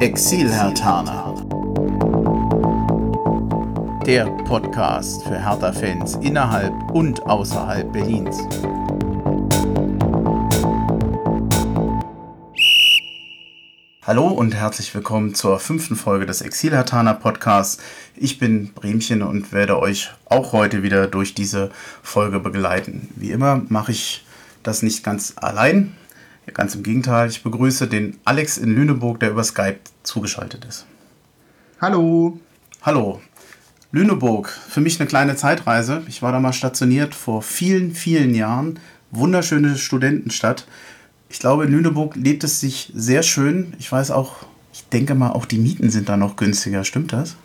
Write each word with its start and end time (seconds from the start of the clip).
Exil-Hertaner. 0.00 1.34
Der 4.06 4.24
Podcast 4.46 5.22
für 5.24 5.38
Hertha-Fans 5.38 6.14
innerhalb 6.22 6.72
und 6.92 7.20
außerhalb 7.26 7.92
Berlins. 7.92 8.38
Hallo 14.00 14.28
und 14.28 14.54
herzlich 14.54 14.94
willkommen 14.94 15.34
zur 15.34 15.60
fünften 15.60 15.96
Folge 15.96 16.24
des 16.24 16.40
Exil-Hertaner 16.40 17.12
Podcasts. 17.12 17.82
Ich 18.16 18.38
bin 18.38 18.72
Bremchen 18.72 19.20
und 19.20 19.52
werde 19.52 19.78
euch 19.78 20.12
auch 20.24 20.54
heute 20.54 20.82
wieder 20.82 21.08
durch 21.08 21.34
diese 21.34 21.70
Folge 22.02 22.40
begleiten. 22.40 23.10
Wie 23.16 23.32
immer 23.32 23.60
mache 23.68 23.92
ich 23.92 24.24
das 24.62 24.82
nicht 24.82 25.04
ganz 25.04 25.34
allein. 25.36 25.94
Ganz 26.54 26.74
im 26.74 26.82
Gegenteil, 26.82 27.28
ich 27.28 27.42
begrüße 27.42 27.86
den 27.86 28.18
Alex 28.24 28.58
in 28.58 28.74
Lüneburg, 28.74 29.20
der 29.20 29.30
über 29.30 29.44
Skype 29.44 29.78
zugeschaltet 30.02 30.64
ist. 30.64 30.86
Hallo. 31.80 32.38
Hallo. 32.82 33.20
Lüneburg, 33.92 34.48
für 34.48 34.80
mich 34.80 35.00
eine 35.00 35.08
kleine 35.08 35.34
Zeitreise. 35.34 36.02
Ich 36.06 36.22
war 36.22 36.30
da 36.30 36.38
mal 36.38 36.52
stationiert 36.52 37.14
vor 37.14 37.42
vielen, 37.42 37.92
vielen 37.92 38.34
Jahren. 38.34 38.78
Wunderschöne 39.10 39.76
Studentenstadt. 39.76 40.66
Ich 41.28 41.40
glaube, 41.40 41.64
in 41.64 41.72
Lüneburg 41.72 42.14
lebt 42.16 42.44
es 42.44 42.60
sich 42.60 42.92
sehr 42.94 43.22
schön. 43.22 43.74
Ich 43.78 43.90
weiß 43.90 44.10
auch, 44.10 44.36
ich 44.72 44.84
denke 44.88 45.14
mal, 45.14 45.30
auch 45.30 45.44
die 45.44 45.58
Mieten 45.58 45.90
sind 45.90 46.08
da 46.08 46.16
noch 46.16 46.36
günstiger. 46.36 46.84
Stimmt 46.84 47.12
das? 47.12 47.36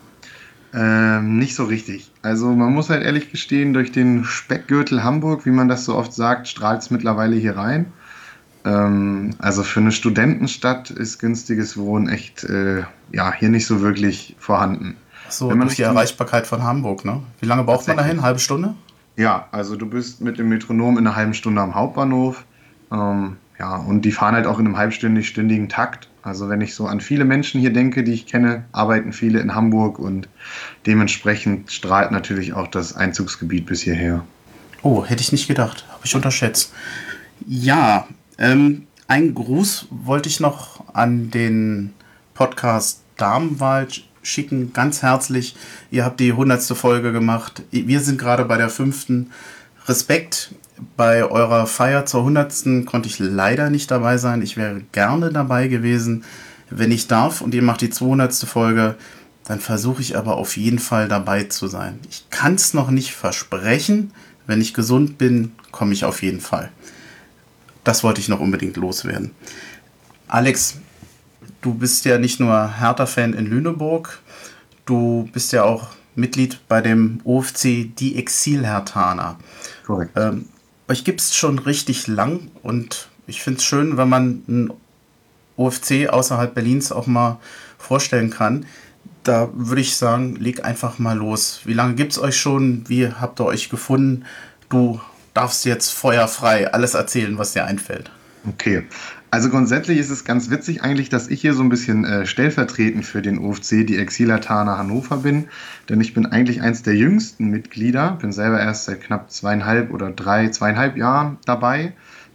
Ähm, 0.74 1.38
nicht 1.38 1.56
so 1.56 1.64
richtig. 1.64 2.12
Also 2.22 2.54
man 2.54 2.74
muss 2.74 2.90
halt 2.90 3.04
ehrlich 3.04 3.32
gestehen, 3.32 3.74
durch 3.74 3.92
den 3.92 4.26
Speckgürtel 4.26 5.04
Hamburg, 5.04 5.46
wie 5.46 5.52
man 5.52 5.70
das 5.70 5.86
so 5.86 5.96
oft 5.96 6.14
sagt, 6.14 6.48
strahlt 6.48 6.82
es 6.82 6.92
mittlerweile 6.92 7.36
hier 7.38 7.56
rein. 7.56 7.94
Ähm, 8.66 9.36
also 9.38 9.64
für 9.64 9.80
eine 9.80 9.92
Studentenstadt 9.92 10.90
ist 10.90 11.20
günstiges 11.20 11.78
Wohnen 11.78 12.10
echt 12.10 12.44
äh, 12.44 12.84
ja, 13.12 13.32
hier 13.34 13.50
nicht 13.50 13.68
so 13.68 13.82
wirklich 13.82 14.36
vorhanden. 14.40 14.98
So, 15.30 15.50
Wenn 15.50 15.58
man 15.58 15.68
durch 15.68 15.78
die 15.78 15.84
Erreichbarkeit 15.84 16.48
von 16.48 16.64
Hamburg, 16.64 17.06
ne? 17.06 17.22
Wie 17.40 17.46
lange 17.46 17.64
braucht 17.64 17.88
man 17.88 17.98
dahin? 17.98 18.22
Halbe 18.22 18.40
Stunde? 18.40 18.76
Ja, 19.16 19.48
also 19.52 19.76
du 19.76 19.88
bist 19.88 20.22
mit 20.22 20.38
dem 20.38 20.50
Metronom 20.50 20.98
in 20.98 21.08
einer 21.08 21.16
halben 21.16 21.34
Stunde 21.34 21.62
am 21.62 21.74
Hauptbahnhof. 21.76 22.44
Ähm, 22.92 23.38
ja, 23.60 23.78
und 23.78 24.02
die 24.02 24.12
fahren 24.12 24.36
halt 24.36 24.48
auch 24.48 24.60
in 24.60 24.66
einem 24.66 24.78
halbstündig-stündigen 24.78 25.70
Takt. 25.70 26.10
Also 26.22 26.50
wenn 26.50 26.62
ich 26.62 26.76
so 26.76 26.88
an 26.88 27.00
viele 27.00 27.24
Menschen 27.24 27.62
hier 27.62 27.72
denke, 27.72 28.04
die 28.04 28.14
ich 28.14 28.26
kenne, 28.26 28.66
arbeiten 28.72 29.14
viele 29.14 29.40
in 29.40 29.56
Hamburg 29.56 30.00
und 30.00 30.28
dementsprechend 30.86 31.72
strahlt 31.72 32.12
natürlich 32.12 32.54
auch 32.54 32.68
das 32.68 32.96
Einzugsgebiet 32.96 33.66
bis 33.68 33.82
hierher. 33.82 34.26
Oh, 34.82 35.06
hätte 35.06 35.22
ich 35.22 35.32
nicht 35.32 35.48
gedacht. 35.48 35.86
Habe 35.90 36.02
ich 36.04 36.16
unterschätzt. 36.16 36.74
Ja, 37.48 38.08
ähm, 38.38 38.88
ein 39.08 39.34
Gruß 39.34 39.88
wollte 39.92 40.30
ich 40.30 40.40
noch 40.40 40.84
an 40.94 41.32
den 41.32 41.94
Podcast 42.34 43.02
Damenwald 43.18 44.04
schicken. 44.24 44.74
Ganz 44.74 45.02
herzlich. 45.02 45.56
Ihr 45.92 46.04
habt 46.04 46.20
die 46.20 46.34
hundertste 46.34 46.76
Folge 46.76 47.12
gemacht. 47.12 47.64
Wir 47.72 48.00
sind 48.00 48.20
gerade 48.20 48.46
bei 48.46 48.58
der 48.58 48.70
fünften. 48.70 49.32
Respekt 49.88 50.56
bei 50.98 51.24
eurer 51.24 51.68
Feier 51.68 52.06
zur 52.06 52.22
100. 52.22 52.86
konnte 52.86 53.08
ich 53.08 53.20
leider 53.20 53.70
nicht 53.70 53.92
dabei 53.92 54.18
sein. 54.18 54.42
Ich 54.42 54.58
wäre 54.58 54.82
gerne 54.92 55.32
dabei 55.32 55.68
gewesen, 55.68 56.24
wenn 56.70 56.92
ich 56.92 57.08
darf. 57.08 57.42
Und 57.42 57.54
ihr 57.54 57.62
macht 57.62 57.82
die 57.82 57.90
200. 57.90 58.34
Folge. 58.34 58.96
Dann 59.46 59.60
versuche 59.60 60.02
ich 60.02 60.18
aber 60.18 60.38
auf 60.38 60.58
jeden 60.58 60.80
Fall 60.80 61.08
dabei 61.08 61.44
zu 61.44 61.68
sein. 61.68 62.00
Ich 62.10 62.30
kann 62.32 62.56
es 62.56 62.74
noch 62.74 62.90
nicht 62.90 63.14
versprechen. 63.14 64.12
Wenn 64.48 64.60
ich 64.60 64.74
gesund 64.74 65.18
bin, 65.18 65.54
komme 65.72 65.94
ich 65.94 66.04
auf 66.04 66.24
jeden 66.24 66.42
Fall. 66.42 66.72
Das 67.86 68.04
wollte 68.04 68.20
ich 68.20 68.28
noch 68.28 68.42
unbedingt 68.42 68.76
loswerden. 68.76 69.32
Alex, 70.28 70.80
du 71.62 71.74
bist 71.74 72.04
ja 72.04 72.18
nicht 72.18 72.42
nur 72.42 72.80
Hertha-Fan 72.80 73.34
in 73.34 73.46
Lüneburg, 73.46 74.20
du 74.86 75.30
bist 75.32 75.54
ja 75.54 75.64
auch 75.64 75.90
Mitglied 76.16 76.68
bei 76.68 76.82
dem 76.82 77.22
OFC 77.24 77.96
Die 77.96 78.16
Exil-Hertaner. 78.18 79.38
Korrekt. 79.86 80.12
Ähm, 80.16 80.50
euch 80.88 81.04
gibt 81.04 81.22
es 81.22 81.36
schon 81.36 81.60
richtig 81.60 82.08
lang 82.08 82.50
und 82.64 83.10
ich 83.28 83.42
finde 83.42 83.60
es 83.60 83.64
schön, 83.66 83.98
wenn 83.98 84.10
man 84.10 84.44
einen 84.48 84.74
OFC 85.58 86.10
außerhalb 86.10 86.54
Berlins 86.54 86.92
auch 86.92 87.08
mal 87.08 87.40
vorstellen 87.78 88.32
kann. 88.32 88.66
Da 89.24 89.50
würde 89.54 89.82
ich 89.82 89.96
sagen, 89.96 90.36
leg 90.36 90.66
einfach 90.66 90.98
mal 90.98 91.18
los. 91.18 91.62
Wie 91.66 91.74
lange 91.74 91.96
gibt 91.96 92.14
es 92.14 92.20
euch 92.20 92.40
schon? 92.40 92.88
Wie 92.88 93.08
habt 93.10 93.40
ihr 93.40 93.46
euch 93.46 93.70
gefunden? 93.70 94.26
Du 94.70 95.00
darfst 95.36 95.66
jetzt 95.66 95.92
feuerfrei 95.92 96.74
alles 96.74 96.96
erzählen, 96.96 97.38
was 97.38 97.54
dir 97.54 97.66
einfällt. 97.66 98.10
Okay. 98.48 98.84
Also 99.32 99.50
grundsätzlich 99.50 100.00
ist 100.00 100.12
es 100.12 100.24
ganz 100.24 100.50
witzig 100.50 100.82
eigentlich, 100.82 101.10
dass 101.10 101.28
ich 101.28 101.42
hier 101.42 101.54
so 101.54 101.62
ein 101.62 101.68
bisschen 101.68 102.06
äh, 102.06 102.26
stellvertretend 102.26 103.06
für 103.06 103.22
den 103.22 103.38
OFC, 103.38 103.86
die 103.86 103.98
Exilatana 103.98 104.78
Hannover 104.78 105.18
bin. 105.18 105.50
Denn 105.90 106.00
ich 106.00 106.14
bin 106.14 106.26
eigentlich 106.26 106.62
eins 106.62 106.84
der 106.84 106.96
jüngsten 106.96 107.48
Mitglieder, 107.48 108.12
bin 108.22 108.32
selber 108.32 108.60
erst 108.62 108.86
seit 108.86 109.02
knapp 109.02 109.30
zweieinhalb 109.30 109.92
oder 109.92 110.10
drei, 110.10 110.48
zweieinhalb 110.50 110.96
Jahren 110.96 111.38
dabei. 111.46 111.94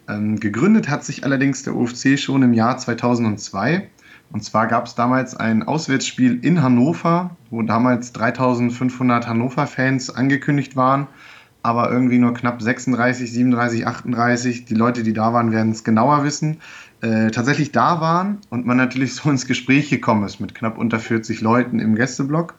Ähm, 0.08 0.38
gegründet 0.40 0.90
hat 0.90 1.04
sich 1.04 1.24
allerdings 1.24 1.62
der 1.62 1.74
OFC 1.74 2.18
schon 2.18 2.42
im 2.42 2.52
Jahr 2.52 2.76
2002. 2.76 3.88
Und 4.32 4.44
zwar 4.44 4.66
gab 4.66 4.86
es 4.86 4.94
damals 4.94 5.34
ein 5.34 5.62
Auswärtsspiel 5.62 6.38
in 6.44 6.62
Hannover, 6.62 7.34
wo 7.48 7.62
damals 7.62 8.12
3500 8.12 9.26
Hannover-Fans 9.26 10.10
angekündigt 10.10 10.76
waren 10.76 11.08
aber 11.62 11.90
irgendwie 11.90 12.18
nur 12.18 12.34
knapp 12.34 12.62
36, 12.62 13.32
37, 13.32 13.86
38. 13.86 14.64
Die 14.64 14.74
Leute, 14.74 15.02
die 15.02 15.12
da 15.12 15.32
waren, 15.32 15.52
werden 15.52 15.72
es 15.72 15.84
genauer 15.84 16.24
wissen. 16.24 16.58
Äh, 17.02 17.30
tatsächlich 17.30 17.72
da 17.72 18.00
waren 18.00 18.38
und 18.50 18.66
man 18.66 18.76
natürlich 18.76 19.14
so 19.16 19.30
ins 19.30 19.46
Gespräch 19.46 19.90
gekommen 19.90 20.24
ist 20.24 20.40
mit 20.40 20.54
knapp 20.54 20.78
unter 20.78 20.98
40 20.98 21.40
Leuten 21.40 21.78
im 21.78 21.94
Gästeblock. 21.94 22.54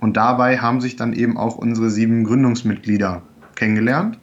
Und 0.00 0.16
dabei 0.16 0.58
haben 0.58 0.80
sich 0.80 0.96
dann 0.96 1.12
eben 1.12 1.36
auch 1.36 1.56
unsere 1.56 1.90
sieben 1.90 2.24
Gründungsmitglieder 2.24 3.22
kennengelernt. 3.54 4.18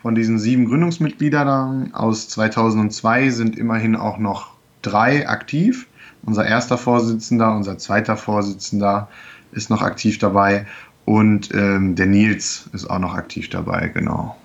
Von 0.00 0.16
diesen 0.16 0.38
sieben 0.38 0.66
Gründungsmitgliedern 0.66 1.94
aus 1.94 2.28
2002 2.28 3.30
sind 3.30 3.56
immerhin 3.56 3.94
auch 3.94 4.18
noch 4.18 4.50
drei 4.82 5.28
aktiv. 5.28 5.86
Unser 6.24 6.44
erster 6.44 6.76
Vorsitzender, 6.76 7.54
unser 7.54 7.78
zweiter 7.78 8.16
Vorsitzender 8.16 9.08
ist 9.52 9.70
noch 9.70 9.82
aktiv 9.82 10.18
dabei 10.18 10.66
und 11.04 11.52
ähm, 11.54 11.94
der 11.94 12.06
Nils 12.06 12.68
ist 12.72 12.88
auch 12.88 12.98
noch 12.98 13.14
aktiv 13.14 13.50
dabei, 13.50 13.88
genau. 13.88 14.36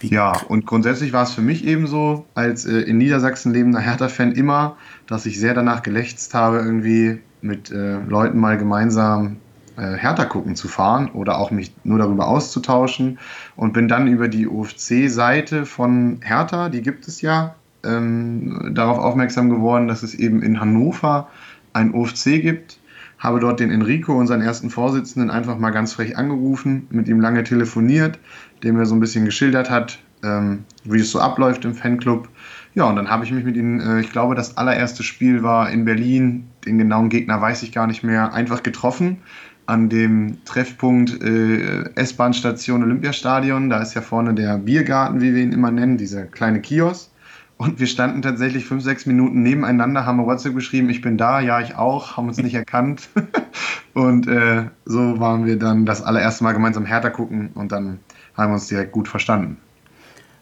Wie 0.00 0.08
ja, 0.08 0.32
und 0.48 0.66
grundsätzlich 0.66 1.12
war 1.12 1.22
es 1.22 1.32
für 1.32 1.40
mich 1.40 1.64
eben 1.64 1.86
so, 1.86 2.26
als 2.34 2.66
äh, 2.66 2.80
in 2.80 2.98
Niedersachsen 2.98 3.52
lebender 3.52 3.80
Hertha-Fan 3.80 4.32
immer, 4.32 4.76
dass 5.06 5.26
ich 5.26 5.38
sehr 5.40 5.54
danach 5.54 5.82
gelächzt 5.82 6.34
habe, 6.34 6.58
irgendwie 6.58 7.20
mit 7.40 7.70
äh, 7.70 7.98
Leuten 8.00 8.38
mal 8.38 8.58
gemeinsam 8.58 9.36
äh, 9.76 9.96
Hertha 9.96 10.24
gucken 10.24 10.56
zu 10.56 10.68
fahren 10.68 11.10
oder 11.10 11.38
auch 11.38 11.50
mich 11.50 11.74
nur 11.84 11.98
darüber 11.98 12.28
auszutauschen 12.28 13.18
und 13.56 13.72
bin 13.72 13.88
dann 13.88 14.06
über 14.06 14.28
die 14.28 14.46
UFC-Seite 14.46 15.66
von 15.66 16.20
Hertha, 16.22 16.68
die 16.68 16.82
gibt 16.82 17.08
es 17.08 17.20
ja, 17.20 17.54
ähm, 17.82 18.72
darauf 18.74 18.98
aufmerksam 18.98 19.50
geworden, 19.50 19.88
dass 19.88 20.02
es 20.02 20.14
eben 20.14 20.42
in 20.42 20.60
Hannover 20.60 21.28
ein 21.72 21.92
UFC 21.94 22.40
gibt 22.40 22.78
habe 23.24 23.40
dort 23.40 23.58
den 23.58 23.70
Enrico, 23.70 24.16
unseren 24.16 24.42
ersten 24.42 24.68
Vorsitzenden, 24.68 25.30
einfach 25.30 25.58
mal 25.58 25.70
ganz 25.70 25.94
frech 25.94 26.16
angerufen, 26.18 26.86
mit 26.90 27.08
ihm 27.08 27.20
lange 27.20 27.42
telefoniert, 27.42 28.18
dem 28.62 28.78
er 28.78 28.84
so 28.84 28.94
ein 28.94 29.00
bisschen 29.00 29.24
geschildert 29.24 29.70
hat, 29.70 29.98
ähm, 30.22 30.64
wie 30.84 31.00
es 31.00 31.10
so 31.10 31.20
abläuft 31.20 31.64
im 31.64 31.74
Fanclub. 31.74 32.28
Ja, 32.74 32.84
und 32.84 32.96
dann 32.96 33.08
habe 33.08 33.24
ich 33.24 33.32
mich 33.32 33.44
mit 33.44 33.56
ihm, 33.56 33.80
äh, 33.80 34.00
ich 34.00 34.12
glaube, 34.12 34.34
das 34.34 34.58
allererste 34.58 35.02
Spiel 35.02 35.42
war 35.42 35.70
in 35.70 35.86
Berlin, 35.86 36.48
den 36.66 36.76
genauen 36.76 37.08
Gegner 37.08 37.40
weiß 37.40 37.62
ich 37.62 37.72
gar 37.72 37.86
nicht 37.86 38.04
mehr, 38.04 38.34
einfach 38.34 38.62
getroffen 38.62 39.18
an 39.66 39.88
dem 39.88 40.44
Treffpunkt 40.44 41.22
äh, 41.22 41.84
S-Bahn-Station 41.94 42.82
Olympiastadion. 42.82 43.70
Da 43.70 43.80
ist 43.80 43.94
ja 43.94 44.02
vorne 44.02 44.34
der 44.34 44.58
Biergarten, 44.58 45.22
wie 45.22 45.34
wir 45.34 45.42
ihn 45.42 45.52
immer 45.52 45.70
nennen, 45.70 45.96
dieser 45.96 46.24
kleine 46.24 46.60
Kiosk. 46.60 47.10
Und 47.56 47.78
wir 47.78 47.86
standen 47.86 48.20
tatsächlich 48.20 48.64
fünf, 48.64 48.82
sechs 48.82 49.06
Minuten 49.06 49.42
nebeneinander, 49.42 50.04
haben 50.04 50.24
WhatsApp 50.24 50.54
geschrieben, 50.54 50.90
ich 50.90 51.00
bin 51.00 51.16
da, 51.16 51.40
ja, 51.40 51.60
ich 51.60 51.76
auch, 51.76 52.16
haben 52.16 52.28
uns 52.28 52.38
nicht 52.38 52.54
erkannt. 52.54 53.08
und 53.94 54.26
äh, 54.26 54.64
so 54.84 55.20
waren 55.20 55.46
wir 55.46 55.58
dann 55.58 55.86
das 55.86 56.02
allererste 56.02 56.42
Mal 56.42 56.52
gemeinsam 56.52 56.84
härter 56.84 57.10
gucken 57.10 57.50
und 57.54 57.70
dann 57.70 58.00
haben 58.36 58.50
wir 58.50 58.54
uns 58.54 58.66
direkt 58.66 58.92
gut 58.92 59.08
verstanden. 59.08 59.58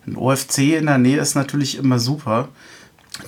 Ein 0.07 0.17
OFC 0.17 0.59
in 0.79 0.87
der 0.87 0.99
Nähe 0.99 1.21
ist 1.21 1.35
natürlich 1.35 1.79
immer 1.79 1.99
super. 1.99 2.49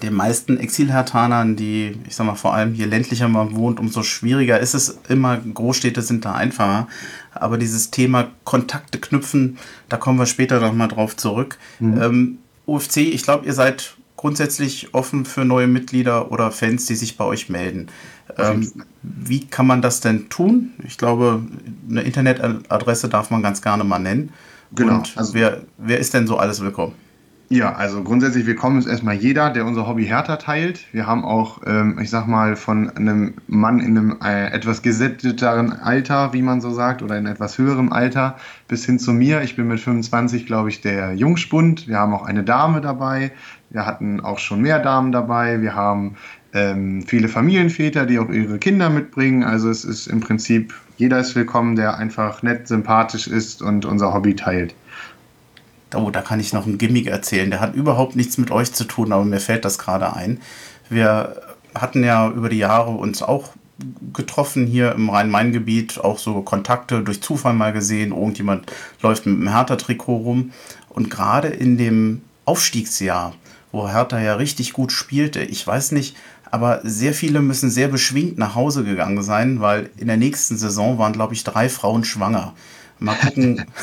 Den 0.03 0.15
meisten 0.15 0.57
Exilhertanern, 0.57 1.57
die, 1.57 1.99
ich 2.09 2.17
sag 2.17 2.25
mal, 2.27 2.35
vor 2.35 2.55
allem 2.55 2.75
je 2.75 2.87
ländlicher 2.87 3.29
man 3.29 3.55
wohnt, 3.55 3.79
umso 3.79 4.03
schwieriger 4.03 4.59
ist 4.59 4.75
es 4.75 4.99
immer. 5.09 5.37
Großstädte 5.37 6.01
sind 6.01 6.25
da 6.25 6.33
einfacher. 6.33 6.89
Aber 7.35 7.59
dieses 7.59 7.91
Thema 7.91 8.29
Kontakte 8.45 8.99
knüpfen, 8.99 9.59
da 9.91 9.99
kommen 9.99 10.19
wir 10.19 10.27
später 10.27 10.59
nochmal 10.59 10.89
drauf 10.89 11.17
zurück. 11.17 11.59
Mhm. 11.81 12.03
Ähm, 12.03 12.39
UFC, 12.67 12.99
ich 12.99 13.23
glaube, 13.23 13.47
ihr 13.47 13.55
seid 13.55 13.97
grundsätzlich 14.17 14.95
offen 14.95 15.27
für 15.27 15.45
neue 15.45 15.67
Mitglieder 15.67 16.33
oder 16.33 16.51
Fans, 16.51 16.87
die 16.87 16.95
sich 16.95 17.17
bei 17.17 17.25
euch 17.25 17.49
melden. 17.49 17.89
Ähm, 18.39 18.73
wie 19.03 19.47
kann 19.47 19.67
man 19.67 19.83
das 19.83 20.01
denn 20.01 20.29
tun? 20.31 20.73
Ich 20.87 20.97
glaube, 20.97 21.43
eine 21.91 22.03
Internetadresse 22.03 23.09
darf 23.09 23.31
man 23.31 23.43
ganz 23.43 23.61
gerne 23.61 23.85
mal 23.85 23.99
nennen. 23.99 24.33
Genau. 24.75 24.97
Und 24.97 25.13
also, 25.17 25.35
wer, 25.35 25.63
wer 25.77 25.99
ist 25.99 26.15
denn 26.15 26.27
so 26.27 26.39
alles 26.39 26.61
willkommen? 26.61 26.95
Ja, 27.55 27.73
also 27.73 28.03
grundsätzlich 28.03 28.47
willkommen 28.47 28.81
ist 28.81 28.87
erstmal 28.87 29.15
jeder, 29.15 29.49
der 29.49 29.65
unser 29.65 29.87
Hobby 29.87 30.05
härter 30.07 30.41
teilt. 30.41 30.93
Wir 30.93 31.07
haben 31.07 31.25
auch, 31.25 31.61
ähm, 31.65 32.01
ich 32.03 32.11
sag 32.11 32.27
mal, 32.27 32.57
von 32.57 32.91
einem 32.91 33.35
Mann 33.47 33.79
in 33.79 33.97
einem 33.97 34.17
äh, 34.25 34.47
etwas 34.51 34.83
gesätteteren 34.83 35.73
Alter, 35.73 36.33
wie 36.33 36.43
man 36.43 36.61
so 36.61 36.73
sagt, 36.73 37.01
oder 37.01 37.17
in 37.17 37.27
etwas 37.27 37.57
höherem 37.57 37.93
Alter, 37.93 38.39
bis 38.67 38.85
hin 38.85 38.99
zu 38.99 39.13
mir. 39.13 39.43
Ich 39.43 39.55
bin 39.55 39.69
mit 39.69 39.79
25, 39.79 40.47
glaube 40.47 40.69
ich, 40.69 40.81
der 40.81 41.15
Jungspund. 41.15 41.87
Wir 41.87 42.01
haben 42.01 42.13
auch 42.13 42.25
eine 42.25 42.43
Dame 42.43 42.81
dabei. 42.81 43.31
Wir 43.71 43.87
hatten 43.87 44.19
auch 44.19 44.41
schon 44.41 44.61
mehr 44.61 44.81
Damen 44.81 45.13
dabei. 45.13 45.63
Wir 45.63 45.77
haben 45.77 46.17
ähm, 46.55 47.05
viele 47.07 47.29
Familienväter, 47.29 48.05
die 48.05 48.19
auch 48.19 48.31
ihre 48.31 48.59
Kinder 48.59 48.91
mitbringen. 48.91 49.45
Also 49.45 49.71
es 49.71 49.85
ist 49.85 50.09
im 50.09 50.19
Prinzip, 50.19 50.75
jeder 50.97 51.21
ist 51.21 51.37
willkommen, 51.37 51.77
der 51.77 51.99
einfach 51.99 52.43
nett, 52.43 52.67
sympathisch 52.67 53.29
ist 53.29 53.63
und 53.63 53.85
unser 53.85 54.13
Hobby 54.13 54.35
teilt. 54.35 54.75
Oh, 55.97 56.11
da 56.11 56.23
kann 56.23 56.41
ich 56.41 56.53
noch 56.53 56.67
ein 56.67 56.79
Gimmick 56.79 57.07
erzählen. 57.07 57.51
Der 57.51 57.61
hat 57.61 57.75
überhaupt 57.75 58.17
nichts 58.17 58.39
mit 58.39 58.51
euch 58.51 58.73
zu 58.73 58.85
tun, 58.85 59.13
aber 59.13 59.25
mir 59.25 59.41
fällt 59.41 59.65
das 59.65 59.79
gerade 59.79 60.15
ein. 60.15 60.41
Wir 60.89 61.41
hatten 61.75 62.05
ja 62.05 62.29
über 62.31 62.49
die 62.49 62.59
Jahre 62.59 62.91
uns 62.91 63.23
auch 63.23 63.51
getroffen 64.13 64.67
hier 64.67 64.93
im 64.93 65.11
Rhein-Main-Gebiet, 65.11 65.99
auch 65.99 66.19
so 66.19 66.41
Kontakte 66.43 67.03
durch 67.03 67.21
Zufall 67.21 67.55
mal 67.55 67.73
gesehen. 67.73 68.13
Irgendjemand 68.13 68.71
läuft 69.03 69.27
mit 69.27 69.37
einem 69.37 69.49
Hertha-Trikot 69.49 70.17
rum. 70.17 70.53
Und 70.89 71.11
gerade 71.11 71.49
in 71.49 71.77
dem 71.77 72.23
Aufstiegsjahr, 72.45 73.35
wo 73.73 73.89
Hertha 73.89 74.21
ja 74.21 74.35
richtig 74.35 74.73
gut 74.73 74.93
spielte, 74.93 75.43
ich 75.43 75.67
weiß 75.67 75.93
nicht, 75.93 76.17
aber 76.51 76.81
sehr 76.85 77.15
viele 77.15 77.41
müssen 77.41 77.69
sehr 77.69 77.89
beschwingt 77.89 78.39
nach 78.39 78.55
Hause 78.55 78.85
gegangen 78.85 79.25
sein, 79.25 79.61
weil 79.61 79.91
in 79.97 80.07
der 80.07 80.17
nächsten 80.17 80.57
Saison 80.57 80.99
waren, 80.99 81.13
glaube 81.13 81.35
ich, 81.35 81.43
drei 81.43 81.69
Frauen 81.69 82.05
schwanger. 82.05 82.55
Mal 83.01 83.17
gucken. 83.17 83.65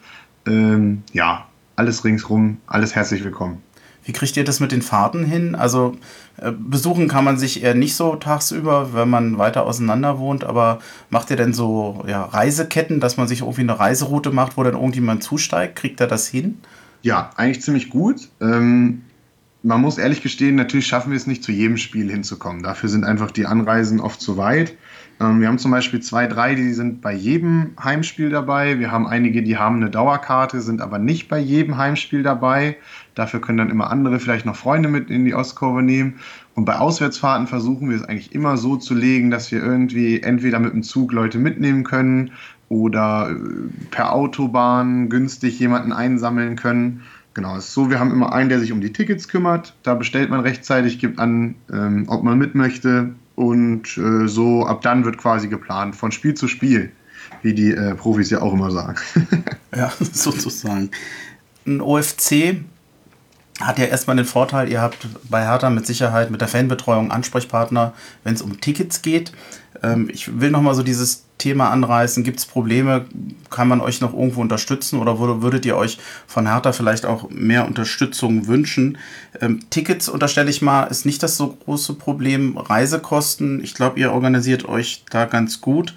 Ähm, 0.47 1.03
ja, 1.13 1.45
alles 1.75 2.03
ringsrum, 2.03 2.57
alles 2.65 2.95
herzlich 2.95 3.23
willkommen. 3.23 3.61
Wie 4.03 4.13
kriegt 4.13 4.37
ihr 4.37 4.45
das 4.45 4.61
mit 4.61 4.71
den 4.71 4.81
Fahrten 4.81 5.25
hin? 5.25 5.53
Also 5.53 5.97
äh, 6.37 6.53
besuchen 6.57 7.09
kann 7.09 7.25
man 7.25 7.37
sich 7.37 7.61
eher 7.61 7.75
nicht 7.75 7.93
so 7.93 8.15
tagsüber, 8.15 8.93
wenn 8.93 9.09
man 9.09 9.37
weiter 9.37 9.65
auseinander 9.65 10.17
wohnt, 10.17 10.45
aber 10.45 10.79
macht 11.09 11.29
ihr 11.29 11.35
denn 11.35 11.53
so 11.53 12.05
ja, 12.07 12.23
Reiseketten, 12.23 13.01
dass 13.01 13.17
man 13.17 13.27
sich 13.27 13.41
irgendwie 13.41 13.61
eine 13.61 13.77
Reiseroute 13.77 14.31
macht, 14.31 14.55
wo 14.55 14.63
dann 14.63 14.75
irgendjemand 14.75 15.23
zusteigt? 15.23 15.75
Kriegt 15.75 15.99
er 15.99 16.07
das 16.07 16.25
hin? 16.27 16.59
Ja, 17.01 17.31
eigentlich 17.35 17.61
ziemlich 17.61 17.89
gut. 17.89 18.29
Ähm, 18.39 19.01
man 19.61 19.81
muss 19.81 19.97
ehrlich 19.97 20.21
gestehen, 20.21 20.55
natürlich 20.55 20.87
schaffen 20.87 21.11
wir 21.11 21.17
es 21.17 21.27
nicht 21.27 21.43
zu 21.43 21.51
jedem 21.51 21.75
Spiel 21.75 22.09
hinzukommen. 22.09 22.63
Dafür 22.63 22.87
sind 22.87 23.03
einfach 23.03 23.31
die 23.31 23.45
Anreisen 23.45 23.99
oft 23.99 24.21
zu 24.21 24.37
weit. 24.37 24.73
Ähm, 25.19 25.41
wir 25.41 25.47
haben 25.47 25.57
zum 25.57 25.71
Beispiel 25.71 25.99
zwei, 25.99 26.27
drei, 26.27 26.55
die 26.55 26.73
sind 26.73 27.01
bei 27.01 27.13
jedem 27.13 27.71
Heimspiel 27.81 28.29
dabei. 28.29 28.79
Wir 28.79 28.91
haben 28.91 29.07
einige, 29.07 29.41
die 29.41 29.57
haben 29.57 29.77
eine 29.77 29.89
Dauerkarte, 29.89 30.61
sind 30.61 30.81
aber 30.81 30.99
nicht 30.99 31.27
bei 31.27 31.39
jedem 31.39 31.77
Heimspiel 31.77 32.23
dabei. 32.23 32.77
Dafür 33.15 33.41
können 33.41 33.57
dann 33.57 33.69
immer 33.69 33.89
andere 33.89 34.19
vielleicht 34.19 34.45
noch 34.45 34.55
Freunde 34.55 34.89
mit 34.89 35.09
in 35.09 35.25
die 35.25 35.33
Ostkurve 35.33 35.81
nehmen. 35.81 36.15
Und 36.53 36.65
bei 36.65 36.77
Auswärtsfahrten 36.77 37.47
versuchen 37.47 37.89
wir 37.89 37.97
es 37.97 38.03
eigentlich 38.03 38.33
immer 38.33 38.57
so 38.57 38.77
zu 38.77 38.93
legen, 38.93 39.31
dass 39.31 39.51
wir 39.51 39.63
irgendwie 39.63 40.21
entweder 40.21 40.59
mit 40.59 40.73
dem 40.73 40.83
Zug 40.83 41.11
Leute 41.11 41.39
mitnehmen 41.39 41.83
können 41.83 42.31
oder 42.69 43.31
äh, 43.31 43.35
per 43.91 44.13
Autobahn 44.13 45.09
günstig 45.09 45.59
jemanden 45.59 45.93
einsammeln 45.93 46.55
können. 46.55 47.01
Genau, 47.33 47.55
es 47.55 47.65
ist 47.65 47.73
so, 47.73 47.89
wir 47.89 47.99
haben 47.99 48.11
immer 48.11 48.33
einen, 48.33 48.49
der 48.49 48.59
sich 48.59 48.71
um 48.71 48.81
die 48.81 48.91
Tickets 48.91 49.27
kümmert. 49.27 49.75
Da 49.83 49.93
bestellt 49.93 50.29
man 50.29 50.39
rechtzeitig, 50.39 50.99
gibt 50.99 51.19
an, 51.19 51.55
ähm, 51.71 52.05
ob 52.07 52.23
man 52.23 52.37
mit 52.37 52.55
möchte. 52.55 53.11
Und 53.37 53.99
äh, 53.99 54.27
so 54.27 54.65
ab 54.65 54.81
dann 54.81 55.05
wird 55.05 55.19
quasi 55.19 55.47
geplant, 55.47 55.95
von 55.95 56.11
Spiel 56.11 56.33
zu 56.33 56.47
Spiel, 56.47 56.91
wie 57.43 57.53
die 57.53 57.69
äh, 57.69 57.93
Profis 57.93 58.31
ja 58.31 58.41
auch 58.41 58.51
immer 58.51 58.71
sagen. 58.71 58.97
ja, 59.75 59.93
sozusagen. 60.11 60.89
Ein 61.67 61.79
OFC 61.79 62.55
hat 63.61 63.77
ja 63.77 63.85
erstmal 63.85 64.15
den 64.15 64.25
Vorteil, 64.25 64.69
ihr 64.69 64.81
habt 64.81 65.07
bei 65.29 65.45
Hertha 65.45 65.69
mit 65.69 65.85
Sicherheit 65.85 66.31
mit 66.31 66.41
der 66.41 66.47
Fanbetreuung 66.47 67.11
Ansprechpartner, 67.11 67.93
wenn 68.23 68.33
es 68.33 68.41
um 68.41 68.59
Tickets 68.59 69.03
geht. 69.03 69.31
Ähm, 69.83 70.09
ich 70.11 70.39
will 70.39 70.51
nochmal 70.51 70.75
so 70.75 70.83
dieses 70.83 71.23
Thema 71.37 71.69
anreißen. 71.69 72.23
Gibt 72.23 72.39
es 72.39 72.45
Probleme? 72.45 73.05
Kann 73.49 73.67
man 73.67 73.81
euch 73.81 74.01
noch 74.01 74.13
irgendwo 74.13 74.41
unterstützen 74.41 74.99
oder 74.99 75.19
würdet 75.19 75.65
ihr 75.65 75.77
euch 75.77 75.99
von 76.25 76.47
Hertha 76.47 76.71
vielleicht 76.71 77.05
auch 77.05 77.29
mehr 77.29 77.65
Unterstützung 77.65 78.47
wünschen? 78.47 78.97
Ähm, 79.39 79.59
Tickets, 79.69 80.09
unterstelle 80.09 80.49
ich 80.49 80.61
mal, 80.61 80.83
ist 80.85 81.05
nicht 81.05 81.21
das 81.21 81.37
so 81.37 81.57
große 81.65 81.93
Problem. 81.93 82.57
Reisekosten, 82.57 83.63
ich 83.63 83.73
glaube, 83.73 83.99
ihr 83.99 84.11
organisiert 84.11 84.67
euch 84.67 85.03
da 85.09 85.25
ganz 85.25 85.61
gut. 85.61 85.93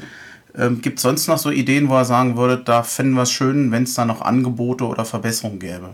Ähm, 0.56 0.82
Gibt 0.82 0.98
es 0.98 1.02
sonst 1.02 1.28
noch 1.28 1.38
so 1.38 1.50
Ideen, 1.50 1.88
wo 1.88 1.94
ihr 1.96 2.04
sagen 2.04 2.36
würdet, 2.36 2.68
da 2.68 2.82
fänden 2.82 3.14
wir 3.14 3.22
es 3.22 3.30
schön, 3.30 3.70
wenn 3.72 3.84
es 3.84 3.94
da 3.94 4.04
noch 4.04 4.20
Angebote 4.20 4.84
oder 4.84 5.04
Verbesserungen 5.04 5.60
gäbe? 5.60 5.90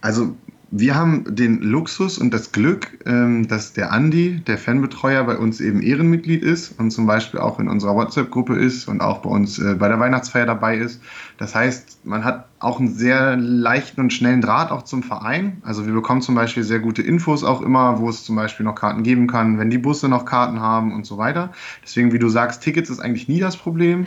Also 0.00 0.36
wir 0.72 0.94
haben 0.94 1.24
den 1.34 1.60
Luxus 1.62 2.16
und 2.16 2.32
das 2.32 2.52
Glück, 2.52 2.98
ähm, 3.04 3.48
dass 3.48 3.72
der 3.72 3.90
Andi, 3.90 4.40
der 4.46 4.56
Fanbetreuer, 4.56 5.24
bei 5.24 5.36
uns 5.36 5.60
eben 5.60 5.82
Ehrenmitglied 5.82 6.44
ist 6.44 6.78
und 6.78 6.92
zum 6.92 7.06
Beispiel 7.06 7.40
auch 7.40 7.58
in 7.58 7.68
unserer 7.68 7.96
WhatsApp-Gruppe 7.96 8.54
ist 8.54 8.86
und 8.86 9.00
auch 9.00 9.18
bei 9.18 9.30
uns 9.30 9.58
äh, 9.58 9.74
bei 9.74 9.88
der 9.88 9.98
Weihnachtsfeier 9.98 10.46
dabei 10.46 10.76
ist. 10.76 11.02
Das 11.38 11.56
heißt, 11.56 12.06
man 12.06 12.24
hat 12.24 12.46
auch 12.60 12.78
einen 12.78 12.94
sehr 12.94 13.36
leichten 13.36 14.00
und 14.00 14.12
schnellen 14.12 14.42
Draht 14.42 14.70
auch 14.70 14.82
zum 14.82 15.02
Verein. 15.02 15.60
Also 15.64 15.86
wir 15.86 15.92
bekommen 15.92 16.22
zum 16.22 16.36
Beispiel 16.36 16.62
sehr 16.62 16.78
gute 16.78 17.02
Infos 17.02 17.42
auch 17.42 17.62
immer, 17.62 17.98
wo 17.98 18.08
es 18.08 18.24
zum 18.24 18.36
Beispiel 18.36 18.64
noch 18.64 18.76
Karten 18.76 19.02
geben 19.02 19.26
kann, 19.26 19.58
wenn 19.58 19.70
die 19.70 19.78
Busse 19.78 20.08
noch 20.08 20.24
Karten 20.24 20.60
haben 20.60 20.94
und 20.94 21.04
so 21.04 21.18
weiter. 21.18 21.50
Deswegen, 21.82 22.12
wie 22.12 22.20
du 22.20 22.28
sagst, 22.28 22.62
Tickets 22.62 22.90
ist 22.90 23.00
eigentlich 23.00 23.26
nie 23.26 23.40
das 23.40 23.56
Problem. 23.56 24.06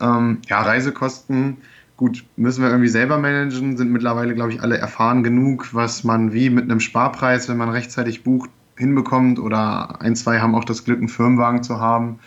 Ähm, 0.00 0.38
ja, 0.48 0.62
Reisekosten 0.62 1.58
gut, 2.02 2.24
müssen 2.34 2.64
wir 2.64 2.70
irgendwie 2.70 2.88
selber 2.88 3.16
managen, 3.16 3.76
sind 3.76 3.92
mittlerweile, 3.92 4.34
glaube 4.34 4.52
ich, 4.52 4.60
alle 4.60 4.76
erfahren 4.76 5.22
genug, 5.22 5.72
was 5.72 6.02
man 6.02 6.32
wie 6.32 6.50
mit 6.50 6.64
einem 6.64 6.80
Sparpreis, 6.80 7.48
wenn 7.48 7.56
man 7.56 7.68
rechtzeitig 7.68 8.24
bucht, 8.24 8.50
hinbekommt 8.76 9.38
oder 9.38 10.02
ein, 10.02 10.16
zwei 10.16 10.40
haben 10.40 10.56
auch 10.56 10.64
das 10.64 10.84
Glück, 10.84 10.98
einen 10.98 11.06
Firmenwagen 11.06 11.62
zu 11.62 11.78
haben. 11.78 12.18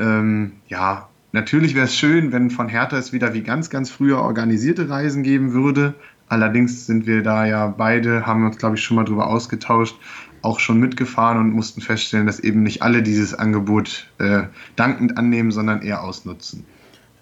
Ähm, 0.00 0.54
ja, 0.66 1.08
natürlich 1.30 1.76
wäre 1.76 1.84
es 1.84 1.94
schön, 1.94 2.32
wenn 2.32 2.50
von 2.50 2.68
Hertha 2.68 2.96
es 2.98 3.12
wieder 3.12 3.34
wie 3.34 3.42
ganz, 3.42 3.70
ganz 3.70 3.88
früher 3.88 4.18
organisierte 4.18 4.90
Reisen 4.90 5.22
geben 5.22 5.52
würde. 5.52 5.94
Allerdings 6.26 6.86
sind 6.86 7.06
wir 7.06 7.22
da 7.22 7.46
ja 7.46 7.68
beide, 7.68 8.26
haben 8.26 8.44
uns, 8.44 8.56
glaube 8.56 8.74
ich, 8.74 8.82
schon 8.82 8.96
mal 8.96 9.04
drüber 9.04 9.28
ausgetauscht, 9.28 9.94
auch 10.42 10.58
schon 10.58 10.80
mitgefahren 10.80 11.38
und 11.38 11.52
mussten 11.52 11.82
feststellen, 11.82 12.26
dass 12.26 12.40
eben 12.40 12.64
nicht 12.64 12.82
alle 12.82 13.00
dieses 13.00 13.32
Angebot 13.32 14.08
äh, 14.18 14.42
dankend 14.74 15.16
annehmen, 15.18 15.52
sondern 15.52 15.82
eher 15.82 16.02
ausnutzen. 16.02 16.64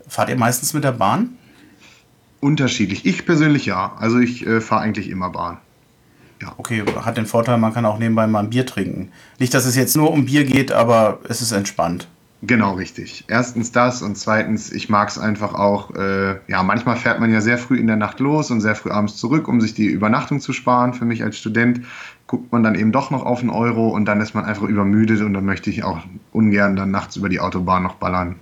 Fahrt 0.08 0.30
ihr 0.30 0.36
meistens 0.36 0.72
mit 0.72 0.84
der 0.84 0.92
Bahn? 0.92 1.36
Unterschiedlich. 2.42 3.06
Ich 3.06 3.24
persönlich 3.24 3.66
ja. 3.66 3.92
Also 4.00 4.18
ich 4.18 4.44
äh, 4.44 4.60
fahre 4.60 4.82
eigentlich 4.82 5.08
immer 5.08 5.30
Bahn. 5.30 5.58
Ja. 6.40 6.52
Okay, 6.56 6.82
hat 7.00 7.16
den 7.16 7.26
Vorteil, 7.26 7.56
man 7.56 7.72
kann 7.72 7.86
auch 7.86 8.00
nebenbei 8.00 8.26
mal 8.26 8.40
ein 8.40 8.50
Bier 8.50 8.66
trinken. 8.66 9.12
Nicht, 9.38 9.54
dass 9.54 9.64
es 9.64 9.76
jetzt 9.76 9.96
nur 9.96 10.10
um 10.10 10.24
Bier 10.24 10.42
geht, 10.42 10.72
aber 10.72 11.20
es 11.28 11.40
ist 11.40 11.52
entspannt. 11.52 12.08
Genau, 12.42 12.74
richtig. 12.74 13.26
Erstens 13.28 13.70
das 13.70 14.02
und 14.02 14.18
zweitens, 14.18 14.72
ich 14.72 14.88
mag 14.88 15.08
es 15.08 15.20
einfach 15.20 15.54
auch, 15.54 15.94
äh, 15.94 16.40
ja, 16.48 16.64
manchmal 16.64 16.96
fährt 16.96 17.20
man 17.20 17.32
ja 17.32 17.40
sehr 17.40 17.58
früh 17.58 17.78
in 17.78 17.86
der 17.86 17.94
Nacht 17.94 18.18
los 18.18 18.50
und 18.50 18.60
sehr 18.60 18.74
früh 18.74 18.90
abends 18.90 19.18
zurück, 19.18 19.46
um 19.46 19.60
sich 19.60 19.74
die 19.74 19.86
Übernachtung 19.86 20.40
zu 20.40 20.52
sparen. 20.52 20.94
Für 20.94 21.04
mich 21.04 21.22
als 21.22 21.38
Student 21.38 21.82
guckt 22.26 22.50
man 22.50 22.64
dann 22.64 22.74
eben 22.74 22.90
doch 22.90 23.12
noch 23.12 23.24
auf 23.24 23.38
einen 23.38 23.50
Euro 23.50 23.90
und 23.90 24.06
dann 24.06 24.20
ist 24.20 24.34
man 24.34 24.44
einfach 24.44 24.64
übermüdet 24.64 25.20
und 25.20 25.32
dann 25.32 25.44
möchte 25.44 25.70
ich 25.70 25.84
auch 25.84 26.00
ungern 26.32 26.74
dann 26.74 26.90
nachts 26.90 27.14
über 27.14 27.28
die 27.28 27.38
Autobahn 27.38 27.84
noch 27.84 27.94
ballern. 27.94 28.34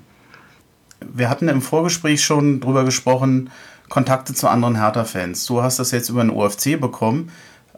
Wir 1.12 1.28
hatten 1.28 1.49
im 1.49 1.61
Vorgespräch 1.61 2.25
schon 2.25 2.61
drüber 2.61 2.87
gesprochen, 2.87 3.50
Kontakte 3.90 4.32
zu 4.32 4.49
anderen 4.49 4.76
Hertha-Fans. 4.76 5.44
Du 5.44 5.62
hast 5.62 5.78
das 5.78 5.90
jetzt 5.90 6.09
über 6.09 6.23
den 6.23 6.30
OFC 6.30 6.80
bekommen 6.80 7.30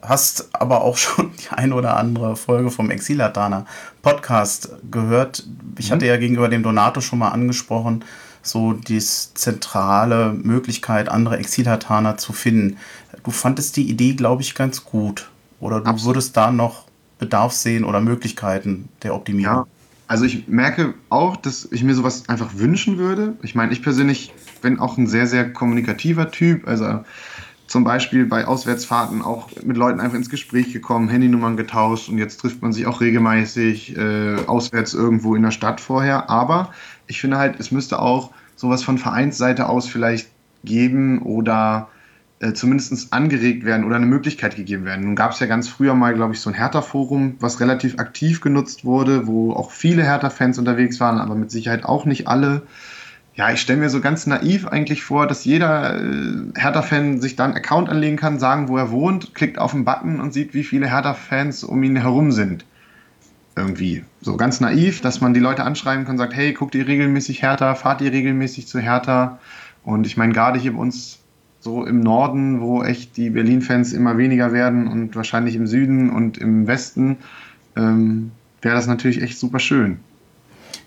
hast 0.02 0.48
aber 0.52 0.82
auch 0.82 0.96
schon 0.98 1.30
die 1.36 1.50
ein 1.50 1.72
oder 1.72 1.96
andere 1.96 2.36
Folge 2.36 2.70
vom 2.70 2.90
Exilatana 2.90 3.66
Podcast 4.02 4.70
gehört. 4.90 5.46
Ich 5.78 5.88
mhm. 5.88 5.94
hatte 5.94 6.06
ja 6.06 6.16
gegenüber 6.16 6.48
dem 6.48 6.62
Donato 6.62 7.00
schon 7.00 7.20
mal 7.20 7.30
angesprochen, 7.30 8.04
so 8.42 8.72
die 8.72 8.98
zentrale 8.98 10.32
Möglichkeit, 10.32 11.08
andere 11.08 11.38
Exilataner 11.38 12.18
zu 12.18 12.32
finden. 12.32 12.78
Du 13.24 13.30
fandest 13.30 13.76
die 13.76 13.88
Idee, 13.88 14.14
glaube 14.14 14.42
ich, 14.42 14.56
ganz 14.56 14.84
gut. 14.84 15.30
Oder 15.60 15.80
du 15.80 15.86
Absolut. 15.86 16.16
würdest 16.16 16.36
da 16.36 16.50
noch 16.50 16.86
Bedarf 17.20 17.52
sehen 17.52 17.84
oder 17.84 18.00
Möglichkeiten 18.00 18.88
der 19.04 19.14
Optimierung? 19.14 19.58
Ja, 19.58 19.66
also 20.08 20.24
ich 20.24 20.48
merke 20.48 20.94
auch, 21.08 21.36
dass 21.36 21.68
ich 21.70 21.84
mir 21.84 21.94
sowas 21.94 22.28
einfach 22.28 22.50
wünschen 22.54 22.98
würde. 22.98 23.34
Ich 23.42 23.54
meine, 23.54 23.72
ich 23.72 23.80
persönlich 23.80 24.32
bin 24.62 24.78
auch 24.78 24.96
ein 24.96 25.06
sehr, 25.06 25.26
sehr 25.26 25.52
kommunikativer 25.52 26.30
Typ. 26.30 26.66
Also 26.66 27.04
zum 27.66 27.84
Beispiel 27.84 28.26
bei 28.26 28.46
Auswärtsfahrten 28.46 29.22
auch 29.22 29.48
mit 29.62 29.76
Leuten 29.76 30.00
einfach 30.00 30.16
ins 30.16 30.30
Gespräch 30.30 30.72
gekommen, 30.72 31.08
Handynummern 31.08 31.56
getauscht 31.56 32.08
und 32.08 32.18
jetzt 32.18 32.38
trifft 32.38 32.60
man 32.60 32.72
sich 32.72 32.86
auch 32.86 33.00
regelmäßig 33.00 33.96
äh, 33.96 34.36
auswärts 34.46 34.94
irgendwo 34.94 35.34
in 35.34 35.42
der 35.42 35.52
Stadt 35.52 35.80
vorher. 35.80 36.28
Aber 36.28 36.72
ich 37.06 37.20
finde 37.20 37.38
halt, 37.38 37.58
es 37.60 37.70
müsste 37.70 37.98
auch 37.98 38.30
sowas 38.56 38.82
von 38.82 38.98
Vereinsseite 38.98 39.68
aus 39.68 39.88
vielleicht 39.88 40.28
geben 40.64 41.22
oder 41.22 41.88
äh, 42.40 42.52
zumindest 42.52 43.12
angeregt 43.12 43.64
werden 43.64 43.84
oder 43.84 43.96
eine 43.96 44.06
Möglichkeit 44.06 44.56
gegeben 44.56 44.84
werden. 44.84 45.04
Nun 45.04 45.16
gab 45.16 45.32
es 45.32 45.40
ja 45.40 45.46
ganz 45.46 45.68
früher 45.68 45.94
mal, 45.94 46.12
glaube 46.12 46.34
ich, 46.34 46.40
so 46.40 46.50
ein 46.50 46.54
Hertha-Forum, 46.54 47.36
was 47.40 47.60
relativ 47.60 47.98
aktiv 47.98 48.40
genutzt 48.40 48.84
wurde, 48.84 49.26
wo 49.26 49.52
auch 49.52 49.70
viele 49.70 50.02
Hertha-Fans 50.02 50.58
unterwegs 50.58 51.00
waren, 51.00 51.18
aber 51.18 51.36
mit 51.36 51.50
Sicherheit 51.50 51.84
auch 51.84 52.04
nicht 52.04 52.28
alle 52.28 52.62
ja, 53.34 53.50
ich 53.50 53.60
stelle 53.60 53.80
mir 53.80 53.88
so 53.88 54.00
ganz 54.00 54.26
naiv 54.26 54.66
eigentlich 54.66 55.02
vor, 55.02 55.26
dass 55.26 55.44
jeder 55.44 55.98
äh, 55.98 56.52
Hertha-Fan 56.54 57.20
sich 57.20 57.34
dann 57.34 57.52
einen 57.52 57.56
Account 57.56 57.88
anlegen 57.88 58.16
kann, 58.16 58.38
sagen, 58.38 58.68
wo 58.68 58.76
er 58.76 58.90
wohnt, 58.90 59.34
klickt 59.34 59.58
auf 59.58 59.72
den 59.72 59.84
Button 59.84 60.20
und 60.20 60.34
sieht, 60.34 60.52
wie 60.52 60.64
viele 60.64 60.86
Hertha-Fans 60.86 61.64
um 61.64 61.82
ihn 61.82 61.96
herum 61.96 62.32
sind. 62.32 62.66
Irgendwie. 63.56 64.04
So 64.20 64.36
ganz 64.36 64.60
naiv, 64.60 65.00
dass 65.00 65.20
man 65.20 65.34
die 65.34 65.40
Leute 65.40 65.64
anschreiben 65.64 66.04
kann, 66.04 66.18
sagt, 66.18 66.34
hey, 66.34 66.52
guckt 66.52 66.74
ihr 66.74 66.86
regelmäßig 66.86 67.42
Hertha, 67.42 67.74
fahrt 67.74 68.00
ihr 68.02 68.12
regelmäßig 68.12 68.66
zu 68.66 68.80
Hertha? 68.80 69.38
Und 69.82 70.06
ich 70.06 70.16
meine, 70.16 70.32
gerade 70.32 70.58
hier 70.58 70.72
bei 70.72 70.78
uns 70.78 71.18
so 71.60 71.84
im 71.84 72.00
Norden, 72.00 72.60
wo 72.60 72.82
echt 72.82 73.16
die 73.16 73.30
Berlin-Fans 73.30 73.92
immer 73.92 74.18
weniger 74.18 74.52
werden 74.52 74.88
und 74.88 75.16
wahrscheinlich 75.16 75.54
im 75.54 75.66
Süden 75.66 76.10
und 76.10 76.38
im 76.38 76.66
Westen, 76.66 77.18
ähm, 77.76 78.32
wäre 78.60 78.74
das 78.74 78.86
natürlich 78.86 79.22
echt 79.22 79.38
super 79.38 79.58
schön. 79.58 80.00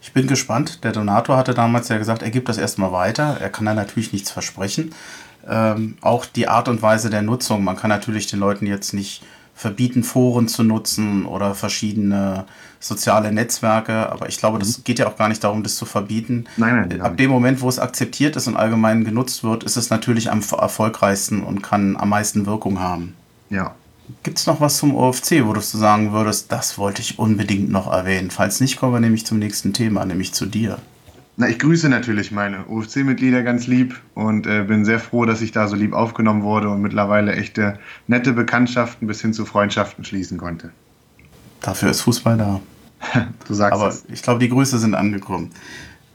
Ich 0.06 0.14
bin 0.14 0.28
gespannt. 0.28 0.84
Der 0.84 0.92
Donator 0.92 1.36
hatte 1.36 1.56
damals 1.56 1.90
ja 1.90 1.98
gesagt, 1.98 2.22
er 2.22 2.30
gibt 2.30 2.48
das 2.48 2.60
erstmal 2.60 2.92
weiter. 2.92 3.38
Er 3.42 3.50
kann 3.50 3.66
da 3.66 3.74
natürlich 3.74 4.14
nichts 4.14 4.30
versprechen. 4.30 4.94
Ähm, 5.50 5.98
auch 6.02 6.28
die 6.28 6.48
Art 6.48 6.70
und 6.70 6.84
Weise 6.84 7.10
der 7.10 7.24
Nutzung. 7.24 7.64
Man 7.64 7.76
kann 7.76 7.90
natürlich 7.90 8.28
den 8.28 8.40
Leuten 8.40 8.68
jetzt 8.68 8.94
nicht 8.94 9.24
verbieten, 9.56 10.04
Foren 10.04 10.48
zu 10.48 10.62
nutzen 10.62 11.26
oder 11.26 11.56
verschiedene 11.56 12.46
soziale 12.80 13.32
Netzwerke. 13.32 14.12
Aber 14.12 14.30
ich 14.30 14.38
glaube, 14.38 14.60
das 14.60 14.78
mhm. 14.78 14.84
geht 14.84 15.00
ja 15.00 15.08
auch 15.08 15.18
gar 15.18 15.28
nicht 15.28 15.44
darum, 15.44 15.64
das 15.64 15.76
zu 15.76 15.86
verbieten. 15.86 16.46
Nein, 16.56 16.88
nein, 16.88 17.02
Ab 17.02 17.18
dem 17.18 17.32
Moment, 17.32 17.62
wo 17.62 17.68
es 17.68 17.80
akzeptiert 17.80 18.36
ist 18.36 18.46
und 18.48 18.56
allgemein 18.56 19.06
genutzt 19.06 19.44
wird, 19.44 19.64
ist 19.64 19.76
es 19.76 19.90
natürlich 19.90 20.30
am 20.30 20.42
erfolgreichsten 20.42 21.42
und 21.42 21.64
kann 21.64 21.98
am 21.98 22.10
meisten 22.10 22.46
Wirkung 22.46 22.80
haben. 22.80 23.16
Ja, 23.50 23.74
Gibt 24.24 24.38
es 24.38 24.48
noch 24.48 24.62
was 24.62 24.78
zum 24.78 24.96
OFC, 24.96 25.46
wo 25.46 25.54
du 25.54 25.62
sagen 25.62 26.12
würdest, 26.12 26.52
das 26.52 26.78
wollte 26.78 27.02
ich 27.02 27.20
unbedingt 27.20 27.70
noch 27.70 27.92
erwähnen? 27.92 28.32
Falls 28.32 28.60
nicht, 28.60 28.78
kommen 28.78 28.94
wir 28.94 29.00
nämlich 29.00 29.26
zum 29.26 29.40
nächsten 29.40 29.74
Thema, 29.74 30.06
nämlich 30.06 30.34
zu 30.34 30.46
dir. 30.46 30.80
Na, 31.38 31.50
ich 31.50 31.60
grüße 31.60 31.90
natürlich 31.90 32.32
meine 32.32 32.66
OFC-Mitglieder 32.68 33.44
ganz 33.44 33.68
lieb 33.68 34.00
und 34.14 34.48
äh, 34.48 34.64
bin 34.64 34.86
sehr 34.86 35.00
froh, 35.00 35.26
dass 35.26 35.42
ich 35.42 35.52
da 35.52 35.68
so 35.68 35.76
lieb 35.76 35.94
aufgenommen 35.94 36.44
wurde 36.44 36.70
und 36.70 36.82
mittlerweile 36.82 37.34
echte 37.36 37.78
nette 38.08 38.32
Bekanntschaften 38.32 39.08
bis 39.08 39.22
hin 39.22 39.34
zu 39.34 39.46
Freundschaften 39.46 40.06
schließen 40.06 40.38
konnte. 40.38 40.72
Dafür 41.62 41.90
ist 41.90 42.02
Fußball 42.02 42.38
da. 42.38 42.62
du 43.48 43.54
sagst 43.54 43.74
Aber 43.74 43.90
es. 43.90 44.06
ich 44.08 44.22
glaube, 44.22 44.40
die 44.40 44.50
Grüße 44.50 44.80
sind 44.80 44.96
angekommen. 44.96 45.52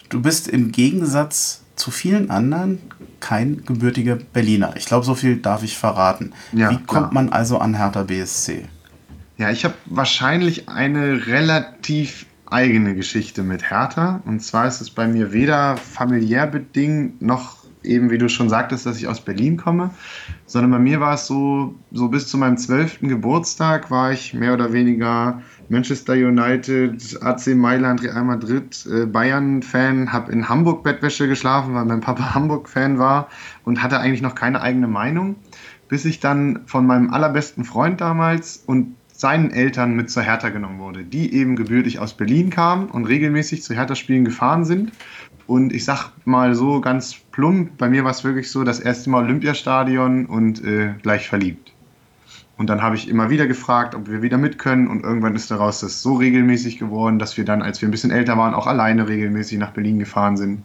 Du 0.08 0.22
bist 0.22 0.48
im 0.48 0.72
Gegensatz 0.72 1.62
zu 1.80 1.90
vielen 1.90 2.30
anderen 2.30 2.78
kein 3.20 3.64
gebürtiger 3.64 4.16
Berliner. 4.16 4.74
Ich 4.76 4.86
glaube, 4.86 5.04
so 5.04 5.14
viel 5.14 5.36
darf 5.36 5.62
ich 5.62 5.76
verraten. 5.76 6.32
Ja, 6.52 6.70
Wie 6.70 6.76
kommt 6.76 6.86
klar. 6.86 7.14
man 7.14 7.28
also 7.30 7.58
an 7.58 7.74
Hertha 7.74 8.04
BSC? 8.04 8.66
Ja, 9.38 9.50
ich 9.50 9.64
habe 9.64 9.74
wahrscheinlich 9.86 10.68
eine 10.68 11.26
relativ 11.26 12.26
eigene 12.46 12.94
Geschichte 12.94 13.42
mit 13.42 13.70
Hertha. 13.70 14.20
Und 14.26 14.40
zwar 14.40 14.66
ist 14.66 14.80
es 14.80 14.90
bei 14.90 15.06
mir 15.06 15.32
weder 15.32 15.76
familiär 15.76 16.46
bedingt 16.46 17.22
noch 17.22 17.56
eben, 17.82 18.10
wie 18.10 18.18
du 18.18 18.28
schon 18.28 18.48
sagtest, 18.48 18.84
dass 18.84 18.98
ich 18.98 19.08
aus 19.08 19.22
Berlin 19.22 19.56
komme, 19.56 19.90
sondern 20.46 20.70
bei 20.70 20.78
mir 20.78 21.00
war 21.00 21.14
es 21.14 21.26
so, 21.26 21.74
so 21.92 22.08
bis 22.08 22.28
zu 22.28 22.36
meinem 22.36 22.58
zwölften 22.58 23.08
Geburtstag 23.08 23.90
war 23.90 24.12
ich 24.12 24.34
mehr 24.34 24.52
oder 24.52 24.72
weniger 24.72 25.40
Manchester 25.70 26.14
United, 26.14 27.22
AC 27.22 27.54
Mailand, 27.54 28.02
Real 28.02 28.24
Madrid, 28.24 28.86
äh, 28.92 29.06
Bayern-Fan, 29.06 30.12
habe 30.12 30.32
in 30.32 30.48
Hamburg 30.48 30.82
Bettwäsche 30.82 31.28
geschlafen, 31.28 31.74
weil 31.74 31.84
mein 31.84 32.00
Papa 32.00 32.34
Hamburg-Fan 32.34 32.98
war 32.98 33.28
und 33.64 33.82
hatte 33.82 33.98
eigentlich 34.00 34.22
noch 34.22 34.34
keine 34.34 34.60
eigene 34.60 34.88
Meinung, 34.88 35.36
bis 35.88 36.04
ich 36.04 36.20
dann 36.20 36.60
von 36.66 36.86
meinem 36.86 37.10
allerbesten 37.10 37.64
Freund 37.64 38.00
damals 38.00 38.62
und 38.66 38.96
seinen 39.12 39.50
Eltern 39.50 39.94
mit 39.94 40.10
zur 40.10 40.22
Hertha 40.22 40.48
genommen 40.48 40.78
wurde, 40.78 41.04
die 41.04 41.34
eben 41.34 41.54
gebürtig 41.54 41.98
aus 41.98 42.14
Berlin 42.14 42.50
kamen 42.50 42.86
und 42.86 43.04
regelmäßig 43.04 43.62
zu 43.62 43.74
Hertha-Spielen 43.74 44.24
gefahren 44.24 44.64
sind 44.64 44.92
und 45.50 45.72
ich 45.72 45.84
sag 45.84 46.12
mal 46.24 46.54
so 46.54 46.80
ganz 46.80 47.16
plump, 47.32 47.76
bei 47.76 47.88
mir 47.88 48.04
war 48.04 48.12
es 48.12 48.22
wirklich 48.22 48.50
so, 48.50 48.62
das 48.62 48.78
erste 48.78 49.10
Mal 49.10 49.24
Olympiastadion 49.24 50.26
und 50.26 50.64
äh, 50.64 50.94
gleich 51.02 51.28
verliebt. 51.28 51.69
Und 52.60 52.66
dann 52.66 52.82
habe 52.82 52.94
ich 52.94 53.08
immer 53.08 53.30
wieder 53.30 53.46
gefragt, 53.46 53.94
ob 53.94 54.10
wir 54.10 54.20
wieder 54.20 54.36
mit 54.36 54.58
können. 54.58 54.86
Und 54.86 55.02
irgendwann 55.02 55.34
ist 55.34 55.50
daraus 55.50 55.80
das 55.80 56.02
so 56.02 56.16
regelmäßig 56.16 56.78
geworden, 56.78 57.18
dass 57.18 57.38
wir 57.38 57.46
dann, 57.46 57.62
als 57.62 57.80
wir 57.80 57.88
ein 57.88 57.90
bisschen 57.90 58.10
älter 58.10 58.36
waren, 58.36 58.52
auch 58.52 58.66
alleine 58.66 59.08
regelmäßig 59.08 59.56
nach 59.58 59.70
Berlin 59.70 59.98
gefahren 59.98 60.36
sind. 60.36 60.64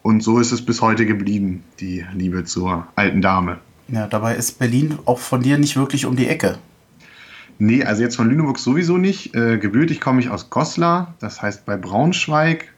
Und 0.00 0.22
so 0.22 0.38
ist 0.38 0.50
es 0.50 0.64
bis 0.64 0.80
heute 0.80 1.04
geblieben, 1.04 1.62
die 1.78 2.06
Liebe 2.14 2.44
zur 2.44 2.86
alten 2.96 3.20
Dame. 3.20 3.58
Ja, 3.88 4.06
dabei 4.06 4.34
ist 4.34 4.58
Berlin 4.58 4.98
auch 5.04 5.18
von 5.18 5.42
dir 5.42 5.58
nicht 5.58 5.76
wirklich 5.76 6.06
um 6.06 6.16
die 6.16 6.26
Ecke. 6.26 6.56
Nee, 7.58 7.84
also 7.84 8.00
jetzt 8.00 8.16
von 8.16 8.30
Lüneburg 8.30 8.58
sowieso 8.58 8.96
nicht. 8.96 9.36
Äh, 9.36 9.58
gebürtig 9.58 10.00
komme 10.00 10.20
ich 10.20 10.30
aus 10.30 10.48
Goslar, 10.48 11.16
das 11.18 11.42
heißt 11.42 11.66
bei 11.66 11.76
Braunschweig. 11.76 12.72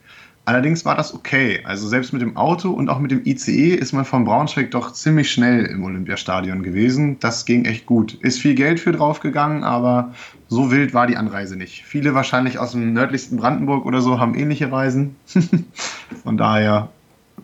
Allerdings 0.48 0.86
war 0.86 0.96
das 0.96 1.12
okay. 1.12 1.60
Also 1.64 1.86
selbst 1.88 2.14
mit 2.14 2.22
dem 2.22 2.38
Auto 2.38 2.70
und 2.70 2.88
auch 2.88 3.00
mit 3.00 3.10
dem 3.10 3.20
ICE 3.26 3.74
ist 3.74 3.92
man 3.92 4.06
von 4.06 4.24
Braunschweig 4.24 4.70
doch 4.70 4.94
ziemlich 4.94 5.30
schnell 5.30 5.66
im 5.66 5.84
Olympiastadion 5.84 6.62
gewesen. 6.62 7.18
Das 7.20 7.44
ging 7.44 7.66
echt 7.66 7.84
gut. 7.84 8.14
Ist 8.22 8.40
viel 8.40 8.54
Geld 8.54 8.80
für 8.80 8.92
draufgegangen, 8.92 9.62
aber 9.62 10.14
so 10.48 10.70
wild 10.70 10.94
war 10.94 11.06
die 11.06 11.18
Anreise 11.18 11.56
nicht. 11.56 11.84
Viele 11.84 12.14
wahrscheinlich 12.14 12.58
aus 12.58 12.70
dem 12.70 12.94
nördlichsten 12.94 13.36
Brandenburg 13.36 13.84
oder 13.84 14.00
so 14.00 14.20
haben 14.20 14.34
ähnliche 14.34 14.72
Reisen. 14.72 15.16
von 16.22 16.38
daher. 16.38 16.88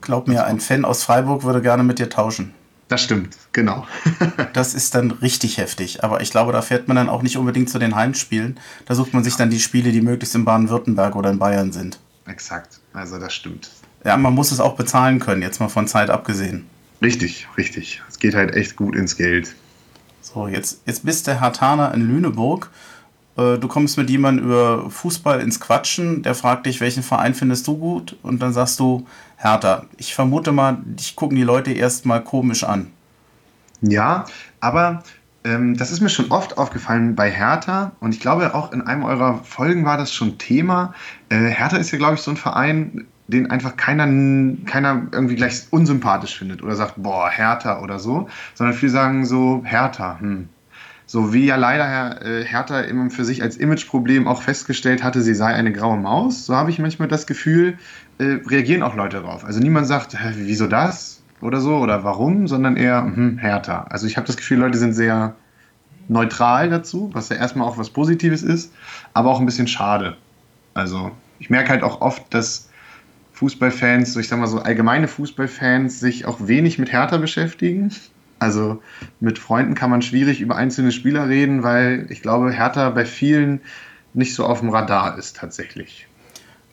Glaub 0.01 0.27
mir, 0.27 0.47
ein 0.47 0.59
Fan 0.59 0.87
aus 0.87 1.05
Freiburg 1.05 1.45
würde 1.45 1.61
gerne 1.61 1.85
mit 1.85 1.99
dir 1.99 2.09
tauschen. 2.09 2.55
Das 2.89 3.03
stimmt, 3.03 3.37
genau. 3.53 3.87
das 4.55 4.73
ist 4.73 4.95
dann 4.95 5.11
richtig 5.11 5.59
heftig. 5.59 6.03
Aber 6.03 6.23
ich 6.23 6.31
glaube, 6.31 6.53
da 6.53 6.63
fährt 6.63 6.89
man 6.89 6.97
dann 6.97 7.11
auch 7.11 7.21
nicht 7.21 7.37
unbedingt 7.37 7.69
zu 7.69 7.79
den 7.79 7.97
Heimspielen. 7.97 8.59
Da 8.87 8.95
sucht 8.95 9.13
man 9.13 9.23
sich 9.23 9.37
dann 9.37 9.51
die 9.51 9.61
Spiele, 9.61 9.93
die 9.93 10.01
möglichst 10.01 10.35
in 10.35 10.47
Baden-Württemberg 10.47 11.17
oder 11.17 11.29
in 11.29 11.39
Bayern 11.39 11.71
sind. 11.71 11.99
Exakt. 12.27 12.81
Also 12.95 13.19
das 13.19 13.35
stimmt. 13.35 13.71
Ja, 14.05 14.17
man 14.17 14.35
muss 14.35 14.53
es 14.53 14.61
auch 14.61 14.77
bezahlen 14.77 15.19
können, 15.19 15.43
jetzt 15.43 15.61
mal 15.61 15.69
von 15.69 15.87
Zeit 15.87 16.09
abgesehen. 16.09 16.67
Richtig, 17.03 17.49
richtig. 17.59 18.03
Es 18.09 18.19
geht 18.19 18.35
halt 18.35 18.55
echt 18.55 18.77
gut 18.77 18.95
ins 18.95 19.17
Geld. 19.17 19.55
So, 20.23 20.49
jetzt, 20.49 20.81
jetzt 20.87 21.05
bist 21.05 21.27
der 21.27 21.41
Hartaner 21.41 21.93
in 21.93 22.09
Lüneburg. 22.09 22.71
Äh, 23.37 23.59
du 23.59 23.69
kommst 23.69 23.99
mit 23.99 24.09
jemandem 24.09 24.47
über 24.47 24.91
Fußball 24.91 25.41
ins 25.41 25.61
Quatschen, 25.61 26.23
der 26.23 26.35
fragt 26.35 26.67
dich, 26.67 26.81
welchen 26.81 27.03
Verein 27.03 27.35
findest 27.35 27.67
du 27.67 27.77
gut? 27.77 28.17
Und 28.23 28.41
dann 28.41 28.53
sagst 28.53 28.79
du, 28.79 29.07
Hertha. 29.37 29.87
Ich 29.99 30.15
vermute 30.15 30.53
mal, 30.53 30.79
dich 30.85 31.17
gucken 31.17 31.37
die 31.37 31.43
Leute 31.43 31.73
erstmal 31.73 32.23
komisch 32.23 32.65
an. 32.65 32.91
Ja, 33.83 34.25
aber 34.61 35.03
ähm, 35.45 35.77
das 35.77 35.91
ist 35.91 36.01
mir 36.01 36.09
schon 36.09 36.31
oft 36.31 36.59
aufgefallen 36.59 37.15
bei 37.15 37.31
Hertha 37.31 37.93
und 38.01 38.15
ich 38.15 38.21
glaube 38.21 38.55
auch 38.55 38.73
in 38.73 38.83
einem 38.83 39.05
eurer 39.05 39.43
Folgen 39.45 39.85
war 39.85 39.99
das 39.99 40.13
schon 40.13 40.39
Thema. 40.39 40.95
Äh, 41.29 41.49
Hertha 41.49 41.77
ist 41.77 41.91
ja, 41.91 41.99
glaube 41.99 42.15
ich, 42.15 42.21
so 42.21 42.31
ein 42.31 42.37
Verein, 42.37 43.07
den 43.29 43.51
einfach 43.51 43.77
keiner, 43.77 44.07
keiner 44.67 45.07
irgendwie 45.13 45.37
gleich 45.37 45.67
unsympathisch 45.71 46.37
findet 46.39 46.63
oder 46.63 46.75
sagt, 46.75 46.95
boah, 46.97 47.31
Hertha 47.31 47.81
oder 47.81 47.99
so, 47.99 48.29
sondern 48.55 48.75
viele 48.75 48.93
sagen 48.93 49.25
so, 49.27 49.63
Hertha, 49.65 50.19
hm. 50.21 50.49
So 51.07 51.35
wie 51.35 51.45
ja 51.45 51.57
leider 51.57 52.25
äh, 52.25 52.45
Hertha 52.45 52.81
immer 52.81 53.11
für 53.11 53.27
sich 53.27 53.43
als 53.43 53.59
Imageproblem 53.59 54.27
auch 54.27 54.41
festgestellt 54.41 55.05
hatte, 55.05 55.21
sie 55.21 55.35
sei 55.35 55.53
eine 55.53 55.71
graue 55.71 55.99
Maus, 55.99 56.47
so 56.47 56.57
habe 56.57 56.71
ich 56.71 56.79
manchmal 56.79 57.09
das 57.09 57.27
Gefühl, 57.27 57.77
äh, 58.17 58.39
reagieren 58.47 58.83
auch 58.83 58.97
Leute 58.97 59.21
darauf. 59.21 59.45
Also 59.45 59.61
niemand 59.61 59.87
sagt, 59.87 60.17
wieso 60.37 60.67
das 60.67 61.24
oder 61.45 61.61
so 61.61 61.77
oder 61.77 62.05
warum, 62.05 62.49
sondern 62.49 62.77
eher 62.77 63.03
hm, 63.05 63.39
Hertha. 63.39 63.87
Also 63.91 64.07
ich 64.07 64.17
habe 64.17 64.27
das 64.27 64.37
Gefühl, 64.37 64.59
Leute 64.59 64.79
sind 64.79 64.95
sehr 64.95 65.35
neutral 66.09 66.71
dazu, 66.71 67.11
was 67.13 67.29
ja 67.29 67.37
erstmal 67.37 67.69
auch 67.69 67.79
was 67.79 67.91
Positives 67.91 68.43
ist, 68.43 68.73
aber 69.13 69.31
auch 69.31 69.41
ein 69.41 69.47
bisschen 69.47 69.69
schade. 69.69 70.17
Also 70.75 71.13
ich 71.39 71.51
merke 71.51 71.71
halt 71.71 71.83
auch 71.83 72.01
oft, 72.01 72.33
dass 72.33 72.69
Fußballfans, 73.35 74.17
ich 74.17 74.29
sag 74.29 74.39
mal 74.39 74.47
so 74.47 74.61
allgemeine 74.61 75.09
Fußballfans, 75.09 76.01
sich 76.01 76.25
auch 76.25 76.47
wenig 76.47 76.79
mit 76.79 76.93
Hertha 76.93 77.17
beschäftigen. 77.17 77.93
Also 78.39 78.83
mit 79.21 79.39
Freunden 79.39 79.75
kann 79.75 79.91
man 79.91 80.03
schwierig 80.03 80.41
über 80.41 80.57
einzelne 80.57 80.93
Spieler 80.93 81.29
reden, 81.29 81.63
weil 81.63 82.07
ich 82.11 82.23
glaube, 82.23 82.53
Hertha 82.53 82.91
bei 82.91 83.05
vielen 83.05 83.61
nicht 84.13 84.35
so 84.35 84.47
auf 84.47 84.61
dem 84.61 84.71
Radar 84.71 85.19
ist 85.19 85.37
tatsächlich. 85.37 86.07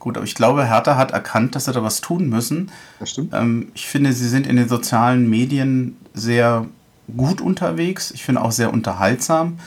Gut, 0.02 0.18
aber 0.18 0.26
ich 0.26 0.34
glaube, 0.34 0.66
Hertha 0.66 0.96
hat 0.98 1.12
erkannt, 1.12 1.54
dass 1.54 1.66
sie 1.66 1.74
da 1.74 1.84
was 1.84 2.02
tun 2.02 2.28
müssen. 2.28 2.72
Das 3.00 3.12
stimmt. 3.12 3.34
Ähm, 3.36 3.68
ich 3.76 3.86
finde, 3.86 4.12
sie 4.14 4.28
sind 4.28 4.48
in 4.48 4.56
den 4.56 4.68
sozialen 4.68 5.30
Medien 5.30 5.96
sehr 6.16 6.66
gut 7.16 7.40
unterwegs. 7.40 8.10
Ich 8.10 8.24
finde 8.24 8.42
auch 8.42 8.52
sehr 8.52 8.74
unterhaltsam. 8.74 9.60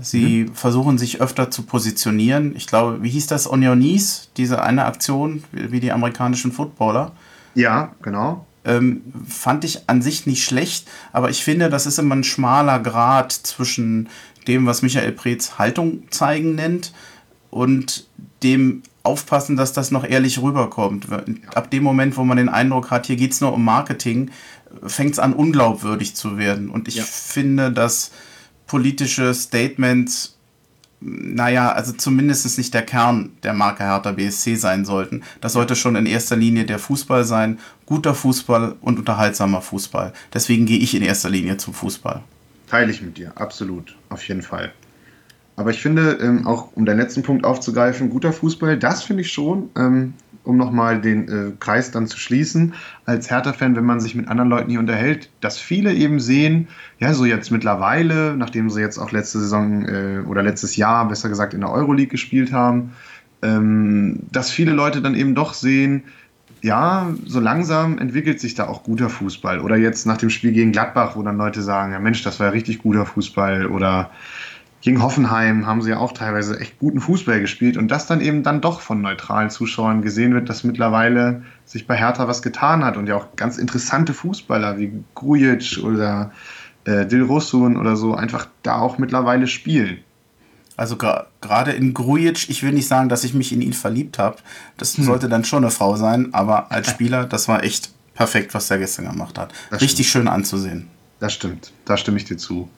Sie 0.00 0.44
mhm. 0.44 0.54
versuchen 0.54 0.98
sich 0.98 1.20
öfter 1.20 1.50
zu 1.50 1.64
positionieren. 1.64 2.54
Ich 2.54 2.68
glaube, 2.68 3.02
wie 3.02 3.10
hieß 3.10 3.26
das? 3.26 3.50
On 3.50 3.60
Your 3.66 3.74
Knees, 3.74 4.30
diese 4.36 4.62
eine 4.62 4.84
Aktion, 4.84 5.42
wie 5.50 5.80
die 5.80 5.90
amerikanischen 5.90 6.52
Footballer. 6.52 7.10
Ja, 7.56 7.90
genau. 8.02 8.46
Ähm, 8.64 9.02
fand 9.26 9.64
ich 9.64 9.88
an 9.88 10.00
sich 10.00 10.26
nicht 10.26 10.44
schlecht, 10.44 10.88
aber 11.12 11.28
ich 11.28 11.42
finde, 11.42 11.70
das 11.70 11.86
ist 11.86 11.98
immer 11.98 12.14
ein 12.14 12.22
schmaler 12.22 12.78
Grad 12.78 13.32
zwischen 13.32 14.08
dem, 14.46 14.64
was 14.64 14.82
Michael 14.82 15.10
Preetz 15.10 15.58
Haltung 15.58 16.04
zeigen 16.10 16.54
nennt 16.54 16.92
und 17.50 18.06
dem 18.44 18.84
aufpassen, 19.02 19.56
dass 19.56 19.72
das 19.72 19.90
noch 19.90 20.04
ehrlich 20.04 20.40
rüberkommt. 20.40 21.08
Ab 21.54 21.70
dem 21.70 21.82
Moment, 21.82 22.16
wo 22.16 22.24
man 22.24 22.36
den 22.36 22.48
Eindruck 22.48 22.90
hat, 22.90 23.06
hier 23.06 23.16
geht 23.16 23.32
es 23.32 23.40
nur 23.40 23.52
um 23.52 23.64
Marketing, 23.64 24.30
fängt 24.86 25.12
es 25.12 25.18
an, 25.18 25.32
unglaubwürdig 25.32 26.14
zu 26.14 26.38
werden. 26.38 26.70
Und 26.70 26.88
ich 26.88 26.96
ja. 26.96 27.04
finde, 27.04 27.72
dass 27.72 28.12
politische 28.66 29.34
Statements, 29.34 30.38
naja, 31.00 31.72
also 31.72 31.92
zumindest 31.92 32.56
nicht 32.58 32.72
der 32.72 32.82
Kern 32.82 33.32
der 33.42 33.52
Marke 33.52 33.82
Hertha 33.82 34.12
BSC 34.12 34.54
sein 34.54 34.84
sollten. 34.84 35.22
Das 35.40 35.54
sollte 35.54 35.74
schon 35.74 35.96
in 35.96 36.06
erster 36.06 36.36
Linie 36.36 36.64
der 36.64 36.78
Fußball 36.78 37.24
sein, 37.24 37.58
guter 37.86 38.14
Fußball 38.14 38.76
und 38.80 38.98
unterhaltsamer 38.98 39.62
Fußball. 39.62 40.12
Deswegen 40.32 40.64
gehe 40.64 40.78
ich 40.78 40.94
in 40.94 41.02
erster 41.02 41.28
Linie 41.28 41.56
zum 41.56 41.74
Fußball. 41.74 42.22
Teile 42.68 42.92
ich 42.92 43.02
mit 43.02 43.18
dir, 43.18 43.32
absolut, 43.34 43.96
auf 44.08 44.26
jeden 44.28 44.42
Fall. 44.42 44.72
Aber 45.56 45.70
ich 45.70 45.80
finde, 45.80 46.18
ähm, 46.22 46.46
auch 46.46 46.68
um 46.74 46.86
deinen 46.86 46.98
letzten 46.98 47.22
Punkt 47.22 47.44
aufzugreifen, 47.44 48.10
guter 48.10 48.32
Fußball, 48.32 48.78
das 48.78 49.02
finde 49.02 49.22
ich 49.22 49.32
schon. 49.32 49.70
Ähm, 49.76 50.14
um 50.44 50.56
nochmal 50.56 51.00
den 51.00 51.28
äh, 51.28 51.52
Kreis 51.60 51.90
dann 51.90 52.06
zu 52.06 52.18
schließen, 52.18 52.74
als 53.06 53.30
Hertha-Fan, 53.30 53.76
wenn 53.76 53.84
man 53.84 54.00
sich 54.00 54.14
mit 54.14 54.28
anderen 54.28 54.50
Leuten 54.50 54.70
hier 54.70 54.80
unterhält, 54.80 55.30
dass 55.40 55.58
viele 55.58 55.92
eben 55.94 56.20
sehen, 56.20 56.68
ja, 56.98 57.14
so 57.14 57.24
jetzt 57.24 57.50
mittlerweile, 57.50 58.36
nachdem 58.36 58.70
sie 58.70 58.80
jetzt 58.80 58.98
auch 58.98 59.12
letzte 59.12 59.38
Saison 59.38 59.86
äh, 59.86 60.22
oder 60.26 60.42
letztes 60.42 60.76
Jahr, 60.76 61.08
besser 61.08 61.28
gesagt, 61.28 61.54
in 61.54 61.60
der 61.60 61.70
Euroleague 61.70 62.10
gespielt 62.10 62.52
haben, 62.52 62.92
ähm, 63.42 64.20
dass 64.30 64.50
viele 64.50 64.72
Leute 64.72 65.00
dann 65.00 65.14
eben 65.14 65.34
doch 65.34 65.54
sehen, 65.54 66.04
ja, 66.60 67.12
so 67.26 67.40
langsam 67.40 67.98
entwickelt 67.98 68.38
sich 68.38 68.54
da 68.54 68.68
auch 68.68 68.84
guter 68.84 69.10
Fußball. 69.10 69.60
Oder 69.60 69.76
jetzt 69.76 70.06
nach 70.06 70.16
dem 70.16 70.30
Spiel 70.30 70.52
gegen 70.52 70.70
Gladbach, 70.70 71.16
wo 71.16 71.22
dann 71.22 71.36
Leute 71.36 71.60
sagen, 71.60 71.92
ja 71.92 71.98
Mensch, 71.98 72.22
das 72.22 72.38
war 72.38 72.46
ja 72.46 72.52
richtig 72.52 72.78
guter 72.78 73.04
Fußball. 73.04 73.66
Oder 73.66 74.10
gegen 74.82 75.00
Hoffenheim 75.00 75.64
haben 75.64 75.80
sie 75.80 75.90
ja 75.90 75.98
auch 75.98 76.12
teilweise 76.12 76.58
echt 76.58 76.80
guten 76.80 77.00
Fußball 77.00 77.40
gespielt 77.40 77.76
und 77.76 77.88
das 77.88 78.06
dann 78.06 78.20
eben 78.20 78.42
dann 78.42 78.60
doch 78.60 78.80
von 78.80 79.00
neutralen 79.00 79.48
Zuschauern 79.48 80.02
gesehen 80.02 80.34
wird, 80.34 80.48
dass 80.48 80.64
mittlerweile 80.64 81.44
sich 81.64 81.86
bei 81.86 81.96
Hertha 81.96 82.26
was 82.26 82.42
getan 82.42 82.84
hat 82.84 82.96
und 82.96 83.06
ja 83.06 83.14
auch 83.14 83.36
ganz 83.36 83.58
interessante 83.58 84.12
Fußballer 84.12 84.78
wie 84.78 84.92
Grujic 85.14 85.78
oder 85.84 86.32
äh, 86.84 87.06
Dilrosun 87.06 87.76
oder 87.76 87.94
so 87.94 88.16
einfach 88.16 88.48
da 88.64 88.80
auch 88.80 88.98
mittlerweile 88.98 89.46
spielen. 89.46 89.98
Also 90.76 90.96
gerade 90.96 91.70
in 91.70 91.94
Grujic, 91.94 92.50
ich 92.50 92.64
will 92.64 92.72
nicht 92.72 92.88
sagen, 92.88 93.08
dass 93.08 93.22
ich 93.22 93.34
mich 93.34 93.52
in 93.52 93.62
ihn 93.62 93.74
verliebt 93.74 94.18
habe. 94.18 94.38
Das 94.78 94.96
hm. 94.96 95.04
sollte 95.04 95.28
dann 95.28 95.44
schon 95.44 95.62
eine 95.62 95.70
Frau 95.70 95.94
sein, 95.94 96.34
aber 96.34 96.72
als 96.72 96.90
Spieler, 96.90 97.24
das 97.24 97.46
war 97.46 97.62
echt 97.62 97.92
perfekt, 98.14 98.52
was 98.52 98.66
der 98.66 98.78
gestern 98.78 99.06
gemacht 99.06 99.38
hat. 99.38 99.52
Das 99.70 99.80
Richtig 99.80 100.08
stimmt. 100.08 100.24
schön 100.24 100.28
anzusehen. 100.28 100.88
Das 101.20 101.32
stimmt, 101.34 101.72
da 101.84 101.96
stimme 101.96 102.16
ich 102.16 102.24
dir 102.24 102.36
zu. 102.36 102.68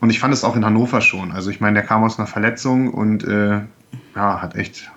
Und 0.00 0.10
ich 0.10 0.20
fand 0.20 0.34
es 0.34 0.44
auch 0.44 0.56
in 0.56 0.64
Hannover 0.64 1.00
schon. 1.00 1.32
Also 1.32 1.50
ich 1.50 1.60
meine, 1.60 1.74
der 1.74 1.82
kam 1.82 2.04
aus 2.04 2.18
einer 2.18 2.26
Verletzung 2.26 2.92
und 2.92 3.24
äh, 3.24 3.60
ja, 4.14 4.42
hat 4.42 4.54
echt. 4.54 4.90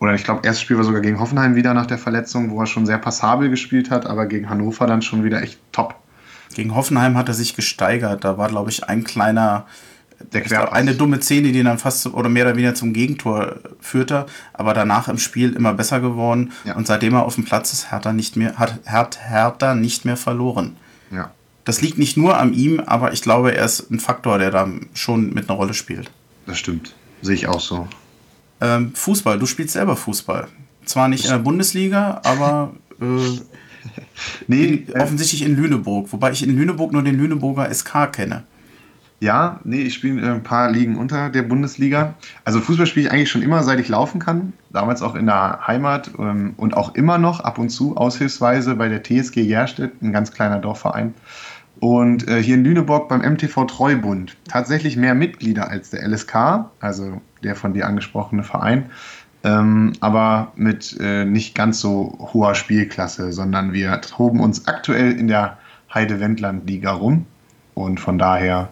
Oder 0.00 0.14
ich 0.14 0.24
glaube, 0.24 0.40
erstes 0.44 0.62
Spiel 0.62 0.76
war 0.76 0.84
sogar 0.84 1.02
gegen 1.02 1.20
Hoffenheim 1.20 1.54
wieder 1.54 1.74
nach 1.74 1.86
der 1.86 1.98
Verletzung, 1.98 2.50
wo 2.50 2.60
er 2.60 2.66
schon 2.66 2.86
sehr 2.86 2.98
passabel 2.98 3.50
gespielt 3.50 3.90
hat, 3.90 4.06
aber 4.06 4.26
gegen 4.26 4.48
Hannover 4.48 4.86
dann 4.86 5.02
schon 5.02 5.24
wieder 5.24 5.42
echt 5.42 5.60
top. 5.72 5.94
Gegen 6.54 6.74
Hoffenheim 6.74 7.16
hat 7.16 7.28
er 7.28 7.34
sich 7.34 7.54
gesteigert. 7.54 8.24
Da 8.24 8.38
war, 8.38 8.48
glaube 8.48 8.70
ich, 8.70 8.88
ein 8.88 9.04
kleiner, 9.04 9.66
der 10.32 10.40
glaub, 10.40 10.72
eine 10.72 10.94
dumme 10.94 11.20
Szene, 11.20 11.52
die 11.52 11.62
dann 11.62 11.78
fast 11.78 12.06
oder 12.06 12.28
mehr 12.28 12.46
oder 12.46 12.56
weniger 12.56 12.74
zum 12.74 12.92
Gegentor 12.92 13.56
führte, 13.80 14.26
aber 14.52 14.74
danach 14.74 15.08
im 15.08 15.18
Spiel 15.18 15.52
immer 15.52 15.74
besser 15.74 16.00
geworden. 16.00 16.52
Ja. 16.64 16.76
Und 16.76 16.86
seitdem 16.86 17.14
er 17.14 17.24
auf 17.24 17.34
dem 17.34 17.44
Platz 17.44 17.72
ist, 17.72 17.92
hat 17.92 18.06
er 18.06 18.12
nicht 18.12 18.36
mehr, 18.36 18.56
hat 18.56 18.80
Hertha 19.24 19.74
nicht 19.74 20.04
mehr 20.04 20.16
verloren. 20.16 20.76
Ja. 21.10 21.30
Das 21.64 21.82
liegt 21.82 21.98
nicht 21.98 22.16
nur 22.16 22.38
an 22.38 22.54
ihm, 22.54 22.80
aber 22.80 23.12
ich 23.12 23.22
glaube, 23.22 23.54
er 23.54 23.64
ist 23.64 23.90
ein 23.90 24.00
Faktor, 24.00 24.38
der 24.38 24.50
da 24.50 24.68
schon 24.94 25.32
mit 25.32 25.48
einer 25.48 25.58
Rolle 25.58 25.74
spielt. 25.74 26.10
Das 26.46 26.58
stimmt. 26.58 26.94
Sehe 27.22 27.34
ich 27.34 27.46
auch 27.46 27.60
so. 27.60 27.86
Ähm, 28.60 28.92
Fußball, 28.94 29.38
du 29.38 29.46
spielst 29.46 29.74
selber 29.74 29.96
Fußball. 29.96 30.48
Zwar 30.84 31.08
nicht 31.08 31.24
in 31.24 31.30
der 31.30 31.38
Bundesliga, 31.38 32.20
aber 32.24 32.72
äh, 33.00 33.04
nee, 34.46 34.64
in, 34.64 34.88
äh, 34.88 35.00
offensichtlich 35.00 35.42
in 35.42 35.56
Lüneburg. 35.56 36.12
Wobei 36.12 36.32
ich 36.32 36.42
in 36.42 36.56
Lüneburg 36.56 36.92
nur 36.92 37.02
den 37.02 37.16
Lüneburger 37.16 37.72
SK 37.72 38.12
kenne. 38.12 38.44
Ja, 39.20 39.60
nee, 39.64 39.82
ich 39.82 39.94
spiele 39.94 40.32
ein 40.32 40.42
paar 40.42 40.70
Ligen 40.70 40.96
unter 40.96 41.28
der 41.28 41.42
Bundesliga. 41.42 42.14
Also 42.46 42.60
Fußball 42.60 42.86
spiele 42.86 43.06
ich 43.06 43.12
eigentlich 43.12 43.30
schon 43.30 43.42
immer, 43.42 43.62
seit 43.62 43.78
ich 43.78 43.88
laufen 43.88 44.18
kann. 44.18 44.54
Damals 44.70 45.02
auch 45.02 45.14
in 45.14 45.26
der 45.26 45.66
Heimat 45.66 46.10
ähm, 46.18 46.54
und 46.56 46.74
auch 46.74 46.94
immer 46.94 47.18
noch 47.18 47.40
ab 47.40 47.58
und 47.58 47.68
zu 47.68 47.98
aushilfsweise 47.98 48.76
bei 48.76 48.88
der 48.88 49.02
TSG 49.02 49.42
Jerstedt, 49.42 50.00
ein 50.00 50.12
ganz 50.12 50.32
kleiner 50.32 50.58
Dorfverein. 50.58 51.12
Und 51.80 52.28
äh, 52.28 52.42
hier 52.42 52.56
in 52.56 52.64
Lüneburg 52.64 53.08
beim 53.08 53.20
MTV 53.20 53.64
Treubund 53.64 54.36
tatsächlich 54.46 54.96
mehr 54.96 55.14
Mitglieder 55.14 55.70
als 55.70 55.90
der 55.90 56.06
LSK, 56.06 56.66
also 56.78 57.20
der 57.42 57.56
von 57.56 57.72
dir 57.72 57.86
angesprochene 57.86 58.42
Verein, 58.42 58.90
ähm, 59.44 59.94
aber 60.00 60.52
mit 60.56 60.96
äh, 61.00 61.24
nicht 61.24 61.54
ganz 61.54 61.80
so 61.80 62.30
hoher 62.32 62.54
Spielklasse, 62.54 63.32
sondern 63.32 63.72
wir 63.72 63.98
toben 64.02 64.40
uns 64.40 64.68
aktuell 64.68 65.12
in 65.12 65.28
der 65.28 65.58
Heide-Wendland-Liga 65.94 66.92
rum. 66.92 67.24
Und 67.74 67.98
von 67.98 68.18
daher 68.18 68.68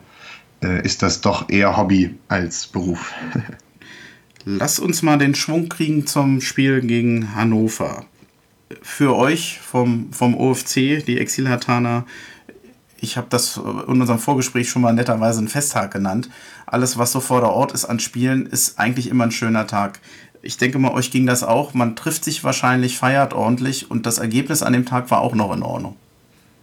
äh, 0.62 0.85
ist 0.85 1.03
das 1.03 1.23
doch 1.23 1.49
eher 1.49 1.79
Hobby 1.79 2.14
als 2.29 2.66
Beruf. 2.66 3.14
Lass 4.44 4.79
uns 4.79 5.03
mal 5.03 5.18
den 5.18 5.35
Schwung 5.35 5.71
kriegen 5.71 6.07
zum 6.07 6.42
Spiel 6.42 6.83
gegen 6.83 7.35
Hannover. 7.35 8.05
Für 8.83 9.16
euch 9.16 9.61
vom, 9.61 10.12
vom 10.12 10.35
OFC, 10.35 11.05
die 11.07 11.18
Exilhataner, 11.18 12.05
ich 13.01 13.17
habe 13.17 13.29
das 13.31 13.57
in 13.57 14.01
unserem 14.01 14.19
Vorgespräch 14.19 14.69
schon 14.69 14.83
mal 14.83 14.93
netterweise 14.93 15.39
einen 15.39 15.49
Festtag 15.49 15.93
genannt. 15.93 16.29
Alles, 16.67 16.99
was 16.99 17.13
so 17.13 17.21
vor 17.21 17.41
der 17.41 17.51
Ort 17.51 17.73
ist 17.73 17.85
an 17.85 18.01
Spielen, 18.01 18.47
ist 18.47 18.79
eigentlich 18.79 19.09
immer 19.09 19.25
ein 19.25 19.31
schöner 19.31 19.67
Tag. 19.67 20.01
Ich 20.43 20.57
denke 20.57 20.79
mal, 20.79 20.93
euch 20.93 21.11
ging 21.11 21.27
das 21.27 21.43
auch. 21.43 21.75
Man 21.75 21.97
trifft 21.97 22.25
sich 22.25 22.45
wahrscheinlich, 22.45 22.99
feiert 22.99 23.33
ordentlich 23.35 23.91
und 23.91 24.07
das 24.07 24.19
Ergebnis 24.19 24.63
an 24.63 24.73
dem 24.73 24.87
Tag 24.87 25.11
war 25.11 25.21
auch 25.21 25.35
noch 25.35 25.55
in 25.55 25.63
Ordnung. 25.63 25.97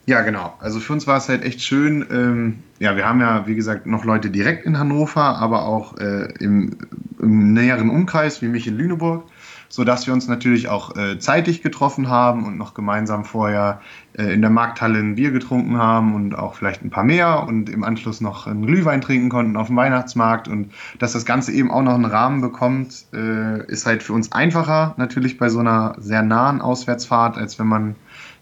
Ja, 0.07 0.21
genau. 0.21 0.53
Also 0.59 0.79
für 0.79 0.93
uns 0.93 1.07
war 1.07 1.17
es 1.17 1.29
halt 1.29 1.43
echt 1.43 1.61
schön. 1.61 2.05
Ähm, 2.11 2.59
ja, 2.79 2.95
wir 2.95 3.07
haben 3.07 3.21
ja, 3.21 3.47
wie 3.47 3.55
gesagt, 3.55 3.87
noch 3.87 4.05
Leute 4.05 4.29
direkt 4.29 4.65
in 4.65 4.77
Hannover, 4.77 5.37
aber 5.37 5.65
auch 5.65 5.97
äh, 5.97 6.31
im, 6.39 6.77
im, 7.19 7.53
näheren 7.53 7.89
Umkreis, 7.89 8.41
wie 8.41 8.47
mich 8.47 8.67
in 8.67 8.77
Lüneburg, 8.77 9.23
sodass 9.69 10.07
wir 10.07 10.13
uns 10.13 10.27
natürlich 10.27 10.67
auch 10.67 10.95
äh, 10.95 11.19
zeitig 11.19 11.61
getroffen 11.61 12.09
haben 12.09 12.45
und 12.45 12.57
noch 12.57 12.73
gemeinsam 12.73 13.25
vorher 13.25 13.81
äh, 14.17 14.33
in 14.33 14.41
der 14.41 14.49
Markthalle 14.49 14.99
ein 14.99 15.15
Bier 15.15 15.31
getrunken 15.31 15.77
haben 15.77 16.15
und 16.15 16.35
auch 16.35 16.55
vielleicht 16.55 16.83
ein 16.83 16.89
paar 16.89 17.03
mehr 17.03 17.45
und 17.47 17.69
im 17.69 17.83
Anschluss 17.83 18.21
noch 18.21 18.47
einen 18.47 18.65
Glühwein 18.65 19.01
trinken 19.01 19.29
konnten 19.29 19.57
auf 19.57 19.67
dem 19.67 19.75
Weihnachtsmarkt. 19.75 20.47
Und 20.47 20.71
dass 20.99 21.13
das 21.13 21.25
Ganze 21.25 21.51
eben 21.51 21.71
auch 21.71 21.81
noch 21.81 21.95
einen 21.95 22.05
Rahmen 22.05 22.41
bekommt, 22.41 23.05
äh, 23.13 23.65
ist 23.65 23.85
halt 23.85 24.03
für 24.03 24.13
uns 24.13 24.31
einfacher, 24.31 24.93
natürlich 24.97 25.37
bei 25.37 25.49
so 25.49 25.59
einer 25.59 25.95
sehr 25.99 26.21
nahen 26.21 26.61
Auswärtsfahrt, 26.61 27.37
als 27.37 27.59
wenn 27.59 27.67
man, 27.67 27.95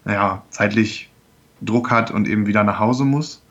naja, 0.04 0.42
zeitlich 0.50 1.10
Druck 1.62 1.90
hat 1.90 2.10
und 2.10 2.28
eben 2.28 2.46
wieder 2.46 2.64
nach 2.64 2.78
Hause 2.78 3.04
muss. 3.04 3.42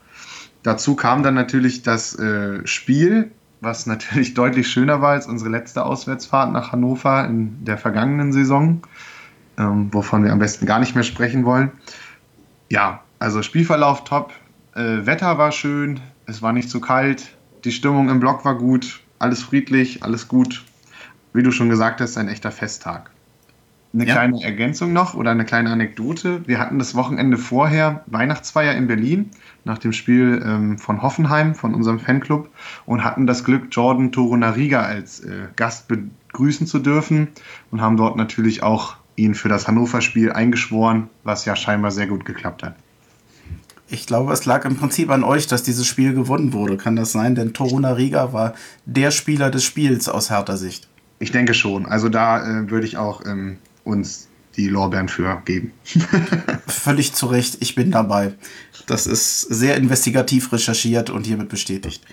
Dazu 0.61 0.95
kam 0.95 1.23
dann 1.23 1.33
natürlich 1.33 1.83
das 1.83 2.17
äh, 2.17 2.65
Spiel, 2.65 3.31
was 3.63 3.85
natürlich 3.85 4.33
deutlich 4.35 4.67
schöner 4.67 5.01
war 5.01 5.11
als 5.11 5.27
unsere 5.27 5.49
letzte 5.49 5.85
Auswärtsfahrt 5.85 6.51
nach 6.51 6.71
Hannover 6.71 7.25
in 7.25 7.63
der 7.65 7.77
vergangenen 7.77 8.33
Saison, 8.33 8.81
ähm, 9.57 9.93
wovon 9.93 10.23
wir 10.23 10.31
am 10.31 10.39
besten 10.39 10.65
gar 10.65 10.79
nicht 10.79 10.95
mehr 10.95 11.03
sprechen 11.03 11.45
wollen. 11.45 11.71
Ja, 12.69 13.01
also 13.19 13.41
Spielverlauf 13.41 14.03
top, 14.03 14.33
äh, 14.75 15.05
Wetter 15.05 15.37
war 15.37 15.51
schön, 15.51 15.99
es 16.25 16.41
war 16.41 16.53
nicht 16.53 16.69
zu 16.69 16.81
kalt, 16.81 17.35
die 17.63 17.71
Stimmung 17.71 18.09
im 18.09 18.19
Block 18.19 18.43
war 18.45 18.57
gut, 18.57 19.01
alles 19.19 19.41
friedlich, 19.41 20.03
alles 20.03 20.27
gut. 20.27 20.65
Wie 21.33 21.43
du 21.43 21.51
schon 21.51 21.69
gesagt 21.69 22.01
hast, 22.01 22.17
ein 22.17 22.27
echter 22.27 22.51
Festtag. 22.51 23.09
Eine 23.93 24.07
ja. 24.07 24.13
kleine 24.13 24.43
Ergänzung 24.43 24.91
noch 24.91 25.13
oder 25.13 25.29
eine 25.29 25.45
kleine 25.45 25.69
Anekdote. 25.69 26.47
Wir 26.47 26.57
hatten 26.57 26.79
das 26.79 26.95
Wochenende 26.95 27.37
vorher 27.37 28.03
Weihnachtsfeier 28.07 28.73
in 28.73 28.87
Berlin 28.87 29.29
nach 29.65 29.77
dem 29.77 29.93
Spiel 29.93 30.41
ähm, 30.43 30.79
von 30.79 31.03
Hoffenheim, 31.03 31.53
von 31.53 31.75
unserem 31.75 31.99
Fanclub, 31.99 32.49
und 32.87 33.03
hatten 33.03 33.27
das 33.27 33.43
Glück, 33.43 33.67
Jordan 33.69 34.11
Torunariga 34.11 34.81
als 34.81 35.19
äh, 35.19 35.47
Gast 35.55 35.87
begrüßen 35.87 36.65
zu 36.65 36.79
dürfen 36.79 37.27
und 37.69 37.81
haben 37.81 37.95
dort 37.95 38.17
natürlich 38.17 38.63
auch 38.63 38.95
ihn 39.15 39.35
für 39.35 39.47
das 39.47 39.67
Hannover-Spiel 39.67 40.31
eingeschworen, 40.31 41.09
was 41.23 41.45
ja 41.45 41.55
scheinbar 41.55 41.91
sehr 41.91 42.07
gut 42.07 42.25
geklappt 42.25 42.63
hat. 42.63 42.75
Ich 43.89 44.07
glaube, 44.07 44.33
es 44.33 44.45
lag 44.45 44.65
im 44.65 44.75
Prinzip 44.75 45.11
an 45.11 45.23
euch, 45.23 45.45
dass 45.45 45.61
dieses 45.61 45.85
Spiel 45.85 46.15
gewonnen 46.15 46.51
wurde. 46.51 46.77
Kann 46.77 46.95
das 46.95 47.11
sein? 47.11 47.35
Denn 47.35 47.53
Torunariga 47.53 48.33
war 48.33 48.55
der 48.87 49.11
Spieler 49.11 49.51
des 49.51 49.63
Spiels 49.63 50.09
aus 50.09 50.31
härter 50.31 50.57
Sicht. 50.57 50.87
Ich 51.19 51.31
denke 51.31 51.53
schon. 51.53 51.85
Also 51.85 52.09
da 52.09 52.43
äh, 52.43 52.71
würde 52.71 52.87
ich 52.87 52.97
auch 52.97 53.23
ähm, 53.23 53.57
uns 53.83 54.27
die 54.55 54.67
Lorbeeren 54.67 55.09
für 55.09 55.41
geben. 55.45 55.71
Völlig 56.67 57.13
zu 57.13 57.25
Recht, 57.27 57.57
ich 57.59 57.75
bin 57.75 57.91
dabei. 57.91 58.35
Das 58.85 59.07
ist 59.07 59.41
sehr 59.41 59.77
investigativ 59.77 60.51
recherchiert 60.51 61.09
und 61.09 61.25
hiermit 61.25 61.49
bestätigt. 61.49 62.03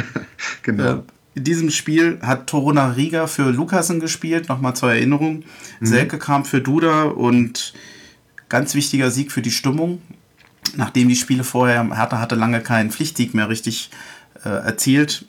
genau. 0.62 0.84
Äh, 0.84 1.02
in 1.34 1.44
diesem 1.44 1.70
Spiel 1.70 2.18
hat 2.22 2.46
Toruna 2.46 2.92
Riga 2.92 3.26
für 3.26 3.50
Lukasen 3.50 4.00
gespielt, 4.00 4.48
nochmal 4.48 4.74
zur 4.74 4.90
Erinnerung. 4.92 5.44
Mhm. 5.80 5.86
Selke 5.86 6.18
kam 6.18 6.44
für 6.44 6.62
Duda 6.62 7.04
und 7.04 7.74
ganz 8.48 8.74
wichtiger 8.74 9.10
Sieg 9.10 9.30
für 9.30 9.42
die 9.42 9.50
Stimmung. 9.50 10.00
Nachdem 10.76 11.08
die 11.08 11.16
Spiele 11.16 11.44
vorher, 11.44 11.84
Hertha 11.94 12.18
hatte 12.20 12.34
lange 12.34 12.60
keinen 12.60 12.90
Pflichtsieg 12.90 13.34
mehr 13.34 13.48
richtig 13.48 13.90
äh, 14.44 14.48
erzielt. 14.48 15.26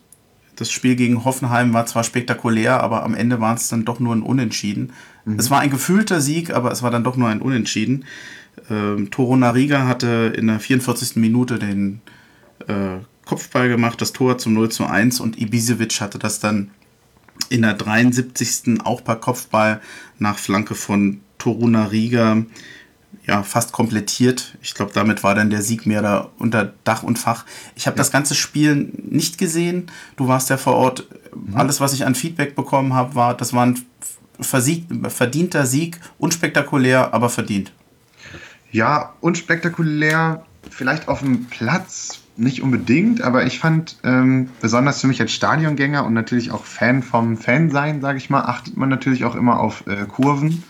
Das 0.58 0.72
Spiel 0.72 0.96
gegen 0.96 1.24
Hoffenheim 1.24 1.74
war 1.74 1.86
zwar 1.86 2.04
spektakulär, 2.04 2.82
aber 2.82 3.04
am 3.04 3.14
Ende 3.14 3.40
war 3.40 3.56
es 3.56 3.70
dann 3.70 3.86
doch 3.86 4.00
nur 4.00 4.14
ein 4.14 4.24
Unentschieden. 4.24 4.92
Mhm. 5.24 5.40
Es 5.40 5.50
war 5.50 5.60
ein 5.60 5.70
gefühlter 5.70 6.20
Sieg, 6.20 6.54
aber 6.54 6.72
es 6.72 6.84
war 6.84 6.92
dann 6.92 7.04
doch 7.04 7.16
nur 7.16 7.30
ein 7.30 7.42
Unentschieden. 7.42 8.06
Ähm, 8.70 9.12
Toro 9.12 9.38
Nariga 9.38 9.88
hatte 9.88 10.34
in 10.36 10.48
der 10.48 10.60
44. 10.60 11.16
Minute 11.18 11.60
den 11.60 12.02
äh, 12.68 12.98
Kopfball 13.26 13.70
gemacht, 13.70 14.02
das 14.02 14.14
Tor 14.14 14.40
zum 14.40 14.54
0 14.54 14.70
zu 14.70 14.86
1 14.86 15.20
und 15.20 15.40
Ibisevic 15.40 16.02
hatte 16.02 16.18
das 16.18 16.40
dann 16.40 16.72
in 17.50 17.62
der 17.62 17.76
73. 17.76 18.82
auch 18.84 19.04
per 19.04 19.18
Kopfball 19.18 19.80
nach 20.18 20.38
Flanke 20.38 20.74
von 20.74 21.22
Toruna 21.38 21.86
Riga 21.86 22.44
ja, 23.28 23.44
fast 23.44 23.74
komplettiert. 23.74 24.58
Ich 24.62 24.74
glaube, 24.74 24.92
damit 24.94 25.24
war 25.24 25.36
dann 25.36 25.50
der 25.50 25.62
Sieg 25.62 25.86
mehr 25.86 26.02
da 26.02 26.30
unter 26.38 26.74
Dach 26.86 27.04
und 27.04 27.20
Fach. 27.20 27.46
Ich 27.76 27.86
habe 27.86 27.96
ja. 27.96 28.00
das 28.00 28.12
ganze 28.12 28.36
Spiel 28.36 28.92
nicht 28.96 29.38
gesehen. 29.38 29.92
Du 30.16 30.28
warst 30.28 30.50
ja 30.50 30.58
vor 30.58 30.76
Ort. 30.76 31.08
Mhm. 31.36 31.56
Alles, 31.56 31.82
was 31.82 31.94
ich 31.94 32.06
an 32.06 32.16
Feedback 32.16 32.56
bekommen 32.56 32.94
habe, 32.94 33.16
war, 33.16 33.36
das 33.36 33.54
war 33.54 33.66
ein 33.66 33.86
verdienter 34.40 35.66
Sieg, 35.66 36.00
unspektakulär, 36.18 37.14
aber 37.14 37.30
verdient. 37.30 37.74
Ja, 38.72 39.14
unspektakulär, 39.20 40.46
vielleicht 40.70 41.08
auf 41.08 41.20
dem 41.20 41.46
Platz 41.46 42.22
nicht 42.38 42.62
unbedingt, 42.62 43.22
aber 43.22 43.46
ich 43.46 43.60
fand 43.60 43.98
ähm, 44.04 44.50
besonders 44.62 45.02
für 45.02 45.08
mich 45.08 45.20
als 45.20 45.32
Stadiongänger 45.32 46.06
und 46.06 46.14
natürlich 46.14 46.52
auch 46.52 46.66
Fan 46.66 47.02
vom 47.02 47.36
Fansein, 47.38 48.00
sage 48.00 48.20
ich 48.20 48.30
mal, 48.30 48.42
achtet 48.42 48.78
man 48.78 48.90
natürlich 48.90 49.26
auch 49.26 49.36
immer 49.36 49.60
auf 49.60 49.86
äh, 49.88 50.06
Kurven. 50.06 50.64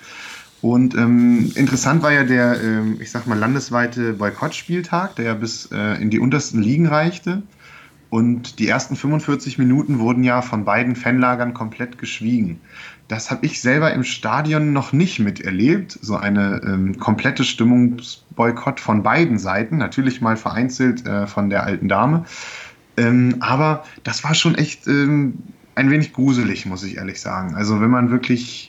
Und 0.67 0.95
ähm, 0.95 1.49
interessant 1.56 2.03
war 2.03 2.12
ja 2.12 2.25
der, 2.25 2.62
ähm, 2.62 2.97
ich 2.99 3.10
sag 3.10 3.25
mal, 3.25 3.39
landesweite 3.39 4.12
Boykottspieltag, 4.12 5.15
der 5.15 5.25
ja 5.25 5.34
bis 5.34 5.69
äh, 5.71 6.01
in 6.01 6.10
die 6.10 6.19
untersten 6.19 6.62
Ligen 6.62 6.88
reichte. 6.88 7.41
Und 8.10 8.60
die 8.60 8.67
ersten 8.67 8.97
45 8.97 9.58
Minuten 9.60 9.99
wurden 9.99 10.25
ja 10.25 10.41
von 10.41 10.65
beiden 10.65 10.97
Fanlagern 10.97 11.53
komplett 11.53 11.97
geschwiegen. 11.97 12.60
Das 13.08 13.32
habe 13.32 13.45
ich 13.45 13.62
selber 13.62 13.93
im 13.93 14.03
Stadion 14.03 14.73
noch 14.73 14.91
nicht 14.91 15.19
miterlebt. 15.19 15.97
So 16.01 16.17
eine 16.17 16.60
ähm, 16.65 16.99
komplette 16.99 17.45
Stimmungsboykott 17.45 18.82
von 18.82 19.03
beiden 19.03 19.39
Seiten. 19.39 19.77
Natürlich 19.77 20.19
mal 20.19 20.36
vereinzelt 20.36 21.06
äh, 21.06 21.27
von 21.27 21.49
der 21.49 21.63
alten 21.63 21.88
Dame. 21.88 22.25
Ähm, 22.97 23.38
aber 23.39 23.86
das 24.03 24.25
war 24.25 24.34
schon 24.34 24.56
echt 24.56 24.86
ähm, 24.88 25.36
ein 25.75 25.89
wenig 25.89 26.12
gruselig, 26.12 26.65
muss 26.65 26.84
ich 26.84 26.97
ehrlich 26.97 27.21
sagen. 27.21 27.56
Also 27.56 27.80
wenn 27.80 27.89
man 27.89 28.12
wirklich 28.12 28.66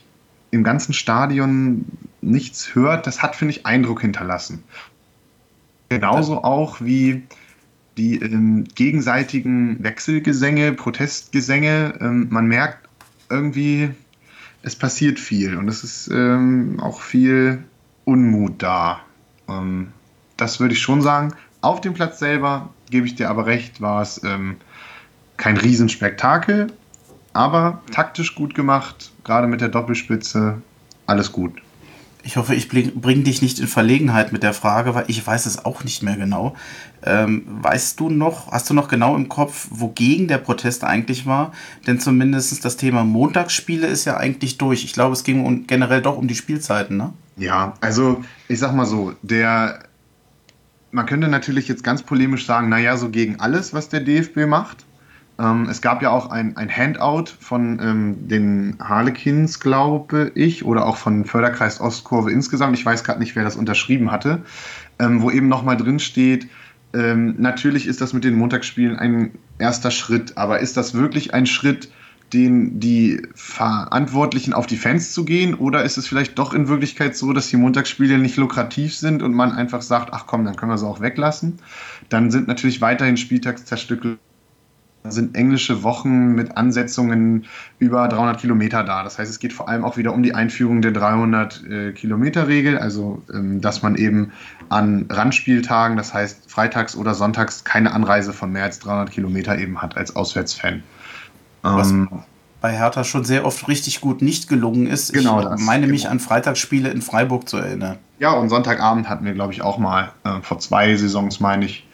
im 0.51 0.65
ganzen 0.65 0.93
Stadion 0.93 1.85
nichts 2.21 2.75
hört, 2.75 3.07
das 3.07 3.23
hat, 3.23 3.37
finde 3.37 3.55
ich, 3.55 3.67
Eindruck 3.67 4.01
hinterlassen. 4.01 4.63
Genauso 5.89 6.43
auch 6.45 6.81
wie 6.81 7.23
die 7.97 8.17
ähm, 8.21 8.65
gegenseitigen 8.75 9.83
Wechselgesänge, 9.83 10.73
Protestgesänge. 10.73 11.95
Ähm, 12.01 12.29
man 12.31 12.47
merkt 12.47 12.89
irgendwie, 13.31 13.91
es 14.63 14.77
passiert 14.77 15.19
viel 15.19 15.57
und 15.57 15.69
es 15.69 15.85
ist 15.85 16.09
ähm, 16.13 16.79
auch 16.81 17.01
viel 17.01 17.65
Unmut 18.05 18.63
da. 18.63 19.01
Ähm, 19.49 19.89
das 20.37 20.61
würde 20.61 20.75
ich 20.75 20.81
schon 20.81 21.03
sagen. 21.03 21.35
Auf 21.61 21.81
dem 21.81 21.95
Platz 21.95 22.19
selber, 22.21 22.71
gebe 22.91 23.07
ich 23.07 23.17
dir 23.17 23.29
aber 23.29 23.47
recht, 23.47 23.81
war 23.81 24.03
es 24.03 24.23
ähm, 24.25 24.57
kein 25.37 25.57
Riesenspektakel, 25.57 26.69
aber 27.33 27.83
taktisch 27.91 28.35
gut 28.35 28.55
gemacht, 28.55 29.11
gerade 29.29 29.47
mit 29.47 29.61
der 29.61 29.69
Doppelspitze, 29.69 30.63
alles 31.07 31.33
gut. 31.33 31.53
Ich 32.25 32.37
hoffe, 32.37 32.55
ich 32.55 32.69
bringe 32.69 33.23
dich 33.23 33.43
nicht 33.43 33.59
in 33.61 33.69
Verlegenheit 33.69 34.33
mit 34.33 34.43
der 34.43 34.53
Frage, 34.53 34.95
weil 34.95 35.05
ich 35.07 35.25
weiß 35.25 35.47
es 35.47 35.65
auch 35.65 35.85
nicht 35.85 36.03
mehr 36.03 36.17
genau. 36.17 36.57
Ähm, 37.03 37.45
weißt 37.47 38.01
du 38.01 38.11
noch, 38.11 38.51
hast 38.51 38.69
du 38.69 38.75
noch 38.75 38.89
genau 38.89 39.15
im 39.17 39.29
Kopf, 39.29 39.69
wogegen 39.71 40.29
der 40.29 40.39
Protest 40.39 40.83
eigentlich 40.83 41.27
war? 41.27 41.53
Denn 41.87 42.01
zumindest 42.01 42.65
das 42.65 42.77
Thema 42.77 43.05
Montagsspiele 43.05 43.87
ist 43.87 44.05
ja 44.05 44.17
eigentlich 44.17 44.59
durch. 44.59 44.85
Ich 44.85 44.95
glaube, 44.95 45.13
es 45.13 45.25
ging 45.25 45.67
generell 45.67 46.03
doch 46.03 46.17
um 46.17 46.27
die 46.27 46.35
Spielzeiten, 46.35 46.97
ne? 46.97 47.13
Ja, 47.37 47.75
also 47.81 48.25
ich 48.49 48.59
sag 48.59 48.75
mal 48.75 48.87
so, 48.87 49.13
der 49.23 49.81
man 50.91 51.07
könnte 51.07 51.29
natürlich 51.29 51.69
jetzt 51.69 51.85
ganz 51.85 52.03
polemisch 52.03 52.47
sagen, 52.47 52.71
naja, 52.71 52.97
so 52.97 53.11
gegen 53.11 53.41
alles, 53.41 53.75
was 53.75 53.91
der 53.91 54.01
DFB 54.01 54.47
macht. 54.47 54.87
Ähm, 55.39 55.69
es 55.71 55.81
gab 55.83 56.03
ja 56.03 56.11
auch 56.11 56.31
ein, 56.31 56.57
ein 56.57 56.71
Handout 56.71 57.27
von 57.39 57.79
ähm, 57.81 58.29
den 58.29 58.77
Harlequins, 58.81 59.61
glaube 59.61 60.33
ich, 60.35 60.65
oder 60.65 60.87
auch 60.87 60.97
von 60.97 61.25
Förderkreis 61.25 61.81
Ostkurve 61.81 62.31
insgesamt. 62.31 62.77
Ich 62.77 62.85
weiß 62.85 63.05
gerade 63.05 63.21
nicht, 63.21 63.37
wer 63.37 63.45
das 63.45 63.57
unterschrieben 63.57 64.11
hatte, 64.11 64.43
ähm, 64.99 65.23
wo 65.23 65.31
eben 65.31 65.49
nochmal 65.49 65.77
drin 65.77 66.01
steht, 66.01 66.49
ähm, 66.95 67.35
natürlich 67.39 67.87
ist 67.87 68.01
das 68.01 68.13
mit 68.13 68.25
den 68.25 68.37
Montagsspielen 68.37 68.97
ein 68.97 69.33
erster 69.59 69.91
Schritt, 69.91 70.37
aber 70.37 70.61
ist 70.61 70.77
das 70.77 70.95
wirklich 70.95 71.35
ein 71.35 71.47
Schritt, 71.47 71.91
den 72.33 72.79
die 72.79 73.23
Verantwortlichen 73.35 74.53
auf 74.53 74.67
die 74.67 74.77
Fans 74.77 75.13
zu 75.13 75.25
gehen? 75.25 75.55
Oder 75.55 75.85
ist 75.85 75.97
es 75.97 76.07
vielleicht 76.07 76.39
doch 76.39 76.53
in 76.53 76.69
Wirklichkeit 76.69 77.17
so, 77.17 77.33
dass 77.33 77.49
die 77.49 77.57
Montagsspiele 77.57 78.19
nicht 78.19 78.37
lukrativ 78.37 78.95
sind 78.95 79.23
und 79.23 79.35
man 79.35 79.53
einfach 79.53 79.83
sagt, 79.83 80.13
ach 80.13 80.27
komm, 80.27 80.45
dann 80.45 80.57
können 80.57 80.73
wir 80.73 80.79
sie 80.79 80.87
auch 80.87 81.01
weglassen? 81.01 81.59
Dann 82.09 82.31
sind 82.31 82.49
natürlich 82.49 82.81
weiterhin 82.81 83.17
Spieltagszerstücke 83.17 84.19
sind 85.05 85.37
englische 85.37 85.83
Wochen 85.83 86.35
mit 86.35 86.57
Ansetzungen 86.57 87.47
über 87.79 88.09
300 88.09 88.41
Kilometer 88.41 88.85
da. 88.85 89.03
Das 89.03 89.19
heißt, 89.19 89.31
es 89.31 89.39
geht 89.39 89.53
vor 89.53 89.69
allem 89.69 89.85
auch 89.85 89.97
wieder 89.97 90.13
um 90.13 90.23
die 90.23 90.35
Einführung 90.35 90.83
der 90.83 90.93
300 90.93 91.65
äh, 91.65 91.93
Kilometer 91.93 92.49
Regel, 92.49 92.79
also 92.79 93.23
ähm, 93.33 93.61
dass 93.61 93.83
man 93.83 93.95
eben 93.97 94.33
an 94.69 95.07
Randspieltagen, 95.09 95.97
das 95.97 96.13
heißt 96.13 96.51
freitags 96.51 96.97
oder 96.97 97.15
sonntags, 97.15 97.65
keine 97.65 97.93
Anreise 97.93 98.33
von 98.33 98.53
mehr 98.53 98.65
als 98.65 98.79
300 98.81 99.11
Kilometer 99.11 99.59
eben 99.59 99.81
hat 99.81 99.97
als 99.97 100.15
Auswärtsfan. 100.15 100.83
Was 101.63 101.91
ähm, 101.91 102.09
bei 102.61 102.77
Hertha 102.77 103.05
schon 103.05 103.25
sehr 103.25 103.45
oft 103.47 103.69
richtig 103.69 104.01
gut 104.01 104.21
nicht 104.21 104.49
gelungen 104.49 104.87
ist. 104.87 105.13
Genau 105.13 105.41
ich 105.41 105.47
das, 105.47 105.61
meine 105.61 105.87
mich 105.87 106.03
genau. 106.03 106.13
an 106.13 106.21
Freitagsspiele 106.21 106.89
in 106.89 107.03
Freiburg 107.03 107.49
zu 107.49 107.57
erinnern. 107.59 107.99
Ja, 108.19 108.33
und 108.33 108.49
Sonntagabend 108.49 109.09
hatten 109.09 109.25
wir, 109.25 109.33
glaube 109.33 109.53
ich, 109.53 109.63
auch 109.63 109.79
mal. 109.79 110.13
Äh, 110.25 110.41
vor 110.43 110.59
zwei 110.59 110.97
Saisons, 110.97 111.39
meine 111.39 111.67
ich. 111.67 111.87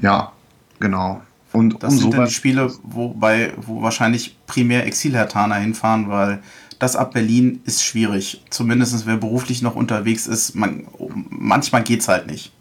Ja, 0.00 0.32
genau. 0.78 1.22
Und 1.56 1.82
das 1.82 1.96
sind 1.98 2.12
dann 2.12 2.26
die 2.26 2.30
Spiele, 2.30 2.70
wo, 2.82 3.08
bei, 3.14 3.54
wo 3.56 3.80
wahrscheinlich 3.80 4.36
primär 4.46 4.86
Exilhertaner 4.86 5.54
hinfahren, 5.54 6.10
weil 6.10 6.42
das 6.78 6.96
ab 6.96 7.14
Berlin 7.14 7.60
ist 7.64 7.82
schwierig. 7.82 8.44
Zumindest 8.50 9.06
wer 9.06 9.16
beruflich 9.16 9.62
noch 9.62 9.74
unterwegs 9.74 10.26
ist, 10.26 10.54
man, 10.54 10.86
manchmal 11.30 11.82
geht 11.82 12.00
es 12.00 12.08
halt 12.08 12.26
nicht. 12.26 12.52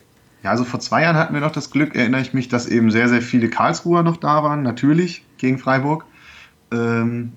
Ja, 0.44 0.52
also 0.52 0.64
vor 0.64 0.80
zwei 0.80 1.02
Jahren 1.02 1.18
hatten 1.18 1.34
wir 1.34 1.42
noch 1.42 1.52
das 1.52 1.72
Glück, 1.72 1.94
erinnere 1.94 2.22
ich 2.22 2.34
mich, 2.34 2.48
dass 2.48 2.68
eben 2.68 2.90
sehr, 2.90 3.10
sehr 3.10 3.22
viele 3.22 3.50
Karlsruher 3.50 4.02
noch 4.02 4.16
da 4.16 4.44
waren, 4.44 4.64
natürlich, 4.64 5.24
gegen 5.40 5.58
Freiburg. 5.58 6.06
Ähm, 6.72 7.34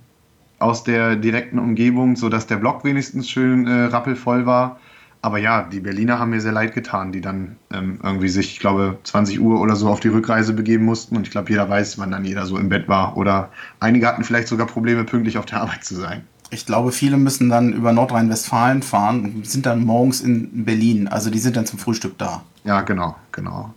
aus 0.61 0.85
der 0.85 1.16
direkten 1.16 1.59
Umgebung, 1.59 2.14
sodass 2.14 2.47
der 2.47 2.57
Block 2.57 2.85
wenigstens 2.85 3.29
schön 3.29 3.66
äh, 3.66 3.85
rappelvoll 3.87 4.47
war. 4.47 4.79
Aber 5.20 5.38
ja, 5.38 5.64
die 5.64 5.81
Berliner 5.81 6.18
haben 6.18 6.31
mir 6.31 6.40
sehr 6.40 6.52
leid 6.52 6.74
getan, 6.74 7.11
die 7.11 7.20
dann 7.20 7.57
ähm, 7.72 7.98
irgendwie 8.02 8.28
sich, 8.28 8.52
ich 8.52 8.61
glaube, 8.61 8.98
20 9.02 9.40
Uhr 9.40 9.61
oder 9.61 9.74
so 9.74 9.88
auf 9.88 9.98
die 10.00 10.09
Rückreise 10.09 10.52
begeben 10.52 10.85
mussten. 10.85 11.16
Und 11.16 11.26
ich 11.26 11.33
glaube, 11.33 11.50
jeder 11.50 11.68
weiß, 11.68 11.98
wann 11.98 12.12
dann 12.12 12.24
jeder 12.24 12.46
so 12.46 12.57
im 12.57 12.68
Bett 12.68 12.88
war. 12.88 13.16
Oder 13.16 13.50
einige 13.81 14.07
hatten 14.07 14.22
vielleicht 14.22 14.48
sogar 14.48 14.66
Probleme, 14.66 15.04
pünktlich 15.04 15.37
auf 15.37 15.46
der 15.46 15.61
Arbeit 15.62 15.85
zu 15.85 15.96
sein. 15.96 16.22
Ich 16.50 16.66
glaube, 16.66 16.92
viele 16.92 17.16
müssen 17.16 17.48
dann 17.48 17.72
über 17.72 17.92
Nordrhein-Westfalen 17.92 18.83
fahren 18.83 19.24
und 19.35 19.46
sind 19.46 19.66
dann 19.66 19.85
morgens 19.85 20.20
in 20.20 20.64
Berlin. 20.64 21.09
Also 21.09 21.31
die 21.31 21.40
sind 21.40 21.57
dann 21.57 21.66
zum 21.66 21.78
Frühstück 21.78 22.16
da. 22.16 22.42
Ja, 22.64 22.83
genau, 22.83 23.16
genau. 23.33 23.74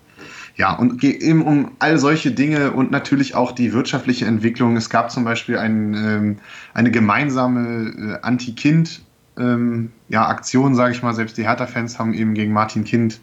ja, 0.56 0.74
und 0.76 1.02
geht 1.02 1.22
eben 1.22 1.42
um 1.42 1.72
all 1.80 1.98
solche 1.98 2.32
Dinge 2.32 2.72
und 2.72 2.92
natürlich 2.92 3.36
auch 3.36 3.52
die 3.52 3.74
wirtschaftliche 3.74 4.26
Entwicklung. 4.26 4.78
Es 4.78 4.90
gab 4.90 5.12
zum 5.12 5.24
Beispiel 5.24 5.58
ein, 5.58 5.94
ähm, 5.96 6.38
eine 6.74 6.92
gemeinsame 6.92 8.20
äh, 8.22 8.26
Anti-Kind- 8.26 9.02
ähm, 9.38 9.92
ja, 10.10 10.28
Aktion, 10.28 10.76
sage 10.76 10.94
ich 10.94 11.04
mal. 11.04 11.14
Selbst 11.14 11.38
die 11.38 11.48
Hertha-Fans 11.48 12.00
haben 12.00 12.14
eben 12.14 12.34
gegen 12.34 12.54
Martin 12.54 12.84
Kind 12.84 13.20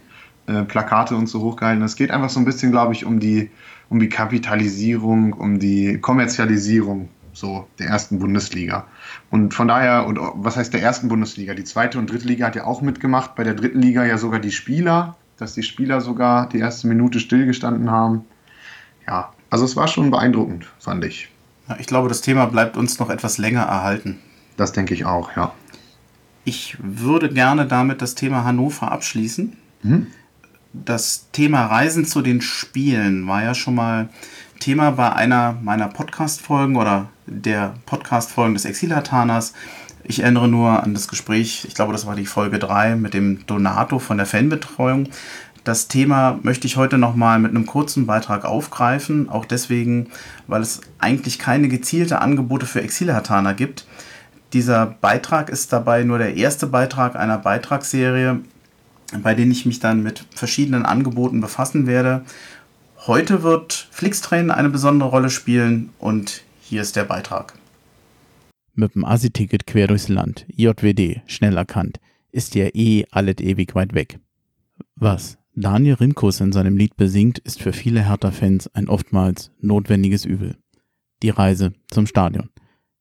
äh, 0.46 0.62
Plakate 0.62 1.14
und 1.14 1.26
so 1.26 1.42
hochgehalten. 1.42 1.82
Es 1.82 1.96
geht 1.96 2.10
einfach 2.10 2.30
so 2.30 2.40
ein 2.40 2.44
bisschen, 2.44 2.70
glaube 2.70 2.92
ich, 2.92 3.04
um 3.04 3.20
die, 3.20 3.50
um 3.88 4.00
die 4.00 4.08
Kapitalisierung, 4.08 5.32
um 5.32 5.58
die 5.58 5.98
Kommerzialisierung 6.00 7.08
so 7.32 7.68
der 7.78 7.88
ersten 7.88 8.18
Bundesliga. 8.18 8.86
Und 9.30 9.54
von 9.54 9.68
daher, 9.68 10.06
und 10.06 10.18
was 10.34 10.56
heißt 10.56 10.72
der 10.74 10.82
ersten 10.82 11.08
Bundesliga? 11.08 11.54
Die 11.54 11.64
zweite 11.64 11.98
und 11.98 12.10
dritte 12.10 12.26
Liga 12.26 12.46
hat 12.46 12.56
ja 12.56 12.64
auch 12.64 12.82
mitgemacht. 12.82 13.36
Bei 13.36 13.44
der 13.44 13.54
dritten 13.54 13.80
Liga 13.80 14.04
ja 14.04 14.18
sogar 14.18 14.40
die 14.40 14.50
Spieler, 14.50 15.16
dass 15.36 15.54
die 15.54 15.62
Spieler 15.62 16.00
sogar 16.00 16.48
die 16.48 16.58
erste 16.58 16.88
Minute 16.88 17.20
stillgestanden 17.20 17.90
haben. 17.90 18.24
Ja, 19.06 19.32
also 19.50 19.64
es 19.64 19.76
war 19.76 19.86
schon 19.86 20.10
beeindruckend, 20.10 20.66
fand 20.80 21.04
ich. 21.04 21.28
Ja, 21.68 21.76
ich 21.78 21.86
glaube, 21.86 22.08
das 22.08 22.22
Thema 22.22 22.46
bleibt 22.46 22.76
uns 22.76 22.98
noch 22.98 23.08
etwas 23.08 23.38
länger 23.38 23.62
erhalten. 23.62 24.18
Das 24.56 24.72
denke 24.72 24.94
ich 24.94 25.04
auch, 25.04 25.36
ja. 25.36 25.52
Ich 26.48 26.78
würde 26.80 27.28
gerne 27.28 27.66
damit 27.66 28.00
das 28.00 28.14
Thema 28.14 28.44
Hannover 28.44 28.90
abschließen. 28.90 29.56
Mhm 29.82 30.06
das 30.72 31.28
Thema 31.32 31.66
Reisen 31.66 32.04
zu 32.04 32.22
den 32.22 32.40
Spielen 32.40 33.26
war 33.26 33.42
ja 33.42 33.54
schon 33.54 33.74
mal 33.74 34.08
Thema 34.60 34.90
bei 34.90 35.12
einer 35.12 35.56
meiner 35.62 35.88
Podcast-Folgen 35.88 36.76
oder 36.76 37.08
der 37.26 37.74
Podcast-Folgen 37.86 38.54
des 38.54 38.64
Exilhataners. 38.64 39.54
Ich 40.04 40.20
erinnere 40.20 40.48
nur 40.48 40.82
an 40.82 40.94
das 40.94 41.08
Gespräch, 41.08 41.64
ich 41.66 41.74
glaube, 41.74 41.92
das 41.92 42.06
war 42.06 42.16
die 42.16 42.26
Folge 42.26 42.58
3 42.58 42.96
mit 42.96 43.14
dem 43.14 43.46
Donato 43.46 43.98
von 43.98 44.16
der 44.16 44.26
Fanbetreuung. 44.26 45.08
Das 45.64 45.88
Thema 45.88 46.38
möchte 46.42 46.66
ich 46.66 46.76
heute 46.76 46.98
nochmal 46.98 47.38
mit 47.38 47.50
einem 47.50 47.66
kurzen 47.66 48.06
Beitrag 48.06 48.44
aufgreifen, 48.44 49.28
auch 49.28 49.44
deswegen, 49.44 50.08
weil 50.46 50.62
es 50.62 50.80
eigentlich 50.98 51.38
keine 51.38 51.68
gezielte 51.68 52.20
Angebote 52.20 52.66
für 52.66 52.82
Exilhataner 52.82 53.54
gibt. 53.54 53.86
Dieser 54.52 54.86
Beitrag 54.86 55.50
ist 55.50 55.72
dabei 55.72 56.04
nur 56.04 56.18
der 56.18 56.36
erste 56.36 56.66
Beitrag 56.66 57.16
einer 57.16 57.38
Beitragsserie, 57.38 58.40
bei 59.22 59.34
denen 59.34 59.52
ich 59.52 59.66
mich 59.66 59.80
dann 59.80 60.02
mit 60.02 60.24
verschiedenen 60.30 60.86
Angeboten 60.86 61.40
befassen 61.40 61.86
werde. 61.86 62.24
Heute 63.06 63.42
wird 63.42 63.88
Flixtrain 63.90 64.50
eine 64.50 64.70
besondere 64.70 65.10
Rolle 65.10 65.30
spielen 65.30 65.90
und 65.98 66.42
hier 66.60 66.82
ist 66.82 66.96
der 66.96 67.04
Beitrag. 67.04 67.54
Mit 68.74 68.94
dem 68.94 69.04
Asi-Ticket 69.04 69.66
quer 69.66 69.86
durchs 69.86 70.08
Land, 70.08 70.46
JWD, 70.54 71.22
schnell 71.26 71.56
erkannt, 71.56 72.00
ist 72.30 72.54
ja 72.54 72.68
eh 72.74 73.04
alles 73.10 73.38
ewig 73.40 73.74
weit 73.74 73.94
weg. 73.94 74.18
Was 74.94 75.36
Daniel 75.54 75.94
Rimkus 75.94 76.40
in 76.40 76.52
seinem 76.52 76.76
Lied 76.76 76.96
besingt, 76.96 77.38
ist 77.38 77.60
für 77.60 77.72
viele 77.72 78.06
Hertha-Fans 78.06 78.72
ein 78.74 78.88
oftmals 78.88 79.50
notwendiges 79.60 80.24
Übel. 80.24 80.56
Die 81.22 81.30
Reise 81.30 81.72
zum 81.90 82.06
Stadion. 82.06 82.50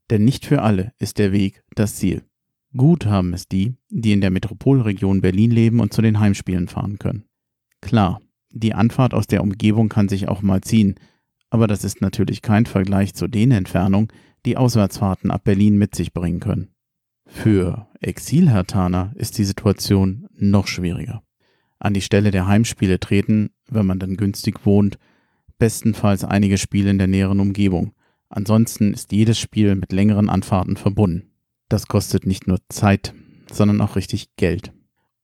Denn 0.10 0.24
nicht 0.24 0.46
für 0.46 0.62
alle 0.62 0.94
ist 1.00 1.18
der 1.18 1.32
Weg 1.32 1.64
das 1.76 1.96
Ziel. 1.96 2.24
Gut 2.76 3.06
haben 3.06 3.34
es 3.34 3.48
die, 3.48 3.76
die 3.90 4.12
in 4.12 4.22
der 4.22 4.30
Metropolregion 4.30 5.22
Berlin 5.22 5.52
leben 5.52 5.80
und 5.80 5.94
zu 5.94 6.02
den 6.02 6.20
Heimspielen 6.20 6.68
fahren 6.68 7.00
können. 7.00 7.26
Klar, 7.82 8.22
die 8.50 8.74
Anfahrt 8.74 9.14
aus 9.14 9.28
der 9.28 9.42
Umgebung 9.42 9.90
kann 9.90 10.10
sich 10.10 10.28
auch 10.28 10.42
mal 10.42 10.62
ziehen, 10.62 10.96
aber 11.50 11.68
das 11.68 11.84
ist 11.84 12.02
natürlich 12.02 12.42
kein 12.42 12.66
Vergleich 12.66 13.14
zu 13.14 13.28
den 13.28 13.52
Entfernungen, 13.52 14.10
die 14.46 14.58
Auswärtsfahrten 14.58 15.32
ab 15.32 15.44
Berlin 15.44 15.78
mit 15.78 15.96
sich 15.96 16.14
bringen 16.14 16.40
können. 16.40 16.70
Für 17.26 17.88
Exilhertaner 18.00 19.12
ist 19.16 19.38
die 19.38 19.44
Situation 19.44 20.28
noch 20.34 20.68
schwieriger. 20.68 21.24
An 21.80 21.94
die 21.94 22.02
Stelle 22.02 22.32
der 22.32 22.48
Heimspiele 22.48 23.00
treten, 23.00 23.52
wenn 23.70 23.86
man 23.86 24.00
dann 24.00 24.18
günstig 24.18 24.66
wohnt, 24.66 24.98
bestenfalls 25.58 26.24
einige 26.24 26.58
Spiele 26.58 26.90
in 26.90 26.98
der 26.98 27.08
näheren 27.08 27.40
Umgebung. 27.40 27.94
Ansonsten 28.30 28.94
ist 28.94 29.12
jedes 29.12 29.40
Spiel 29.40 29.76
mit 29.76 29.92
längeren 29.92 30.30
Anfahrten 30.30 30.78
verbunden. 30.78 31.32
Das 31.70 31.88
kostet 31.88 32.26
nicht 32.26 32.48
nur 32.48 32.60
Zeit, 32.70 33.14
sondern 33.52 33.82
auch 33.82 33.96
richtig 33.96 34.36
Geld. 34.36 34.74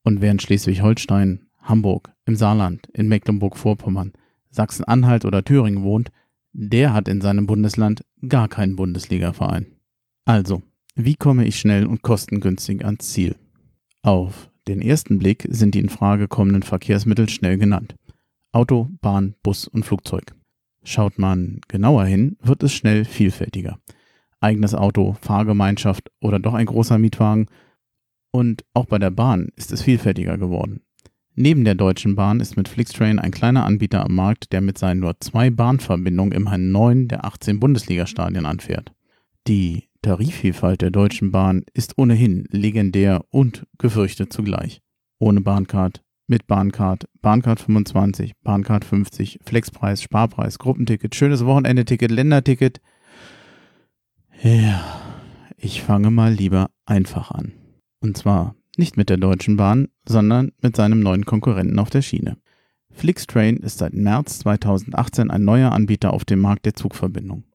Und 0.04 0.22
während 0.22 0.42
Schleswig-Holstein, 0.42 1.48
Hamburg, 1.60 2.12
im 2.26 2.36
Saarland, 2.36 2.88
in 2.94 3.08
Mecklenburg-Vorpommern, 3.08 4.14
Sachsen-Anhalt 4.50 5.26
oder 5.26 5.44
Thüringen 5.44 5.84
wohnt, 5.84 6.12
der 6.52 6.94
hat 6.94 7.08
in 7.08 7.22
seinem 7.22 7.48
Bundesland 7.48 8.06
gar 8.28 8.48
keinen 8.48 8.76
Bundesligaverein. 8.76 9.66
Also, 10.26 10.62
wie 10.96 11.16
komme 11.16 11.46
ich 11.46 11.60
schnell 11.60 11.86
und 11.86 12.04
kostengünstig 12.04 12.86
ans 12.86 13.12
Ziel? 13.12 13.36
Auf 14.04 14.52
den 14.68 14.82
ersten 14.82 15.18
Blick 15.18 15.48
sind 15.50 15.76
die 15.76 15.80
in 15.80 15.90
Frage 15.90 16.28
kommenden 16.28 16.64
Verkehrsmittel 16.64 17.28
schnell 17.30 17.58
genannt. 17.58 17.96
Auto, 18.52 18.90
Bahn, 19.02 19.36
Bus 19.42 19.68
und 19.68 19.84
Flugzeug. 19.84 20.36
Schaut 20.84 21.18
man 21.18 21.62
genauer 21.68 22.06
hin, 22.06 22.38
wird 22.42 22.64
es 22.64 22.74
schnell 22.74 23.06
vielfältiger 23.06 23.80
eigenes 24.44 24.76
Auto, 24.76 25.16
Fahrgemeinschaft 25.22 26.12
oder 26.20 26.38
doch 26.38 26.54
ein 26.54 26.66
großer 26.66 27.00
Mietwagen. 27.00 27.48
Und 28.32 28.66
auch 28.74 28.86
bei 28.86 29.00
der 29.00 29.10
Bahn 29.10 29.50
ist 29.56 29.72
es 29.72 29.82
vielfältiger 29.82 30.38
geworden. 30.38 30.82
Neben 31.36 31.64
der 31.64 31.76
Deutschen 31.76 32.16
Bahn 32.16 32.42
ist 32.42 32.58
mit 32.58 32.68
Flixtrain 32.68 33.18
ein 33.18 33.32
kleiner 33.32 33.66
Anbieter 33.66 34.06
am 34.06 34.14
Markt, 34.14 34.52
der 34.52 34.62
mit 34.62 34.78
seinen 34.78 35.00
nur 35.00 35.20
zwei 35.20 35.50
Bahnverbindungen 35.50 36.34
immerhin 36.34 36.72
neun 36.72 37.08
der 37.08 37.26
18 37.26 37.60
Bundesligastadien 37.60 38.46
anfährt. 38.46 38.94
Die 39.48 39.90
Tarifvielfalt 40.04 40.82
der 40.82 40.92
Deutschen 40.92 41.32
Bahn 41.32 41.64
ist 41.74 41.98
ohnehin 41.98 42.46
legendär 42.52 43.26
und 43.30 43.66
gefürchtet 43.80 44.32
zugleich. 44.32 44.82
Ohne 45.18 45.42
Bahncard, 45.42 46.03
mit 46.28 46.48
Bahncard, 46.48 47.08
Bahncard 47.22 47.60
25, 47.60 48.34
Bahncard 48.44 48.86
50, 48.86 49.40
Flexpreis, 49.44 50.02
Sparpreis, 50.02 50.60
Gruppenticket, 50.60 51.16
schönes 51.16 51.46
Wochenendeticket, 51.46 52.12
Länderticket– 52.12 52.82
ja, 54.42 54.84
ich 55.56 55.84
fange 55.84 56.12
mal 56.12 56.34
lieber 56.34 56.70
einfach 56.86 57.32
an. 57.32 57.54
Und 58.02 58.18
zwar 58.18 58.56
nicht 58.76 58.98
mit 58.98 59.10
der 59.10 59.16
Deutschen 59.16 59.56
Bahn, 59.56 59.88
sondern 60.06 60.52
mit 60.62 60.76
seinem 60.76 61.00
neuen 61.00 61.24
Konkurrenten 61.24 61.80
auf 61.80 61.90
der 61.90 62.02
Schiene. 62.02 62.36
Flixtrain 62.92 63.56
ist 63.58 63.78
seit 63.78 63.94
März 63.94 64.40
2018 64.40 65.32
ein 65.32 65.46
neuer 65.46 65.72
Anbieter 65.72 66.12
auf 66.12 66.26
dem 66.26 66.42
Markt 66.42 66.66
der 66.66 66.74
Zugverbindung. 66.74 67.46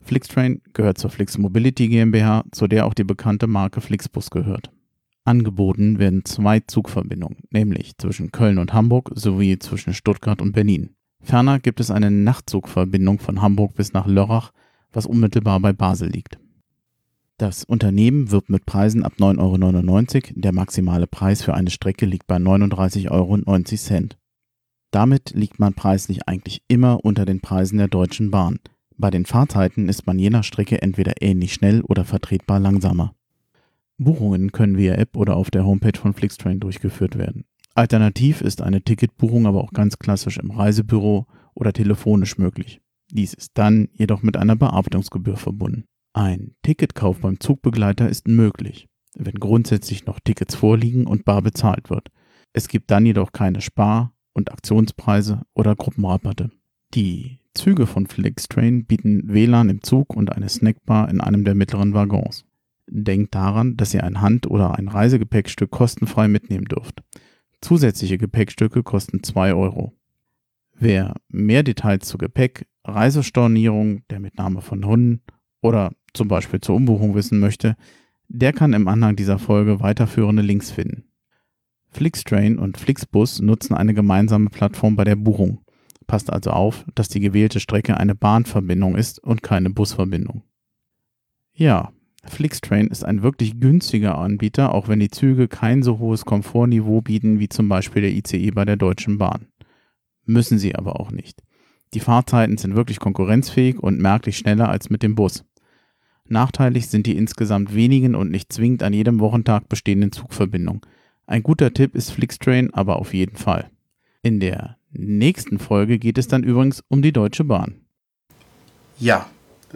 Flixtrain 0.00 0.62
gehört 0.72 0.96
zur 0.96 1.10
Flix 1.10 1.36
Mobility 1.36 1.88
GmbH, 1.88 2.44
zu 2.52 2.66
der 2.68 2.86
auch 2.86 2.94
die 2.94 3.04
bekannte 3.04 3.46
Marke 3.46 3.82
Flixbus 3.82 4.30
gehört. 4.30 4.72
Angeboten 5.24 5.98
werden 5.98 6.24
zwei 6.24 6.60
Zugverbindungen, 6.60 7.38
nämlich 7.50 7.96
zwischen 7.98 8.32
Köln 8.32 8.58
und 8.58 8.72
Hamburg 8.72 9.10
sowie 9.14 9.58
zwischen 9.58 9.94
Stuttgart 9.94 10.40
und 10.40 10.52
Berlin. 10.52 10.90
Ferner 11.22 11.58
gibt 11.58 11.80
es 11.80 11.90
eine 11.90 12.10
Nachtzugverbindung 12.10 13.18
von 13.18 13.42
Hamburg 13.42 13.74
bis 13.74 13.92
nach 13.92 14.06
Lörrach 14.06 14.52
was 14.92 15.06
unmittelbar 15.06 15.60
bei 15.60 15.72
Basel 15.72 16.08
liegt. 16.08 16.38
Das 17.38 17.64
Unternehmen 17.64 18.30
wirbt 18.30 18.50
mit 18.50 18.66
Preisen 18.66 19.02
ab 19.02 19.14
9,99 19.18 20.30
Euro, 20.30 20.40
der 20.40 20.52
maximale 20.52 21.06
Preis 21.06 21.42
für 21.42 21.54
eine 21.54 21.70
Strecke 21.70 22.04
liegt 22.04 22.26
bei 22.26 22.36
39,90 22.36 23.10
Euro. 23.10 24.08
Damit 24.90 25.30
liegt 25.30 25.58
man 25.58 25.72
preislich 25.72 26.28
eigentlich 26.28 26.62
immer 26.68 27.04
unter 27.04 27.24
den 27.24 27.40
Preisen 27.40 27.78
der 27.78 27.88
Deutschen 27.88 28.30
Bahn. 28.30 28.58
Bei 28.98 29.10
den 29.10 29.24
Fahrzeiten 29.24 29.88
ist 29.88 30.06
man 30.06 30.18
je 30.18 30.28
nach 30.28 30.44
Strecke 30.44 30.82
entweder 30.82 31.22
ähnlich 31.22 31.54
schnell 31.54 31.80
oder 31.82 32.04
vertretbar 32.04 32.60
langsamer. 32.60 33.14
Buchungen 34.00 34.50
können 34.52 34.76
via 34.76 34.94
App 34.94 35.16
oder 35.16 35.36
auf 35.36 35.50
der 35.50 35.64
Homepage 35.64 35.98
von 35.98 36.14
Flixtrain 36.14 36.58
durchgeführt 36.58 37.16
werden. 37.16 37.44
Alternativ 37.74 38.40
ist 38.40 38.62
eine 38.62 38.82
Ticketbuchung 38.82 39.46
aber 39.46 39.62
auch 39.62 39.72
ganz 39.72 39.98
klassisch 39.98 40.38
im 40.38 40.50
Reisebüro 40.50 41.26
oder 41.54 41.72
telefonisch 41.72 42.38
möglich. 42.38 42.80
Dies 43.12 43.34
ist 43.34 43.52
dann 43.54 43.88
jedoch 43.92 44.22
mit 44.22 44.36
einer 44.36 44.56
Bearbeitungsgebühr 44.56 45.36
verbunden. 45.36 45.84
Ein 46.12 46.54
Ticketkauf 46.62 47.20
beim 47.20 47.38
Zugbegleiter 47.38 48.08
ist 48.08 48.26
möglich, 48.26 48.88
wenn 49.16 49.34
grundsätzlich 49.34 50.06
noch 50.06 50.18
Tickets 50.20 50.54
vorliegen 50.54 51.06
und 51.06 51.24
bar 51.24 51.42
bezahlt 51.42 51.90
wird. 51.90 52.08
Es 52.52 52.68
gibt 52.68 52.90
dann 52.90 53.06
jedoch 53.06 53.32
keine 53.32 53.60
Spar- 53.60 54.12
und 54.32 54.50
Aktionspreise 54.50 55.42
oder 55.54 55.76
Gruppenrabatte. 55.76 56.50
Die 56.94 57.38
Züge 57.54 57.86
von 57.86 58.06
Flixtrain 58.06 58.84
bieten 58.84 59.32
WLAN 59.32 59.68
im 59.68 59.82
Zug 59.82 60.16
und 60.16 60.32
eine 60.32 60.48
Snackbar 60.48 61.08
in 61.08 61.20
einem 61.20 61.44
der 61.44 61.54
mittleren 61.54 61.94
Waggons. 61.94 62.44
Denkt 62.92 63.36
daran, 63.36 63.76
dass 63.76 63.94
ihr 63.94 64.02
ein 64.02 64.20
Hand- 64.20 64.48
oder 64.48 64.76
ein 64.76 64.88
Reisegepäckstück 64.88 65.70
kostenfrei 65.70 66.26
mitnehmen 66.26 66.64
dürft. 66.64 67.04
Zusätzliche 67.60 68.18
Gepäckstücke 68.18 68.82
kosten 68.82 69.22
2 69.22 69.54
Euro. 69.54 69.92
Wer 70.74 71.14
mehr 71.28 71.62
Details 71.62 72.08
zu 72.08 72.18
Gepäck, 72.18 72.66
Reisestornierung, 72.84 74.02
der 74.10 74.18
Mitnahme 74.18 74.60
von 74.60 74.84
Hunden 74.84 75.22
oder 75.60 75.92
zum 76.14 76.26
Beispiel 76.26 76.60
zur 76.60 76.74
Umbuchung 76.74 77.14
wissen 77.14 77.38
möchte, 77.38 77.76
der 78.26 78.52
kann 78.52 78.72
im 78.72 78.88
Anhang 78.88 79.14
dieser 79.14 79.38
Folge 79.38 79.78
weiterführende 79.78 80.42
Links 80.42 80.72
finden. 80.72 81.04
Flixtrain 81.90 82.58
und 82.58 82.76
Flixbus 82.76 83.40
nutzen 83.40 83.74
eine 83.74 83.94
gemeinsame 83.94 84.50
Plattform 84.50 84.96
bei 84.96 85.04
der 85.04 85.16
Buchung. 85.16 85.60
Passt 86.08 86.32
also 86.32 86.50
auf, 86.50 86.84
dass 86.96 87.08
die 87.08 87.20
gewählte 87.20 87.60
Strecke 87.60 87.96
eine 87.96 88.16
Bahnverbindung 88.16 88.96
ist 88.96 89.20
und 89.20 89.44
keine 89.44 89.70
Busverbindung. 89.70 90.42
Ja, 91.52 91.92
Flixtrain 92.30 92.86
ist 92.86 93.04
ein 93.04 93.22
wirklich 93.22 93.60
günstiger 93.60 94.16
Anbieter, 94.16 94.74
auch 94.74 94.88
wenn 94.88 95.00
die 95.00 95.10
Züge 95.10 95.48
kein 95.48 95.82
so 95.82 95.98
hohes 95.98 96.24
Komfortniveau 96.24 97.02
bieten 97.02 97.38
wie 97.38 97.48
zum 97.48 97.68
Beispiel 97.68 98.02
der 98.02 98.12
ICE 98.12 98.50
bei 98.52 98.64
der 98.64 98.76
Deutschen 98.76 99.18
Bahn. 99.18 99.46
Müssen 100.24 100.58
sie 100.58 100.74
aber 100.74 101.00
auch 101.00 101.10
nicht. 101.10 101.42
Die 101.92 102.00
Fahrzeiten 102.00 102.56
sind 102.56 102.76
wirklich 102.76 103.00
konkurrenzfähig 103.00 103.78
und 103.78 104.00
merklich 104.00 104.38
schneller 104.38 104.68
als 104.68 104.90
mit 104.90 105.02
dem 105.02 105.14
Bus. 105.14 105.44
Nachteilig 106.26 106.86
sind 106.86 107.06
die 107.06 107.16
insgesamt 107.16 107.74
wenigen 107.74 108.14
und 108.14 108.30
nicht 108.30 108.52
zwingend 108.52 108.84
an 108.84 108.92
jedem 108.92 109.18
Wochentag 109.18 109.68
bestehenden 109.68 110.12
Zugverbindungen. 110.12 110.82
Ein 111.26 111.42
guter 111.42 111.74
Tipp 111.74 111.94
ist 111.94 112.12
Flixtrain 112.12 112.72
aber 112.72 112.96
auf 112.96 113.12
jeden 113.12 113.36
Fall. 113.36 113.70
In 114.22 114.38
der 114.38 114.76
nächsten 114.92 115.58
Folge 115.58 115.98
geht 115.98 116.18
es 116.18 116.28
dann 116.28 116.44
übrigens 116.44 116.84
um 116.88 117.02
die 117.02 117.12
Deutsche 117.12 117.44
Bahn. 117.44 117.80
Ja, 118.98 119.26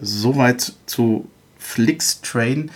soweit 0.01 0.75
zu 0.87 1.29
Flixtrain. 1.64 2.70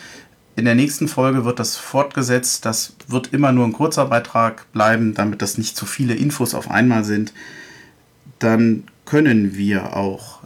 In 0.56 0.64
der 0.64 0.74
nächsten 0.74 1.06
Folge 1.06 1.44
wird 1.44 1.60
das 1.60 1.76
fortgesetzt. 1.76 2.64
Das 2.64 2.94
wird 3.06 3.32
immer 3.32 3.52
nur 3.52 3.64
ein 3.64 3.72
kurzer 3.72 4.06
Beitrag 4.06 4.70
bleiben, 4.72 5.14
damit 5.14 5.42
das 5.42 5.58
nicht 5.58 5.76
zu 5.76 5.86
viele 5.86 6.14
Infos 6.14 6.54
auf 6.54 6.70
einmal 6.70 7.04
sind. 7.04 7.32
Dann 8.40 8.84
können 9.04 9.56
wir 9.56 9.96
auch 9.96 10.40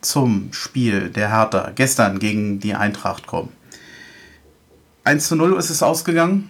zum 0.00 0.52
Spiel 0.52 1.10
der 1.10 1.30
Hertha 1.30 1.72
gestern 1.74 2.18
gegen 2.18 2.60
die 2.60 2.74
Eintracht 2.74 3.26
kommen. 3.26 3.52
1 5.04 5.28
zu 5.28 5.36
0 5.36 5.58
ist 5.58 5.70
es 5.70 5.82
ausgegangen 5.82 6.48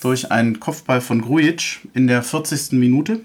durch 0.00 0.30
einen 0.30 0.60
Kopfball 0.60 1.00
von 1.00 1.22
Grujic 1.22 1.80
in 1.94 2.06
der 2.06 2.22
40. 2.22 2.72
Minute. 2.72 3.20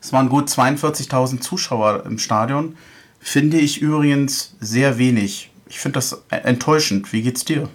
Es 0.00 0.12
waren 0.12 0.28
gut 0.28 0.48
42.000 0.48 1.40
Zuschauer 1.40 2.04
im 2.06 2.18
Stadion. 2.18 2.76
Finde 3.18 3.58
ich 3.58 3.80
übrigens 3.80 4.56
sehr 4.60 4.98
wenig. 4.98 5.49
Ich 5.70 5.78
finde 5.78 5.94
das 5.94 6.24
enttäuschend. 6.30 7.12
Wie 7.12 7.22
geht's 7.22 7.44
dir? 7.44 7.68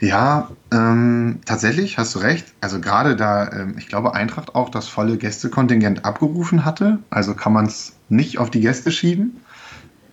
Ja, 0.00 0.50
ähm, 0.70 1.40
tatsächlich 1.44 1.98
hast 1.98 2.14
du 2.14 2.20
recht. 2.20 2.46
Also 2.60 2.80
gerade 2.80 3.16
da, 3.16 3.50
ähm, 3.50 3.74
ich 3.78 3.88
glaube, 3.88 4.14
Eintracht 4.14 4.54
auch 4.54 4.68
das 4.68 4.86
volle 4.86 5.16
Gästekontingent 5.16 6.04
abgerufen 6.04 6.64
hatte. 6.64 6.98
Also 7.08 7.34
kann 7.34 7.52
man 7.52 7.66
es 7.66 7.96
nicht 8.08 8.38
auf 8.38 8.50
die 8.50 8.60
Gäste 8.60 8.92
schieben. 8.92 9.40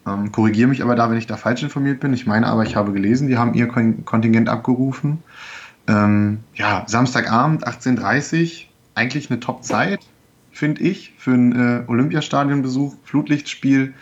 Ähm, 0.06 0.32
Korrigiere 0.32 0.70
mich 0.70 0.82
aber 0.82 0.96
da, 0.96 1.10
wenn 1.10 1.18
ich 1.18 1.28
da 1.28 1.36
falsch 1.36 1.62
informiert 1.62 2.00
bin. 2.00 2.14
Ich 2.14 2.26
meine 2.26 2.48
aber, 2.48 2.64
ich 2.64 2.78
habe 2.78 2.94
gelesen, 2.94 3.28
die 3.28 3.38
haben 3.38 3.54
ihr 3.54 3.68
Kontingent 3.68 4.48
abgerufen. 4.48 5.24
Ähm, 5.88 6.40
ja, 6.56 6.84
Samstagabend, 6.88 7.68
18.30 7.68 8.44
Uhr, 8.44 8.68
eigentlich 8.96 9.30
eine 9.30 9.40
Top-Zeit, 9.42 10.00
finde 10.52 10.82
ich, 10.82 11.14
für 11.18 11.34
einen 11.34 11.52
äh, 11.54 11.84
Olympiastadionbesuch, 11.88 12.96
Flutlichtspiel. 13.04 13.94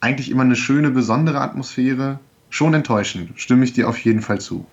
Eigentlich 0.00 0.30
immer 0.30 0.42
eine 0.42 0.56
schöne, 0.56 0.90
besondere 0.90 1.40
Atmosphäre. 1.40 2.18
Schon 2.50 2.74
enttäuschend, 2.74 3.40
stimme 3.40 3.64
ich 3.64 3.72
dir 3.72 3.88
auf 3.88 3.98
jeden 3.98 4.22
Fall 4.22 4.40
zu. 4.40 4.66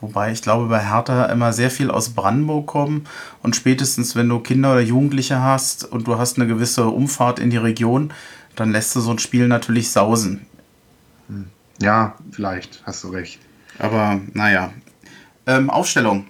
Wobei 0.00 0.32
ich 0.32 0.42
glaube, 0.42 0.66
bei 0.66 0.80
Hertha 0.80 1.26
immer 1.26 1.52
sehr 1.52 1.70
viel 1.70 1.90
aus 1.90 2.10
Brandenburg 2.10 2.66
kommen 2.66 3.06
und 3.42 3.56
spätestens, 3.56 4.16
wenn 4.16 4.28
du 4.28 4.40
Kinder 4.40 4.72
oder 4.72 4.80
Jugendliche 4.80 5.40
hast 5.40 5.84
und 5.84 6.06
du 6.06 6.18
hast 6.18 6.36
eine 6.36 6.46
gewisse 6.46 6.88
Umfahrt 6.88 7.38
in 7.38 7.50
die 7.50 7.56
Region, 7.56 8.12
dann 8.56 8.72
lässt 8.72 8.94
du 8.94 9.00
so 9.00 9.10
ein 9.10 9.18
Spiel 9.18 9.48
natürlich 9.48 9.90
sausen. 9.90 10.46
Hm. 11.28 11.46
Ja, 11.80 12.16
vielleicht, 12.32 12.82
hast 12.84 13.02
du 13.04 13.08
recht. 13.08 13.40
Aber 13.78 14.20
naja. 14.34 14.72
Ähm, 15.46 15.70
Aufstellung. 15.70 16.26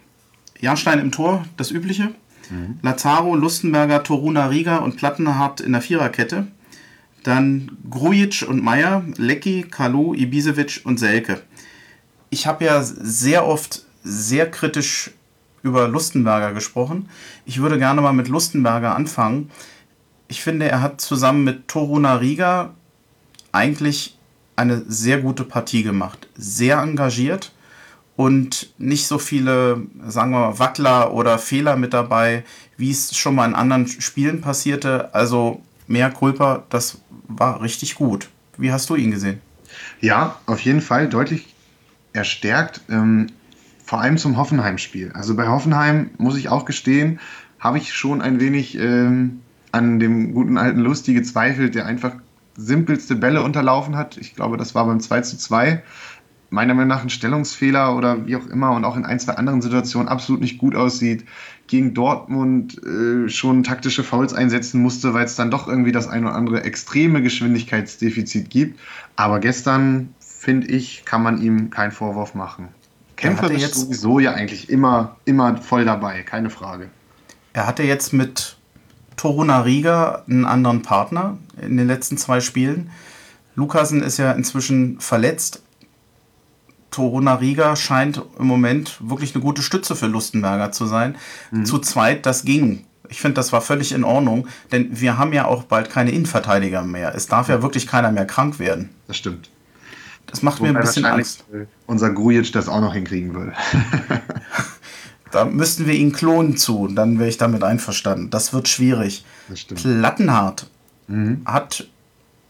Jahrstein 0.61 0.99
im 0.99 1.11
Tor, 1.11 1.45
das 1.57 1.71
übliche. 1.71 2.13
Mhm. 2.51 2.79
Lazaro, 2.83 3.35
Lustenberger, 3.35 4.03
Toruna 4.03 4.47
Riga 4.47 4.77
und 4.77 4.97
Plattenhardt 4.97 5.61
in 5.61 5.73
der 5.73 5.83
Viererkette. 5.83 6.47
Dann 7.23 7.77
Grujic 7.89 8.45
und 8.49 8.63
Meier, 8.63 9.05
Lecki, 9.17 9.63
Kalu, 9.63 10.15
Ibisevic 10.15 10.81
und 10.85 10.99
Selke. 10.99 11.41
Ich 12.31 12.47
habe 12.47 12.65
ja 12.65 12.83
sehr 12.83 13.47
oft 13.47 13.85
sehr 14.03 14.51
kritisch 14.51 15.11
über 15.63 15.87
Lustenberger 15.87 16.53
gesprochen. 16.53 17.09
Ich 17.45 17.61
würde 17.61 17.79
gerne 17.79 18.01
mal 18.01 18.13
mit 18.13 18.29
Lustenberger 18.29 18.97
anfangen 18.97 19.51
ich 20.33 20.41
finde, 20.41 20.67
er 20.67 20.81
hat 20.81 21.03
zusammen 21.03 21.45
mit 21.45 21.69
Toruna 21.69 22.15
Riga 22.15 22.71
eigentlich 23.53 24.17
eine 24.57 24.83
sehr 24.89 25.21
gute 25.21 25.45
Partie 25.45 25.83
gemacht. 25.83 26.27
Sehr 26.35 26.79
engagiert 26.79 27.53
und 28.17 28.73
nicht 28.79 29.07
so 29.07 29.19
viele, 29.19 29.83
sagen 30.07 30.31
wir 30.31 30.41
mal, 30.41 30.59
Wackler 30.59 31.13
oder 31.13 31.39
Fehler 31.39 31.77
mit 31.77 31.93
dabei, 31.93 32.45
wie 32.79 32.91
es 32.91 33.15
schon 33.15 33.35
mal 33.35 33.47
in 33.47 33.55
anderen 33.55 33.87
Spielen 33.87 34.41
passierte. 34.41 35.15
Also 35.15 35.61
mehr 35.87 36.11
Kulpa, 36.11 36.63
das 36.71 37.02
war 37.29 37.63
richtig 37.63 37.95
gut. 37.95 38.29
Wie 38.59 38.73
hast 38.73 38.91
du 38.91 38.97
ihn 38.97 39.11
gesehen? 39.11 39.41
Ja, 40.01 40.39
auf 40.47 40.61
jeden 40.61 40.81
Fall 40.81 41.09
deutlich 41.09 41.55
erstärkt, 42.13 42.83
ähm, 42.91 43.29
vor 43.85 44.01
allem 44.01 44.19
zum 44.19 44.37
Hoffenheim-Spiel. 44.37 45.13
Also 45.13 45.35
bei 45.35 45.49
Hoffenheim, 45.49 46.11
muss 46.19 46.37
ich 46.37 46.49
auch 46.49 46.65
gestehen, 46.65 47.21
habe 47.59 47.79
ich 47.79 47.93
schon 47.95 48.21
ein 48.21 48.41
wenig 48.41 48.79
ähm, 48.79 49.41
an 49.71 49.99
dem 49.99 50.35
guten 50.35 50.59
alten 50.59 50.81
Lusti 50.81 51.15
gezweifelt, 51.15 51.75
der 51.75 51.87
einfach 51.87 52.13
simpelste 52.57 53.17
Bälle 53.17 53.43
unterlaufen 53.43 53.97
hat. 53.97 54.19
Ich 54.19 54.35
glaube, 54.35 54.57
das 54.57 54.75
war 54.75 54.87
beim 54.87 55.01
2 55.01 55.23
zu 55.23 55.39
2. 55.39 55.83
Meiner 56.51 56.75
Meinung 56.75 56.89
nach 56.89 57.03
ein 57.03 57.09
Stellungsfehler 57.09 57.97
oder 57.97 58.27
wie 58.27 58.37
auch 58.37 58.47
immer 58.47 58.73
und 58.73 58.85
auch 58.85 58.97
in 58.97 59.07
ein, 59.07 59.19
zwei 59.19 59.35
anderen 59.35 59.63
Situationen 59.63 60.09
absolut 60.09 60.43
nicht 60.43 60.59
gut 60.59 60.77
aussieht. 60.77 61.25
Gegen 61.73 61.95
Dortmund 61.95 62.79
äh, 62.85 63.31
schon 63.31 63.63
taktische 63.63 64.05
Fouls 64.05 64.35
einsetzen 64.35 64.83
musste, 64.83 65.15
weil 65.15 65.25
es 65.25 65.37
dann 65.37 65.51
doch 65.51 65.67
irgendwie 65.67 65.91
das 65.91 66.07
ein 66.07 66.27
oder 66.27 66.35
andere 66.35 66.65
extreme 66.65 67.23
Geschwindigkeitsdefizit 67.23 68.51
gibt. 68.51 68.79
Aber 69.17 69.41
gestern, 69.41 70.15
finde 70.21 70.67
ich, 70.67 71.07
kann 71.07 71.23
man 71.23 71.41
ihm 71.41 71.71
keinen 71.71 71.91
Vorwurf 71.91 72.35
machen. 72.35 72.69
Kämpfer 73.17 73.51
ist 73.51 73.75
sowieso 73.75 74.19
ja 74.19 74.35
eigentlich 74.35 74.69
immer, 74.69 75.17
immer 75.25 75.57
voll 75.57 75.87
dabei, 75.87 76.23
keine 76.25 76.51
Frage. 76.51 76.91
Er 77.55 77.67
hatte 77.67 77.85
jetzt 77.85 78.13
mit 78.13 78.59
Toruna 79.17 79.63
Riga 79.63 80.25
einen 80.29 80.45
anderen 80.45 80.83
Partner 80.83 81.39
in 81.59 81.79
den 81.79 81.87
letzten 81.87 82.19
zwei 82.19 82.41
Spielen. 82.41 82.91
Lukasen 83.55 84.03
ist 84.03 84.19
ja 84.19 84.33
inzwischen 84.33 85.01
verletzt. 85.01 85.63
Toruna 86.93 87.35
Riga 87.35 87.75
scheint 87.75 88.23
im 88.39 88.47
Moment 88.47 88.99
wirklich 89.01 89.35
eine 89.35 89.43
gute 89.43 89.63
Stütze 89.63 89.97
für 89.97 90.07
Lustenberger 90.07 90.71
zu 90.71 90.87
sein. 90.87 91.17
Mhm. 91.51 91.65
Zu 91.67 91.79
zweit, 91.79 92.25
das 92.27 92.45
ging. 92.45 92.85
Ich 93.09 93.21
finde, 93.21 93.35
das 93.35 93.53
war 93.53 93.61
völlig 93.61 93.93
in 93.93 94.05
Ordnung, 94.05 94.47
denn 94.71 95.01
wir 95.01 95.19
haben 95.19 95.33
ja 95.33 95.47
auch 95.47 95.65
bald 95.65 95.91
keine 95.91 96.13
Innenverteidiger 96.13 96.83
mehr. 96.83 97.15
Es 97.15 97.27
darf 97.27 97.49
ja 97.49 97.61
wirklich 97.63 97.87
keiner 97.87 98.13
mehr 98.13 98.27
krank 98.27 98.59
werden. 98.59 98.91
Das 99.09 99.17
stimmt. 99.17 99.51
Das 100.27 100.43
macht 100.43 100.61
Wobei 100.61 100.73
mir 100.73 100.79
ein 100.79 100.83
bisschen 100.83 101.05
Angst. 101.05 101.45
Unser 101.87 102.11
Grujic 102.11 102.53
das 102.53 102.69
auch 102.69 102.81
noch 102.81 102.95
hinkriegen 102.95 103.35
würde. 103.35 103.53
Da 105.33 105.47
müssten 105.47 105.87
wir 105.87 105.95
ihn 105.95 106.13
klonen 106.13 106.59
zu, 106.59 106.89
dann 106.89 107.19
wäre 107.19 107.29
ich 107.29 107.39
damit 107.39 107.65
einverstanden. 107.65 108.29
Das 108.29 108.53
wird 108.53 108.69
schwierig. 108.69 109.25
Das 109.49 109.65
Plattenhart 109.65 110.69
mhm. 111.09 111.41
hat 111.47 111.89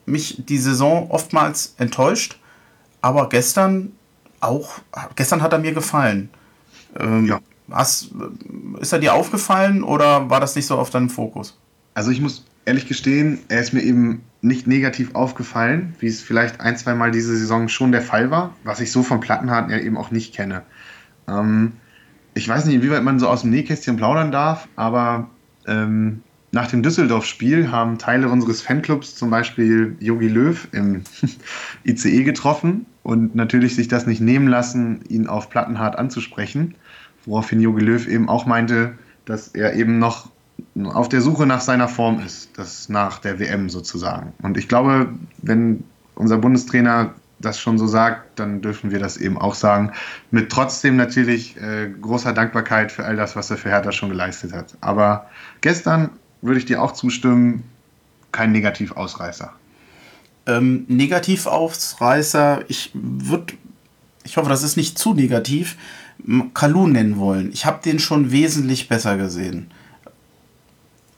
mich 0.04 0.42
die 0.44 0.58
Saison 0.58 1.08
oftmals 1.10 1.74
enttäuscht, 1.78 2.40
aber 3.00 3.28
gestern 3.28 3.92
auch, 4.42 4.80
gestern 5.16 5.42
hat 5.42 5.52
er 5.52 5.58
mir 5.58 5.72
gefallen. 5.72 6.30
Ähm, 6.98 7.26
ja. 7.26 7.40
Hast, 7.70 8.10
ist 8.80 8.92
er 8.92 8.98
dir 8.98 9.14
aufgefallen 9.14 9.82
oder 9.82 10.28
war 10.28 10.40
das 10.40 10.56
nicht 10.56 10.66
so 10.66 10.76
auf 10.76 10.90
deinem 10.90 11.08
Fokus? 11.08 11.58
Also 11.94 12.10
ich 12.10 12.20
muss 12.20 12.44
ehrlich 12.64 12.86
gestehen, 12.86 13.38
er 13.48 13.60
ist 13.60 13.72
mir 13.72 13.82
eben 13.82 14.22
nicht 14.40 14.66
negativ 14.66 15.14
aufgefallen, 15.14 15.94
wie 16.00 16.08
es 16.08 16.20
vielleicht 16.20 16.60
ein, 16.60 16.76
zwei 16.76 16.94
Mal 16.94 17.12
diese 17.12 17.36
Saison 17.36 17.68
schon 17.68 17.92
der 17.92 18.02
Fall 18.02 18.30
war, 18.30 18.54
was 18.64 18.80
ich 18.80 18.90
so 18.92 19.02
von 19.02 19.20
Plattenhardt 19.20 19.70
ja 19.70 19.78
eben 19.78 19.96
auch 19.96 20.10
nicht 20.10 20.34
kenne. 20.34 20.62
Ähm, 21.28 21.72
ich 22.34 22.48
weiß 22.48 22.64
nicht, 22.64 22.74
inwieweit 22.74 23.04
man 23.04 23.18
so 23.18 23.28
aus 23.28 23.42
dem 23.42 23.50
Nähkästchen 23.50 23.96
plaudern 23.96 24.32
darf, 24.32 24.68
aber 24.74 25.30
ähm, 25.66 26.22
nach 26.52 26.68
dem 26.68 26.82
Düsseldorf-Spiel 26.82 27.70
haben 27.70 27.98
Teile 27.98 28.28
unseres 28.28 28.60
Fanclubs 28.60 29.16
zum 29.16 29.30
Beispiel 29.30 29.96
Yogi 30.00 30.28
Löw 30.28 30.68
im 30.72 31.02
ICE 31.84 32.24
getroffen 32.24 32.86
und 33.02 33.34
natürlich 33.34 33.74
sich 33.74 33.88
das 33.88 34.06
nicht 34.06 34.20
nehmen 34.20 34.48
lassen, 34.48 35.00
ihn 35.08 35.26
auf 35.26 35.48
Plattenhart 35.48 35.98
anzusprechen, 35.98 36.74
woraufhin 37.24 37.60
Yogi 37.60 37.82
Löw 37.82 38.06
eben 38.06 38.28
auch 38.28 38.44
meinte, 38.44 38.92
dass 39.24 39.48
er 39.48 39.74
eben 39.74 39.98
noch 39.98 40.30
auf 40.84 41.08
der 41.08 41.22
Suche 41.22 41.46
nach 41.46 41.62
seiner 41.62 41.88
Form 41.88 42.20
ist, 42.20 42.50
das 42.58 42.90
nach 42.90 43.18
der 43.18 43.40
WM 43.40 43.70
sozusagen. 43.70 44.34
Und 44.42 44.58
ich 44.58 44.68
glaube, 44.68 45.08
wenn 45.38 45.82
unser 46.14 46.36
Bundestrainer 46.36 47.14
das 47.40 47.58
schon 47.58 47.78
so 47.78 47.86
sagt, 47.86 48.38
dann 48.38 48.60
dürfen 48.60 48.90
wir 48.90 48.98
das 48.98 49.16
eben 49.16 49.36
auch 49.36 49.54
sagen. 49.54 49.92
Mit 50.30 50.50
trotzdem 50.50 50.96
natürlich 50.96 51.56
äh, 51.56 51.90
großer 52.00 52.32
Dankbarkeit 52.32 52.92
für 52.92 53.04
all 53.04 53.16
das, 53.16 53.34
was 53.34 53.50
er 53.50 53.56
für 53.56 53.70
Hertha 53.70 53.90
schon 53.90 54.10
geleistet 54.10 54.52
hat. 54.52 54.76
Aber 54.80 55.28
gestern 55.60 56.10
würde 56.42 56.58
ich 56.58 56.66
dir 56.66 56.82
auch 56.82 56.92
zustimmen, 56.92 57.62
kein 58.32 58.52
Negativausreißer. 58.52 59.52
Ähm, 60.46 60.84
Negativausreißer, 60.88 62.64
ich 62.68 62.90
würde, 62.94 63.54
ich 64.24 64.36
hoffe, 64.36 64.48
das 64.48 64.62
ist 64.62 64.76
nicht 64.76 64.98
zu 64.98 65.14
negativ, 65.14 65.76
Kalu 66.54 66.86
nennen 66.88 67.18
wollen. 67.18 67.50
Ich 67.52 67.64
habe 67.66 67.82
den 67.82 67.98
schon 67.98 68.30
wesentlich 68.30 68.88
besser 68.88 69.16
gesehen. 69.16 69.70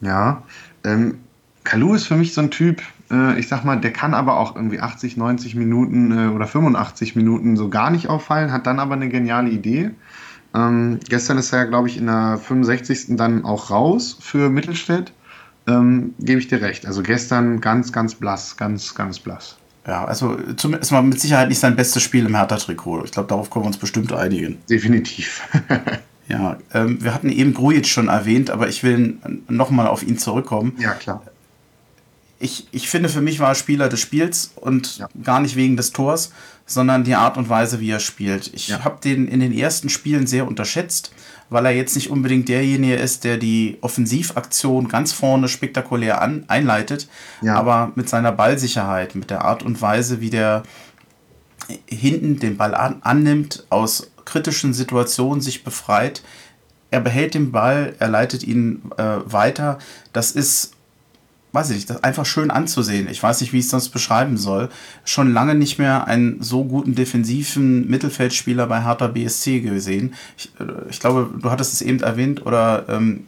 Ja, 0.01 0.43
ähm, 0.83 1.19
Kalu 1.63 1.95
ist 1.95 2.05
für 2.05 2.15
mich 2.15 2.33
so 2.33 2.41
ein 2.41 2.51
Typ, 2.51 2.81
äh, 3.11 3.39
ich 3.39 3.47
sag 3.47 3.63
mal, 3.65 3.79
der 3.79 3.91
kann 3.91 4.13
aber 4.13 4.37
auch 4.39 4.55
irgendwie 4.55 4.79
80, 4.79 5.17
90 5.17 5.55
Minuten 5.55 6.11
äh, 6.11 6.27
oder 6.27 6.47
85 6.47 7.15
Minuten 7.15 7.57
so 7.57 7.69
gar 7.69 7.89
nicht 7.89 8.07
auffallen, 8.07 8.51
hat 8.51 8.67
dann 8.67 8.79
aber 8.79 8.93
eine 8.95 9.09
geniale 9.09 9.49
Idee. 9.49 9.91
Ähm, 10.53 10.99
gestern 11.09 11.37
ist 11.37 11.51
er, 11.51 11.65
glaube 11.65 11.87
ich, 11.89 11.97
in 11.97 12.05
der 12.05 12.37
65. 12.37 13.17
dann 13.17 13.43
auch 13.43 13.71
raus 13.71 14.17
für 14.19 14.49
Mittelstädt. 14.49 15.11
Ähm, 15.67 16.13
gebe 16.19 16.39
ich 16.39 16.47
dir 16.47 16.61
recht. 16.61 16.85
Also 16.85 17.01
gestern 17.01 17.61
ganz, 17.61 17.91
ganz 17.91 18.15
blass, 18.15 18.57
ganz, 18.57 18.93
ganz 18.95 19.19
blass. 19.19 19.57
Ja, 19.87 20.05
also 20.05 20.37
zumindest 20.55 20.91
mal 20.91 21.03
mit 21.03 21.19
Sicherheit 21.19 21.49
nicht 21.49 21.59
sein 21.59 21.75
bestes 21.75 22.01
Spiel 22.01 22.25
im 22.25 22.35
Hertha-Trikot. 22.35 23.05
Ich 23.05 23.11
glaube, 23.11 23.29
darauf 23.29 23.49
können 23.49 23.65
wir 23.65 23.67
uns 23.67 23.77
bestimmt 23.77 24.11
einigen. 24.13 24.57
Definitiv. 24.67 25.47
ja, 26.27 26.57
ähm, 26.73 27.03
wir 27.03 27.13
hatten 27.13 27.29
eben 27.29 27.53
Grujic 27.53 27.85
schon 27.85 28.07
erwähnt, 28.07 28.49
aber 28.49 28.67
ich 28.67 28.83
will 28.83 29.17
nochmal 29.47 29.87
auf 29.87 30.01
ihn 30.01 30.17
zurückkommen. 30.17 30.73
Ja, 30.79 30.93
klar. 30.93 31.21
Ich, 32.39 32.67
ich 32.71 32.89
finde, 32.89 33.09
für 33.09 33.21
mich 33.21 33.39
war 33.39 33.49
er 33.49 33.55
Spieler 33.55 33.87
des 33.87 33.99
Spiels 33.99 34.51
und 34.55 34.97
ja. 34.97 35.07
gar 35.23 35.39
nicht 35.39 35.55
wegen 35.55 35.77
des 35.77 35.91
Tors, 35.91 36.31
sondern 36.65 37.03
die 37.03 37.15
Art 37.15 37.37
und 37.37 37.47
Weise, 37.47 37.79
wie 37.79 37.91
er 37.91 37.99
spielt. 37.99 38.51
Ich 38.53 38.69
ja. 38.69 38.83
habe 38.83 38.99
den 39.03 39.27
in 39.27 39.39
den 39.39 39.53
ersten 39.53 39.89
Spielen 39.89 40.25
sehr 40.25 40.47
unterschätzt 40.47 41.11
weil 41.49 41.65
er 41.65 41.71
jetzt 41.71 41.95
nicht 41.95 42.09
unbedingt 42.09 42.49
derjenige 42.49 42.95
ist, 42.95 43.23
der 43.23 43.37
die 43.37 43.77
Offensivaktion 43.81 44.87
ganz 44.87 45.13
vorne 45.13 45.47
spektakulär 45.47 46.21
an, 46.21 46.45
einleitet, 46.47 47.07
ja. 47.41 47.55
aber 47.55 47.91
mit 47.95 48.09
seiner 48.09 48.31
Ballsicherheit, 48.31 49.15
mit 49.15 49.29
der 49.29 49.45
Art 49.45 49.63
und 49.63 49.81
Weise, 49.81 50.21
wie 50.21 50.29
der 50.29 50.63
hinten 51.87 52.39
den 52.39 52.57
Ball 52.57 52.75
an, 52.75 52.97
annimmt, 53.01 53.65
aus 53.69 54.11
kritischen 54.25 54.73
Situationen 54.73 55.41
sich 55.41 55.63
befreit. 55.63 56.23
Er 56.91 56.99
behält 56.99 57.33
den 57.33 57.51
Ball, 57.51 57.95
er 57.99 58.09
leitet 58.09 58.43
ihn 58.43 58.81
äh, 58.97 59.17
weiter. 59.25 59.79
Das 60.13 60.31
ist 60.31 60.74
weiß 61.55 61.69
ich 61.71 61.77
nicht, 61.77 61.89
das 61.89 62.03
einfach 62.03 62.25
schön 62.25 62.51
anzusehen. 62.51 63.07
Ich 63.09 63.23
weiß 63.23 63.41
nicht, 63.41 63.53
wie 63.53 63.59
ich 63.59 63.65
es 63.65 63.71
sonst 63.71 63.89
beschreiben 63.89 64.37
soll. 64.37 64.69
Schon 65.05 65.33
lange 65.33 65.55
nicht 65.55 65.79
mehr 65.79 66.07
einen 66.07 66.41
so 66.41 66.65
guten 66.65 66.93
defensiven 66.93 67.89
Mittelfeldspieler 67.89 68.67
bei 68.67 68.83
Hertha 68.83 69.07
BSC 69.07 69.61
gesehen. 69.61 70.13
Ich, 70.37 70.51
äh, 70.59 70.89
ich 70.89 70.99
glaube, 70.99 71.29
du 71.39 71.49
hattest 71.49 71.73
es 71.73 71.81
eben 71.81 72.01
erwähnt 72.01 72.45
oder 72.45 72.85
ähm, 72.89 73.25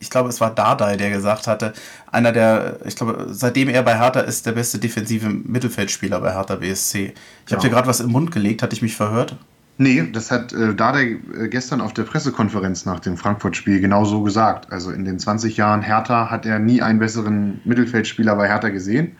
ich 0.00 0.10
glaube, 0.10 0.28
es 0.28 0.40
war 0.40 0.54
Dardai, 0.54 0.96
der 0.96 1.10
gesagt 1.10 1.46
hatte, 1.46 1.72
einer 2.10 2.32
der, 2.32 2.78
ich 2.84 2.94
glaube, 2.94 3.26
seitdem 3.30 3.68
er 3.68 3.82
bei 3.82 3.98
Hertha 3.98 4.20
ist, 4.20 4.46
der 4.46 4.52
beste 4.52 4.78
defensive 4.78 5.28
Mittelfeldspieler 5.28 6.20
bei 6.20 6.32
Hertha 6.32 6.56
BSC. 6.56 7.14
Ich 7.44 7.50
ja. 7.50 7.56
habe 7.56 7.66
dir 7.66 7.74
gerade 7.74 7.88
was 7.88 8.00
im 8.00 8.12
Mund 8.12 8.30
gelegt, 8.30 8.62
hatte 8.62 8.74
ich 8.74 8.82
mich 8.82 8.94
verhört? 8.94 9.36
Nee, 9.80 10.08
das 10.12 10.32
hat 10.32 10.52
äh, 10.52 10.74
Dardai 10.74 11.18
äh, 11.38 11.48
gestern 11.48 11.80
auf 11.80 11.94
der 11.94 12.02
Pressekonferenz 12.02 12.84
nach 12.84 12.98
dem 12.98 13.16
Frankfurt-Spiel 13.16 13.80
genau 13.80 14.04
so 14.04 14.22
gesagt. 14.22 14.72
Also 14.72 14.90
in 14.90 15.04
den 15.04 15.20
20 15.20 15.56
Jahren 15.56 15.82
Hertha 15.82 16.30
hat 16.30 16.44
er 16.46 16.58
nie 16.58 16.82
einen 16.82 16.98
besseren 16.98 17.60
Mittelfeldspieler 17.64 18.34
bei 18.34 18.48
Hertha 18.48 18.70
gesehen. 18.70 19.16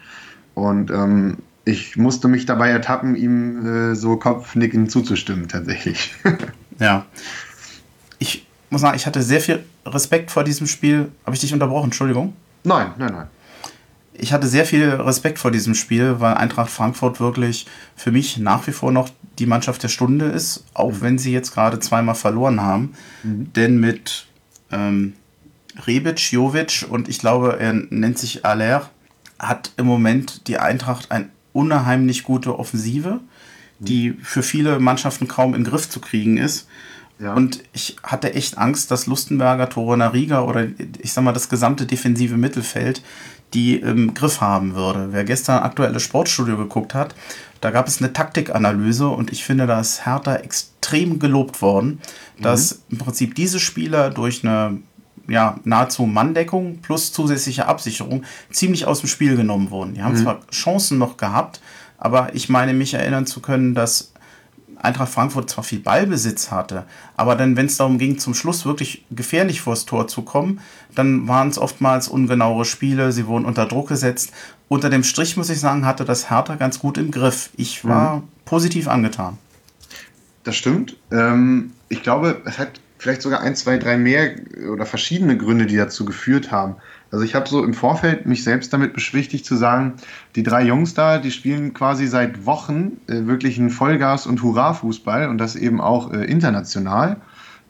Und 0.54 0.90
ähm, 0.90 1.38
ich 1.64 1.96
musste 1.96 2.26
mich 2.26 2.44
dabei 2.44 2.70
ertappen, 2.70 3.14
ihm 3.14 3.92
äh, 3.92 3.94
so 3.94 4.16
kopfnickend 4.16 4.90
zuzustimmen, 4.90 5.46
tatsächlich. 5.46 6.12
ja. 6.80 7.06
Ich 8.18 8.44
muss 8.70 8.80
sagen, 8.80 8.96
ich 8.96 9.06
hatte 9.06 9.22
sehr 9.22 9.40
viel 9.40 9.64
Respekt 9.86 10.32
vor 10.32 10.42
diesem 10.42 10.66
Spiel. 10.66 11.12
Habe 11.24 11.36
ich 11.36 11.40
dich 11.40 11.52
unterbrochen? 11.52 11.84
Entschuldigung. 11.84 12.34
Nein, 12.64 12.88
nein, 12.98 13.12
nein 13.12 13.26
ich 14.18 14.32
hatte 14.32 14.48
sehr 14.48 14.66
viel 14.66 14.88
Respekt 14.88 15.38
vor 15.38 15.50
diesem 15.50 15.74
Spiel, 15.74 16.16
weil 16.18 16.34
Eintracht 16.34 16.70
Frankfurt 16.70 17.20
wirklich 17.20 17.66
für 17.96 18.10
mich 18.10 18.38
nach 18.38 18.66
wie 18.66 18.72
vor 18.72 18.92
noch 18.92 19.10
die 19.38 19.46
Mannschaft 19.46 19.82
der 19.82 19.88
Stunde 19.88 20.26
ist, 20.26 20.64
auch 20.74 20.92
mhm. 20.92 21.00
wenn 21.00 21.18
sie 21.18 21.32
jetzt 21.32 21.54
gerade 21.54 21.78
zweimal 21.78 22.14
verloren 22.14 22.60
haben. 22.60 22.94
Mhm. 23.22 23.52
Denn 23.54 23.78
mit 23.78 24.26
ähm, 24.70 25.14
Rebic, 25.86 26.32
Jovic 26.32 26.86
und 26.88 27.08
ich 27.08 27.20
glaube, 27.20 27.58
er 27.60 27.72
nennt 27.72 28.18
sich 28.18 28.44
Aller, 28.44 28.90
hat 29.38 29.72
im 29.76 29.86
Moment 29.86 30.48
die 30.48 30.58
Eintracht 30.58 31.12
eine 31.12 31.28
unheimlich 31.52 32.24
gute 32.24 32.58
Offensive, 32.58 33.20
mhm. 33.78 33.84
die 33.84 34.16
für 34.22 34.42
viele 34.42 34.80
Mannschaften 34.80 35.28
kaum 35.28 35.54
in 35.54 35.62
den 35.62 35.70
Griff 35.70 35.88
zu 35.88 36.00
kriegen 36.00 36.36
ist. 36.36 36.66
Ja. 37.20 37.34
Und 37.34 37.64
ich 37.72 37.96
hatte 38.02 38.34
echt 38.34 38.58
Angst, 38.58 38.90
dass 38.90 39.06
Lustenberger, 39.06 39.68
Torona-Riga 39.68 40.42
oder 40.42 40.68
ich 41.00 41.12
sag 41.12 41.24
mal 41.24 41.32
das 41.32 41.48
gesamte 41.48 41.84
defensive 41.84 42.36
Mittelfeld 42.36 43.02
die 43.54 43.76
im 43.76 44.14
Griff 44.14 44.40
haben 44.40 44.74
würde. 44.74 45.08
Wer 45.12 45.24
gestern 45.24 45.62
aktuelles 45.62 46.02
Sportstudio 46.02 46.56
geguckt 46.56 46.94
hat, 46.94 47.14
da 47.60 47.70
gab 47.70 47.88
es 47.88 48.00
eine 48.00 48.12
Taktikanalyse 48.12 49.08
und 49.08 49.32
ich 49.32 49.44
finde, 49.44 49.66
da 49.66 49.80
ist 49.80 50.06
Hertha 50.06 50.36
extrem 50.36 51.18
gelobt 51.18 51.60
worden, 51.60 52.00
mhm. 52.36 52.42
dass 52.42 52.82
im 52.90 52.98
Prinzip 52.98 53.34
diese 53.34 53.58
Spieler 53.58 54.10
durch 54.10 54.44
eine 54.44 54.78
ja, 55.28 55.58
nahezu 55.64 56.06
Manndeckung 56.06 56.78
plus 56.78 57.12
zusätzliche 57.12 57.66
Absicherung 57.66 58.24
ziemlich 58.50 58.86
aus 58.86 59.00
dem 59.00 59.08
Spiel 59.08 59.36
genommen 59.36 59.70
wurden. 59.70 59.94
Die 59.94 60.02
haben 60.02 60.14
mhm. 60.14 60.22
zwar 60.22 60.40
Chancen 60.50 60.98
noch 60.98 61.16
gehabt, 61.16 61.60
aber 61.98 62.34
ich 62.34 62.48
meine 62.48 62.72
mich 62.72 62.94
erinnern 62.94 63.26
zu 63.26 63.40
können, 63.40 63.74
dass 63.74 64.12
Eintracht 64.80 65.12
Frankfurt 65.12 65.50
zwar 65.50 65.64
viel 65.64 65.80
Ballbesitz 65.80 66.50
hatte, 66.50 66.84
aber 67.16 67.34
dann, 67.34 67.56
wenn 67.56 67.66
es 67.66 67.76
darum 67.76 67.98
ging, 67.98 68.18
zum 68.18 68.34
Schluss 68.34 68.64
wirklich 68.64 69.04
gefährlich 69.10 69.60
vors 69.60 69.86
Tor 69.86 70.08
zu 70.08 70.22
kommen, 70.22 70.60
dann 70.94 71.28
waren 71.28 71.48
es 71.48 71.58
oftmals 71.58 72.08
ungenauere 72.08 72.64
Spiele, 72.64 73.12
sie 73.12 73.26
wurden 73.26 73.44
unter 73.44 73.66
Druck 73.66 73.88
gesetzt. 73.88 74.32
Unter 74.68 74.90
dem 74.90 75.02
Strich, 75.02 75.36
muss 75.36 75.50
ich 75.50 75.60
sagen, 75.60 75.86
hatte 75.86 76.04
das 76.04 76.30
Hertha 76.30 76.56
ganz 76.56 76.78
gut 76.78 76.98
im 76.98 77.10
Griff. 77.10 77.50
Ich 77.56 77.84
war 77.84 78.16
mhm. 78.16 78.22
positiv 78.44 78.86
angetan. 78.86 79.38
Das 80.44 80.56
stimmt. 80.56 80.96
Ähm, 81.10 81.72
ich 81.88 82.02
glaube, 82.02 82.42
es 82.44 82.58
hat 82.58 82.80
vielleicht 82.98 83.22
sogar 83.22 83.40
ein, 83.40 83.54
zwei, 83.54 83.78
drei 83.78 83.96
mehr 83.96 84.34
oder 84.70 84.84
verschiedene 84.84 85.36
Gründe, 85.36 85.66
die 85.66 85.76
dazu 85.76 86.04
geführt 86.04 86.50
haben. 86.50 86.76
Also 87.10 87.24
ich 87.24 87.34
habe 87.34 87.48
so 87.48 87.64
im 87.64 87.72
Vorfeld 87.72 88.26
mich 88.26 88.44
selbst 88.44 88.72
damit 88.72 88.92
beschwichtigt 88.92 89.46
zu 89.46 89.56
sagen, 89.56 89.94
die 90.34 90.42
drei 90.42 90.64
Jungs 90.64 90.94
da, 90.94 91.18
die 91.18 91.30
spielen 91.30 91.72
quasi 91.72 92.06
seit 92.06 92.44
Wochen 92.44 92.98
äh, 93.06 93.26
wirklich 93.26 93.58
einen 93.58 93.70
Vollgas- 93.70 94.26
und 94.26 94.42
Hurra-Fußball 94.42 95.28
und 95.28 95.38
das 95.38 95.56
eben 95.56 95.80
auch 95.80 96.12
äh, 96.12 96.24
international. 96.24 97.16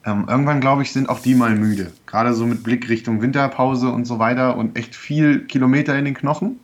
Ähm, 0.04 0.26
irgendwann, 0.28 0.60
glaube 0.60 0.82
ich, 0.82 0.92
sind 0.92 1.08
auch 1.08 1.20
die 1.20 1.34
mal 1.34 1.54
müde. 1.54 1.92
Gerade 2.06 2.32
so 2.32 2.46
mit 2.46 2.62
Blick 2.62 2.88
Richtung 2.88 3.20
Winterpause 3.20 3.90
und 3.90 4.06
so 4.06 4.18
weiter 4.18 4.56
und 4.56 4.76
echt 4.76 4.96
viel 4.96 5.40
Kilometer 5.46 5.96
in 5.96 6.04
den 6.04 6.14
Knochen. 6.14 6.58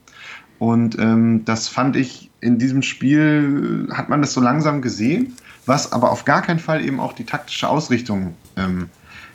Und 0.59 0.99
ähm, 0.99 1.45
das 1.45 1.69
fand 1.69 1.97
ich 1.97 2.31
in 2.41 2.59
diesem 2.59 2.83
Spiel, 2.83 3.89
hat 3.93 4.09
man 4.09 4.21
das 4.21 4.33
so 4.33 4.41
langsam 4.41 4.83
gesehen, 4.83 5.35
was 5.67 5.93
aber 5.93 6.11
auf 6.11 6.25
gar 6.25 6.43
keinen 6.43 6.59
Fall 6.59 6.85
eben 6.85 7.01
auch 7.01 7.13
die 7.13 7.25
taktische 7.25 7.69
Ausrichtung 7.69 8.35
ähm, 8.57 8.91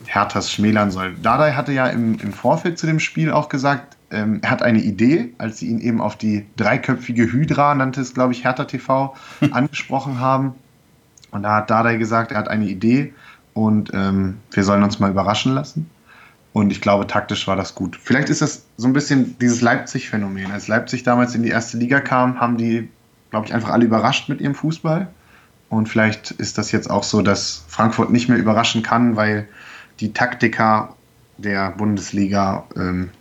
Herthas 0.06 0.52
schmälern 0.52 0.92
soll. 0.92 1.16
Dardai 1.22 1.54
hatte 1.54 1.72
ja 1.72 1.88
im, 1.88 2.20
im 2.20 2.34
Vorfeld 2.34 2.80
zu 2.80 2.88
dem 2.88 3.00
Spiel 3.00 3.32
auch 3.32 3.50
gesagt, 3.50 3.98
ähm, 4.12 4.40
er 4.42 4.52
hat 4.52 4.64
eine 4.64 4.80
Idee, 4.80 5.34
als 5.38 5.60
sie 5.60 5.68
ihn 5.68 5.80
eben 5.80 6.02
auf 6.02 6.16
die 6.16 6.46
dreiköpfige 6.58 7.32
Hydra, 7.32 7.76
nannte 7.76 8.02
es, 8.02 8.14
glaube 8.14 8.34
ich, 8.34 8.44
Hertha 8.44 8.66
TV, 8.66 9.16
angesprochen 9.52 10.20
haben. 10.20 10.54
Und 11.32 11.44
da 11.44 11.58
hat 11.58 11.70
Dardai 11.70 11.98
gesagt, 11.98 12.32
er 12.32 12.40
hat 12.40 12.48
eine 12.48 12.66
Idee 12.66 13.14
und 13.54 13.92
ähm, 13.94 14.38
wir 14.52 14.64
sollen 14.64 14.84
uns 14.84 15.00
mal 15.00 15.12
überraschen 15.12 15.54
lassen. 15.54 15.90
Und 16.54 16.72
ich 16.72 16.82
glaube, 16.82 17.06
taktisch 17.06 17.48
war 17.48 17.56
das 17.56 17.76
gut. 17.76 17.96
Vielleicht 18.02 18.30
ist 18.30 18.42
das 18.42 18.66
so 18.78 18.88
ein 18.88 18.94
bisschen 18.94 19.38
dieses 19.40 19.62
Leipzig-Phänomen. 19.62 20.52
Als 20.52 20.68
Leipzig 20.68 21.04
damals 21.04 21.36
in 21.36 21.44
die 21.44 21.50
erste 21.50 21.78
Liga 21.78 22.00
kam, 22.00 22.40
haben 22.40 22.58
die, 22.58 22.90
glaube 23.30 23.46
ich, 23.46 23.54
einfach 23.54 23.70
alle 23.70 23.86
überrascht 23.86 24.30
mit 24.30 24.42
ihrem 24.42 24.56
Fußball. 24.56 25.08
Und 25.70 25.88
vielleicht 25.88 26.32
ist 26.32 26.58
das 26.58 26.72
jetzt 26.72 26.90
auch 26.90 27.04
so, 27.04 27.22
dass 27.22 27.64
Frankfurt 27.68 28.10
nicht 28.10 28.28
mehr 28.28 28.38
überraschen 28.38 28.84
kann, 28.84 29.16
weil 29.16 29.48
die 30.00 30.14
Taktiker 30.14 30.96
der 31.38 31.72
Bundesliga 31.72 32.66
ähm, 32.76 33.12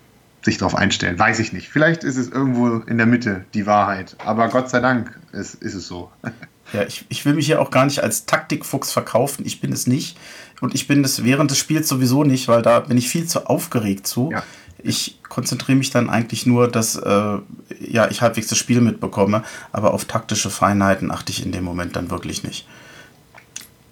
sich 0.42 0.58
darauf 0.58 0.74
einstellen. 0.74 1.18
Weiß 1.18 1.38
ich 1.40 1.52
nicht. 1.52 1.68
Vielleicht 1.68 2.04
ist 2.04 2.16
es 2.16 2.28
irgendwo 2.28 2.78
in 2.78 2.96
der 2.96 3.06
Mitte 3.06 3.44
die 3.54 3.66
Wahrheit. 3.66 4.16
Aber 4.24 4.48
Gott 4.48 4.70
sei 4.70 4.80
Dank 4.80 5.18
ist, 5.32 5.54
ist 5.54 5.74
es 5.74 5.86
so. 5.86 6.10
Ja, 6.74 6.82
ich, 6.82 7.06
ich 7.08 7.24
will 7.24 7.32
mich 7.32 7.48
ja 7.48 7.60
auch 7.60 7.70
gar 7.70 7.86
nicht 7.86 8.02
als 8.02 8.26
Taktikfuchs 8.26 8.92
verkaufen. 8.92 9.46
Ich 9.46 9.62
bin 9.62 9.72
es 9.72 9.86
nicht. 9.86 10.18
Und 10.60 10.74
ich 10.74 10.86
bin 10.86 11.02
es 11.02 11.24
während 11.24 11.50
des 11.50 11.56
Spiels 11.56 11.88
sowieso 11.88 12.24
nicht, 12.24 12.46
weil 12.46 12.60
da 12.60 12.80
bin 12.80 12.98
ich 12.98 13.08
viel 13.08 13.26
zu 13.26 13.46
aufgeregt 13.46 14.06
zu. 14.06 14.30
Ja. 14.30 14.42
Ich 14.82 15.18
konzentriere 15.28 15.78
mich 15.78 15.90
dann 15.90 16.08
eigentlich 16.08 16.46
nur, 16.46 16.68
dass 16.68 16.96
äh, 16.96 17.38
ja, 17.80 18.08
ich 18.10 18.22
halbwegs 18.22 18.48
das 18.48 18.58
Spiel 18.58 18.80
mitbekomme, 18.80 19.42
aber 19.72 19.92
auf 19.92 20.04
taktische 20.04 20.50
Feinheiten 20.50 21.10
achte 21.10 21.32
ich 21.32 21.44
in 21.44 21.52
dem 21.52 21.64
Moment 21.64 21.96
dann 21.96 22.10
wirklich 22.10 22.44
nicht 22.44 22.66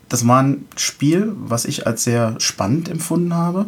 das 0.08 0.26
war 0.26 0.42
ein 0.42 0.66
Spiel, 0.76 1.32
was 1.36 1.64
ich 1.64 1.86
als 1.86 2.04
sehr 2.04 2.34
spannend 2.38 2.88
empfunden 2.88 3.34
habe, 3.34 3.66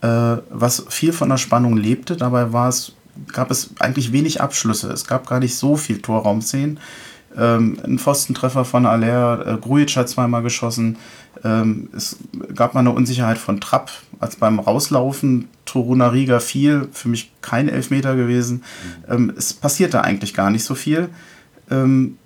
äh, 0.00 0.36
was 0.50 0.84
viel 0.88 1.12
von 1.12 1.28
der 1.28 1.36
Spannung 1.36 1.76
lebte. 1.76 2.16
Dabei 2.16 2.52
war 2.52 2.68
es, 2.68 2.92
gab 3.32 3.50
es 3.50 3.70
eigentlich 3.78 4.12
wenig 4.12 4.40
Abschlüsse. 4.40 4.90
Es 4.90 5.06
gab 5.06 5.26
gar 5.26 5.40
nicht 5.40 5.56
so 5.56 5.76
viel 5.76 6.00
Torraumszenen. 6.00 6.80
Ähm, 7.36 7.78
ein 7.84 7.98
Pfostentreffer 7.98 8.64
von 8.64 8.86
Aller, 8.86 9.46
äh, 9.46 9.56
Grujic 9.58 9.96
hat 9.96 10.08
zweimal 10.08 10.42
geschossen. 10.42 10.96
Ähm, 11.44 11.90
es 11.94 12.16
gab 12.54 12.74
mal 12.74 12.80
eine 12.80 12.90
Unsicherheit 12.90 13.38
von 13.38 13.60
Trapp, 13.60 13.90
als 14.18 14.36
beim 14.36 14.58
Rauslaufen 14.58 15.48
Toruna 15.68 16.08
Riga 16.08 16.40
fiel. 16.40 16.88
Für 16.92 17.08
mich 17.08 17.32
kein 17.42 17.68
Elfmeter 17.68 18.16
gewesen. 18.16 18.62
Mhm. 19.08 19.12
Ähm, 19.14 19.32
es 19.36 19.52
passierte 19.52 20.02
eigentlich 20.02 20.34
gar 20.34 20.50
nicht 20.50 20.64
so 20.64 20.74
viel. 20.74 21.08
Ähm, 21.70 22.18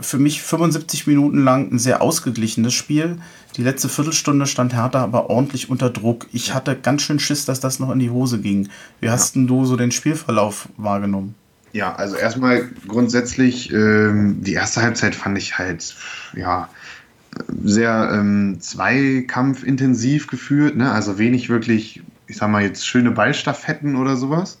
für 0.00 0.18
mich 0.18 0.42
75 0.42 1.06
Minuten 1.06 1.42
lang 1.42 1.72
ein 1.72 1.78
sehr 1.78 2.02
ausgeglichenes 2.02 2.74
Spiel. 2.74 3.18
Die 3.56 3.62
letzte 3.62 3.88
Viertelstunde 3.88 4.46
stand 4.46 4.74
Hertha 4.74 5.02
aber 5.02 5.30
ordentlich 5.30 5.70
unter 5.70 5.90
Druck. 5.90 6.26
Ich 6.32 6.54
hatte 6.54 6.76
ganz 6.76 7.02
schön 7.02 7.18
Schiss, 7.18 7.44
dass 7.44 7.60
das 7.60 7.80
noch 7.80 7.90
in 7.90 7.98
die 7.98 8.10
Hose 8.10 8.40
ging. 8.40 8.68
Wie 9.00 9.10
hast 9.10 9.36
ja. 9.36 9.42
du 9.42 9.64
so 9.64 9.76
den 9.76 9.90
Spielverlauf 9.90 10.68
wahrgenommen? 10.76 11.34
Ja, 11.72 11.94
also 11.94 12.16
erstmal 12.16 12.68
grundsätzlich, 12.86 13.72
ähm, 13.72 14.42
die 14.42 14.54
erste 14.54 14.82
Halbzeit 14.82 15.14
fand 15.14 15.36
ich 15.36 15.58
halt, 15.58 15.96
ja, 16.34 16.68
sehr 17.62 18.10
ähm, 18.12 18.58
zweikampfintensiv 18.60 20.28
geführt, 20.28 20.76
ne? 20.76 20.90
also 20.92 21.18
wenig 21.18 21.48
wirklich 21.48 22.02
ich 22.28 22.36
sag 22.36 22.50
mal 22.50 22.62
jetzt 22.62 22.86
schöne 22.86 23.10
Ballstaffetten 23.10 23.96
oder 23.96 24.16
sowas. 24.16 24.60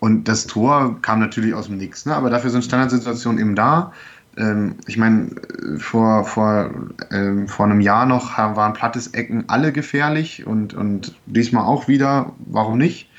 Und 0.00 0.28
das 0.28 0.46
Tor 0.46 1.02
kam 1.02 1.18
natürlich 1.18 1.54
aus 1.54 1.66
dem 1.66 1.76
Nix, 1.76 2.06
ne? 2.06 2.14
aber 2.14 2.30
dafür 2.30 2.50
sind 2.50 2.64
Standardsituationen 2.64 3.40
eben 3.40 3.54
da. 3.56 3.92
Ähm, 4.36 4.76
ich 4.86 4.96
meine, 4.96 5.30
vor, 5.78 6.24
vor, 6.24 6.70
ähm, 7.10 7.48
vor 7.48 7.66
einem 7.66 7.80
Jahr 7.80 8.06
noch 8.06 8.38
waren 8.38 8.72
Plattes 8.72 9.08
Ecken 9.08 9.44
alle 9.48 9.72
gefährlich 9.72 10.46
und, 10.46 10.72
und 10.74 11.16
diesmal 11.26 11.64
auch 11.64 11.88
wieder. 11.88 12.32
Warum 12.46 12.78
nicht? 12.78 13.10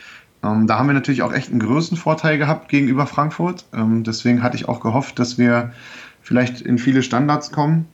Ähm, 0.42 0.68
da 0.68 0.80
haben 0.80 0.88
wir 0.88 0.94
natürlich 0.94 1.22
auch 1.22 1.34
echt 1.34 1.50
einen 1.50 1.60
größten 1.60 1.98
Vorteil 1.98 2.38
gehabt 2.38 2.70
gegenüber 2.70 3.06
Frankfurt. 3.06 3.66
Ähm, 3.74 4.06
deswegen 4.06 4.42
hatte 4.42 4.56
ich 4.56 4.70
auch 4.70 4.80
gehofft, 4.80 5.20
dass 5.20 5.38
wir 5.38 5.74
vielleicht 6.22 6.62
in 6.62 6.78
viele 6.78 7.04
Standards 7.04 7.52
kommen. 7.52 7.88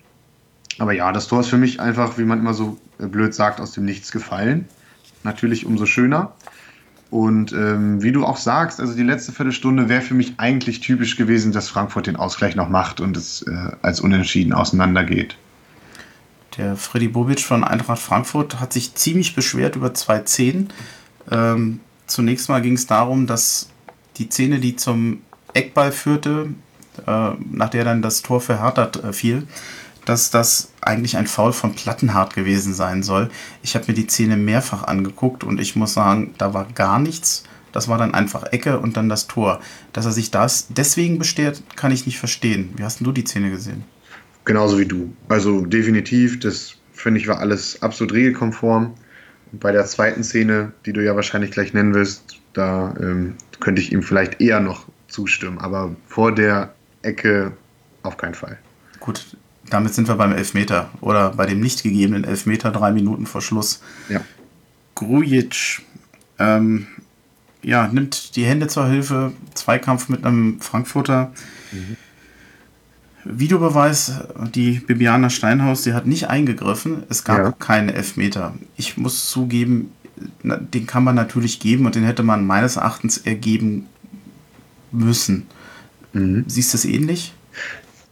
Aber 0.78 0.94
ja, 0.94 1.12
das 1.12 1.28
Tor 1.28 1.40
ist 1.40 1.48
für 1.48 1.58
mich 1.58 1.80
einfach, 1.80 2.18
wie 2.20 2.26
man 2.26 2.40
immer 2.40 2.54
so 2.54 2.78
blöd 3.00 3.34
sagt, 3.34 3.60
aus 3.60 3.72
dem 3.72 3.86
Nichts 3.86 4.12
gefallen. 4.12 4.68
Natürlich 5.26 5.66
umso 5.66 5.86
schöner. 5.86 6.32
Und 7.10 7.52
ähm, 7.52 8.02
wie 8.02 8.12
du 8.12 8.26
auch 8.26 8.38
sagst, 8.38 8.80
also 8.80 8.96
die 8.96 9.04
letzte 9.04 9.32
Viertelstunde 9.32 9.90
wäre 9.90 10.02
für 10.02 10.14
mich 10.14 10.36
eigentlich 10.38 10.80
typisch 10.80 11.18
gewesen, 11.18 11.52
dass 11.52 11.70
Frankfurt 11.70 12.08
den 12.08 12.16
Ausgleich 12.16 12.56
noch 12.56 12.70
macht 12.70 13.00
und 13.00 13.18
es 13.18 13.42
äh, 13.44 13.72
als 13.82 14.00
unentschieden 14.00 14.54
auseinandergeht. 14.54 15.36
Der 16.58 16.76
Freddy 16.76 17.08
Bobic 17.08 17.42
von 17.42 17.64
Eintracht 17.64 18.00
Frankfurt 18.00 18.60
hat 18.60 18.72
sich 18.72 18.96
ziemlich 18.96 19.36
beschwert 19.36 19.76
über 19.76 19.94
zwei 19.94 20.22
Szenen. 20.26 20.70
Ähm, 21.30 21.80
zunächst 22.08 22.50
mal 22.50 22.62
ging 22.62 22.74
es 22.74 22.88
darum, 22.88 23.28
dass 23.28 23.70
die 24.18 24.30
Szene, 24.30 24.60
die 24.60 24.76
zum 24.76 25.22
Eckball 25.54 25.92
führte, 25.92 26.50
äh, 27.06 27.32
nach 27.52 27.70
der 27.70 27.84
dann 27.84 28.02
das 28.02 28.22
Tor 28.22 28.42
für 28.42 28.62
Hertha 28.62 28.92
äh, 29.08 29.12
fiel, 29.14 29.48
dass 30.06 30.32
das 30.32 30.72
eigentlich 30.82 31.18
ein 31.18 31.28
Foul 31.28 31.54
von 31.54 31.74
Plattenhardt 31.74 32.36
gewesen 32.36 32.74
sein 32.74 33.04
soll. 33.04 33.30
Ich 33.64 33.76
habe 33.76 33.86
mir 33.88 33.94
die 33.94 34.08
Szene 34.08 34.38
mehrfach 34.38 34.84
angeguckt 34.84 35.44
und 35.44 35.60
ich 35.60 35.76
muss 35.76 35.94
sagen, 35.94 36.34
da 36.38 36.54
war 36.54 36.68
gar 36.74 37.00
nichts. 37.00 37.44
Das 37.72 37.90
war 37.90 37.98
dann 37.98 38.14
einfach 38.14 38.44
Ecke 38.54 38.80
und 38.80 38.96
dann 38.96 39.10
das 39.10 39.28
Tor. 39.28 39.60
Dass 39.92 40.06
er 40.06 40.12
sich 40.12 40.32
das 40.32 40.68
deswegen 40.70 41.20
besteht, 41.20 41.62
kann 41.76 41.92
ich 41.92 42.06
nicht 42.06 42.20
verstehen. 42.20 42.74
Wie 42.78 42.84
hast 42.84 43.02
du 43.02 43.12
die 43.12 43.26
Szene 43.26 43.50
gesehen? 43.50 43.84
Genauso 44.46 44.80
wie 44.80 44.86
du. 44.86 45.14
Also 45.28 45.66
definitiv, 45.66 46.40
das 46.40 46.76
finde 46.94 47.20
ich 47.20 47.28
war 47.28 47.40
alles 47.40 47.82
absolut 47.82 48.14
regelkonform. 48.14 48.94
Und 49.52 49.60
bei 49.60 49.72
der 49.72 49.86
zweiten 49.86 50.24
Szene, 50.24 50.72
die 50.86 50.94
du 50.94 51.04
ja 51.04 51.16
wahrscheinlich 51.16 51.52
gleich 51.52 51.74
nennen 51.74 51.94
wirst, 51.94 52.40
da 52.54 52.94
ähm, 53.00 53.36
könnte 53.60 53.82
ich 53.82 53.92
ihm 53.92 54.04
vielleicht 54.04 54.40
eher 54.40 54.60
noch 54.60 54.86
zustimmen. 55.08 55.58
Aber 55.58 55.96
vor 56.08 56.34
der 56.34 56.74
Ecke 57.02 57.52
auf 58.04 58.18
keinen 58.18 58.36
Fall. 58.36 58.58
Gut, 59.00 59.36
damit 59.70 59.94
sind 59.94 60.08
wir 60.08 60.16
beim 60.16 60.32
Elfmeter 60.32 60.90
oder 61.02 61.32
bei 61.32 61.46
dem 61.46 61.60
nicht 61.60 61.84
gegebenen 61.84 62.24
Elfmeter 62.24 62.72
drei 62.72 62.92
Minuten 62.92 63.26
vor 63.26 63.42
Schluss. 63.42 63.82
Ja. 64.10 64.22
Grujic 64.94 65.82
ähm, 66.40 66.88
ja, 67.66 67.88
nimmt 67.88 68.36
die 68.36 68.46
Hände 68.46 68.68
zur 68.68 68.88
Hilfe, 68.88 69.32
Zweikampf 69.56 70.08
mit 70.10 70.24
einem 70.24 70.62
Frankfurter. 70.62 71.32
Mhm. 71.72 71.98
Videobeweis, 73.26 74.20
die 74.54 74.80
Bibiana 74.80 75.32
Steinhaus, 75.32 75.84
sie 75.84 75.96
hat 75.96 76.06
nicht 76.06 76.30
eingegriffen. 76.30 77.04
Es 77.10 77.24
gab 77.24 77.38
ja. 77.40 77.52
keinen 77.54 77.90
Elfmeter. 77.90 78.54
Ich 78.78 78.98
muss 78.98 79.28
zugeben, 79.30 79.92
den 80.44 80.86
kann 80.86 81.04
man 81.04 81.16
natürlich 81.16 81.60
geben 81.60 81.88
und 81.88 81.96
den 81.96 82.04
hätte 82.04 82.22
man 82.22 82.46
meines 82.46 82.76
Erachtens 82.76 83.18
ergeben 83.18 83.88
müssen. 84.92 85.48
Mhm. 86.14 86.46
Siehst 86.48 86.74
du 86.74 86.78
es 86.78 86.86
ähnlich? 86.86 87.34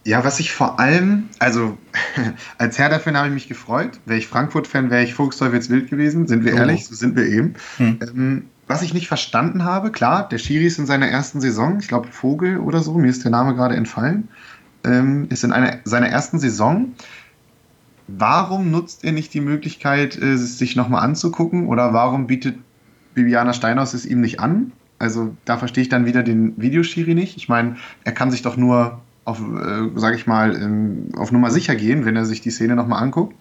Ja, 0.04 0.22
was 0.22 0.38
ich 0.38 0.52
vor 0.52 0.78
allem, 0.78 1.30
also 1.38 1.78
als 2.58 2.78
Hertha-Fan 2.78 3.16
habe 3.16 3.28
ich 3.28 3.34
mich 3.34 3.48
gefreut. 3.48 4.00
Wäre 4.04 4.18
ich 4.18 4.26
Frankfurt-Fan, 4.26 4.90
wäre 4.90 5.02
ich 5.02 5.14
Vogtsteufels 5.14 5.70
wild 5.70 5.88
gewesen. 5.88 6.26
Sind 6.28 6.44
wir 6.44 6.54
oh. 6.54 6.58
ehrlich, 6.58 6.86
so 6.86 6.94
sind 6.94 7.16
wir 7.16 7.26
eben. 7.26 7.54
Hm. 7.78 7.98
Ähm, 8.02 8.44
was 8.66 8.82
ich 8.82 8.94
nicht 8.94 9.08
verstanden 9.08 9.64
habe, 9.64 9.90
klar, 9.90 10.28
der 10.28 10.38
Schiri 10.38 10.66
ist 10.66 10.78
in 10.78 10.86
seiner 10.86 11.08
ersten 11.08 11.40
Saison, 11.40 11.78
ich 11.80 11.88
glaube 11.88 12.08
Vogel 12.08 12.58
oder 12.58 12.80
so, 12.80 12.94
mir 12.94 13.08
ist 13.08 13.24
der 13.24 13.30
Name 13.30 13.54
gerade 13.54 13.76
entfallen, 13.76 14.28
ähm, 14.84 15.26
ist 15.30 15.44
in 15.44 15.52
einer, 15.52 15.78
seiner 15.84 16.08
ersten 16.08 16.38
Saison. 16.38 16.94
Warum 18.06 18.70
nutzt 18.70 19.04
er 19.04 19.12
nicht 19.12 19.32
die 19.32 19.40
Möglichkeit, 19.40 20.16
äh, 20.16 20.32
es 20.32 20.58
sich 20.58 20.76
nochmal 20.76 21.02
anzugucken? 21.02 21.66
Oder 21.66 21.94
warum 21.94 22.26
bietet 22.26 22.58
Bibiana 23.14 23.54
Steinhaus 23.54 23.94
es 23.94 24.04
ihm 24.04 24.20
nicht 24.20 24.40
an? 24.40 24.72
Also 24.98 25.34
da 25.44 25.56
verstehe 25.56 25.82
ich 25.82 25.88
dann 25.88 26.06
wieder 26.06 26.22
den 26.22 26.60
Videoschiri 26.60 27.14
nicht. 27.14 27.36
Ich 27.36 27.48
meine, 27.48 27.76
er 28.04 28.12
kann 28.12 28.30
sich 28.30 28.42
doch 28.42 28.56
nur 28.56 29.00
auf, 29.24 29.40
äh, 29.40 29.98
sage 29.98 30.16
ich 30.16 30.26
mal, 30.26 30.54
ähm, 30.54 31.08
auf 31.16 31.32
Nummer 31.32 31.50
sicher 31.50 31.74
gehen, 31.74 32.04
wenn 32.04 32.16
er 32.16 32.24
sich 32.24 32.40
die 32.40 32.50
Szene 32.50 32.76
nochmal 32.76 33.02
anguckt. 33.02 33.34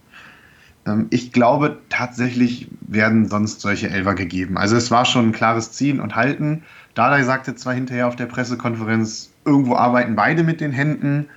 Ähm, 0.85 1.07
ich 1.09 1.31
glaube, 1.31 1.79
tatsächlich 1.89 2.67
werden 2.81 3.27
sonst 3.27 3.61
solche 3.61 3.89
Elfer 3.89 4.15
gegeben. 4.15 4.57
Also 4.57 4.75
es 4.75 4.91
war 4.91 5.05
schon 5.05 5.29
ein 5.29 5.31
klares 5.33 5.71
Ziehen 5.71 5.99
und 5.99 6.15
Halten. 6.15 6.63
Dada 6.93 7.23
sagte 7.23 7.55
zwar 7.55 7.73
hinterher 7.73 8.07
auf 8.07 8.15
der 8.15 8.27
Pressekonferenz, 8.27 9.31
irgendwo 9.45 9.75
arbeiten 9.75 10.15
beide 10.15 10.43
mit 10.43 10.61
den 10.61 10.71
Händen. 10.71 11.27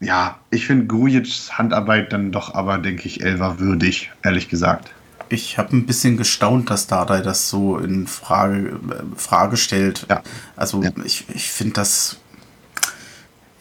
Ja, 0.00 0.38
ich 0.50 0.66
finde 0.66 0.86
Grujic's 0.86 1.58
Handarbeit 1.58 2.12
dann 2.12 2.30
doch 2.30 2.54
aber, 2.54 2.78
denke 2.78 3.06
ich, 3.06 3.22
Elfer 3.22 3.58
würdig, 3.58 4.12
ehrlich 4.22 4.48
gesagt. 4.48 4.92
Ich 5.30 5.58
habe 5.58 5.76
ein 5.76 5.84
bisschen 5.84 6.16
gestaunt, 6.16 6.70
dass 6.70 6.86
Dardai 6.86 7.20
das 7.20 7.50
so 7.50 7.76
in 7.76 8.06
Frage, 8.06 8.68
äh, 8.68 9.16
Frage 9.16 9.56
stellt. 9.56 10.06
Ja. 10.08 10.22
Also 10.56 10.82
ja. 10.82 10.90
ich, 11.04 11.26
ich 11.34 11.50
finde 11.50 11.74
das 11.74 12.18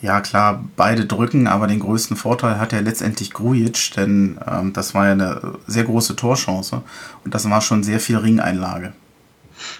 ja, 0.07 0.21
klar, 0.21 0.63
beide 0.77 1.05
drücken, 1.05 1.47
aber 1.47 1.67
den 1.67 1.81
größten 1.81 2.15
Vorteil 2.15 2.59
hat 2.59 2.71
ja 2.71 2.79
letztendlich 2.79 3.33
Grujic, 3.33 3.91
denn 3.97 4.37
ähm, 4.49 4.71
das 4.71 4.95
war 4.95 5.07
ja 5.07 5.11
eine 5.11 5.55
sehr 5.67 5.83
große 5.83 6.15
Torchance 6.15 6.81
und 7.25 7.33
das 7.33 7.49
war 7.49 7.59
schon 7.59 7.83
sehr 7.83 7.99
viel 7.99 8.15
Ringeinlage. 8.15 8.93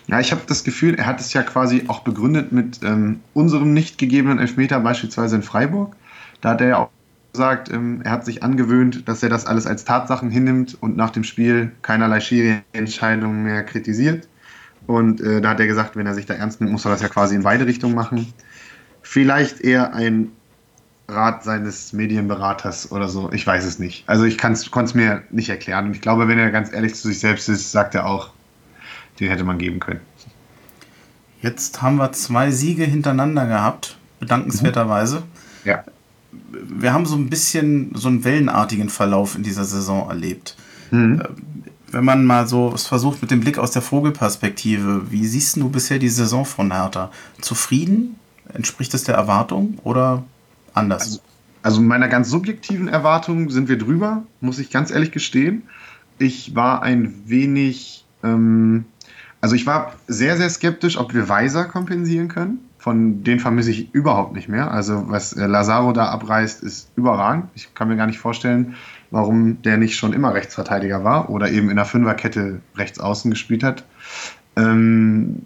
Ja, 0.08 0.20
ich 0.20 0.34
habe 0.34 0.42
das 0.46 0.66
Gefühl, 0.66 0.96
er 0.96 1.06
hat 1.06 1.22
es 1.22 1.32
ja 1.32 1.44
quasi 1.44 1.86
auch 1.88 2.02
begründet 2.02 2.52
mit 2.52 2.82
ähm, 2.84 3.22
unserem 3.34 3.74
nicht 3.74 3.98
gegebenen 3.98 4.38
Elfmeter, 4.40 4.82
beispielsweise 4.82 5.38
in 5.38 5.44
Freiburg. 5.44 5.96
Da 6.42 6.50
hat 6.50 6.60
er 6.60 6.68
ja 6.68 6.78
auch 6.80 6.90
gesagt, 7.32 7.72
ähm, 7.72 8.02
er 8.04 8.12
hat 8.12 8.26
sich 8.26 8.44
angewöhnt, 8.44 9.08
dass 9.08 9.24
er 9.24 9.30
das 9.30 9.46
alles 9.46 9.66
als 9.66 9.86
Tatsachen 9.86 10.30
hinnimmt 10.30 10.78
und 10.82 10.98
nach 10.98 11.12
dem 11.12 11.24
Spiel 11.24 11.72
keinerlei 11.84 12.20
Schiri-Entscheidungen 12.20 13.44
mehr 13.44 13.64
kritisiert. 13.64 14.28
Und 14.88 15.22
äh, 15.22 15.40
da 15.40 15.52
hat 15.52 15.62
er 15.62 15.68
gesagt, 15.68 15.96
wenn 15.96 16.06
er 16.06 16.16
sich 16.16 16.26
da 16.26 16.34
ernst 16.34 16.60
nimmt, 16.60 16.74
muss 16.74 16.84
er 16.84 16.92
das 16.92 17.02
ja 17.02 17.08
quasi 17.08 17.36
in 17.36 17.44
beide 17.44 17.66
Richtungen 17.66 17.96
machen 17.96 18.34
vielleicht 19.08 19.62
eher 19.62 19.94
ein 19.94 20.32
Rat 21.08 21.44
seines 21.44 21.94
Medienberaters 21.94 22.92
oder 22.92 23.08
so. 23.08 23.32
Ich 23.32 23.48
weiß 23.48 23.64
es 23.64 23.80
nicht. 23.80 24.04
Also 24.08 24.26
ich 24.26 24.38
konnte 24.38 24.70
es 24.84 24.94
mir 24.94 25.24
nicht 25.32 25.48
erklären. 25.48 25.86
Und 25.86 25.96
ich 25.96 26.02
glaube, 26.02 26.28
wenn 26.28 26.38
er 26.38 26.52
ganz 26.52 26.74
ehrlich 26.74 26.96
zu 26.96 27.08
sich 27.08 27.20
selbst 27.20 27.48
ist, 27.48 27.72
sagt 27.72 27.96
er 27.96 28.06
auch, 28.06 28.32
den 29.20 29.30
hätte 29.30 29.46
man 29.46 29.58
geben 29.58 29.80
können. 29.80 30.02
Jetzt 31.42 31.82
haben 31.82 31.96
wir 31.96 32.12
zwei 32.12 32.52
Siege 32.52 32.84
hintereinander 32.84 33.48
gehabt, 33.48 33.98
bedankenswerterweise. 34.20 35.24
Ja. 35.64 35.86
Wir 36.52 36.92
haben 36.92 37.06
so 37.06 37.16
ein 37.16 37.30
bisschen 37.30 37.92
so 37.96 38.10
einen 38.10 38.26
wellenartigen 38.26 38.90
Verlauf 38.90 39.36
in 39.36 39.44
dieser 39.44 39.64
Saison 39.64 40.10
erlebt. 40.10 40.58
Mhm. 40.92 41.22
Äh, 41.22 41.28
wenn 41.94 42.04
man 42.04 42.26
mal 42.26 42.48
so 42.48 42.74
es 42.74 42.86
versucht 42.86 43.22
mit 43.22 43.32
dem 43.32 43.40
Blick 43.40 43.58
aus 43.58 43.72
der 43.72 43.82
Vogelperspektive, 43.82 45.10
wie 45.10 45.26
siehst 45.26 45.56
du 45.56 45.70
bisher 45.70 46.00
die 46.00 46.10
Saison 46.10 46.44
von 46.44 46.74
Hertha? 46.74 47.12
Zufrieden? 47.40 48.18
Entspricht 48.54 48.94
es 48.94 49.04
der 49.04 49.16
Erwartung 49.16 49.78
oder 49.84 50.24
anders? 50.74 51.04
Also, 51.04 51.20
also 51.64 51.82
meiner 51.82 52.08
ganz 52.08 52.30
subjektiven 52.30 52.88
Erwartung 52.88 53.50
sind 53.50 53.68
wir 53.68 53.78
drüber, 53.78 54.24
muss 54.42 54.60
ich 54.60 54.70
ganz 54.70 54.92
ehrlich 54.92 55.12
gestehen. 55.12 55.64
Ich 56.20 56.56
war 56.56 56.82
ein 56.82 57.14
wenig, 57.26 58.06
ähm, 58.24 58.86
also 59.42 59.56
ich 59.56 59.66
war 59.66 59.94
sehr, 60.08 60.38
sehr 60.38 60.50
skeptisch, 60.50 60.98
ob 60.98 61.14
wir 61.14 61.30
Weiser 61.30 61.66
kompensieren 61.66 62.28
können. 62.28 62.60
Von 62.80 63.24
denen 63.24 63.40
vermisse 63.40 63.72
ich 63.72 63.94
überhaupt 63.94 64.34
nicht 64.34 64.48
mehr. 64.48 64.72
Also 64.72 65.06
was 65.10 65.34
äh, 65.34 65.46
Lazaro 65.46 65.92
da 65.92 66.06
abreißt, 66.06 66.64
ist 66.64 66.90
überragend. 66.96 67.46
Ich 67.54 67.74
kann 67.76 67.90
mir 67.90 67.98
gar 67.98 68.08
nicht 68.08 68.20
vorstellen, 68.20 68.76
warum 69.12 69.62
der 69.62 69.78
nicht 69.78 69.98
schon 69.98 70.14
immer 70.14 70.34
Rechtsverteidiger 70.34 71.04
war 71.04 71.30
oder 71.30 71.52
eben 71.52 71.70
in 71.70 71.76
der 71.76 71.86
Fünferkette 71.86 72.62
rechts 72.76 73.00
außen 73.00 73.30
gespielt 73.30 73.64
hat. 73.64 73.84
Ähm, 74.56 75.46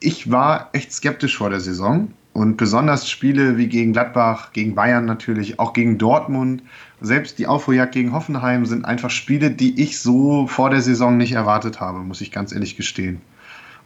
ich 0.00 0.30
war 0.30 0.70
echt 0.72 0.92
skeptisch 0.92 1.36
vor 1.36 1.50
der 1.50 1.60
Saison. 1.60 2.12
Und 2.32 2.56
besonders 2.56 3.10
Spiele 3.10 3.58
wie 3.58 3.66
gegen 3.66 3.92
Gladbach, 3.92 4.52
gegen 4.52 4.74
Bayern 4.74 5.04
natürlich, 5.04 5.58
auch 5.58 5.72
gegen 5.72 5.98
Dortmund, 5.98 6.62
selbst 7.00 7.38
die 7.38 7.46
Aufholjagd 7.46 7.92
gegen 7.92 8.12
Hoffenheim 8.12 8.66
sind 8.66 8.84
einfach 8.84 9.10
Spiele, 9.10 9.50
die 9.50 9.80
ich 9.82 9.98
so 9.98 10.46
vor 10.46 10.70
der 10.70 10.80
Saison 10.80 11.16
nicht 11.16 11.32
erwartet 11.32 11.80
habe, 11.80 11.98
muss 12.00 12.20
ich 12.20 12.30
ganz 12.30 12.52
ehrlich 12.52 12.76
gestehen. 12.76 13.20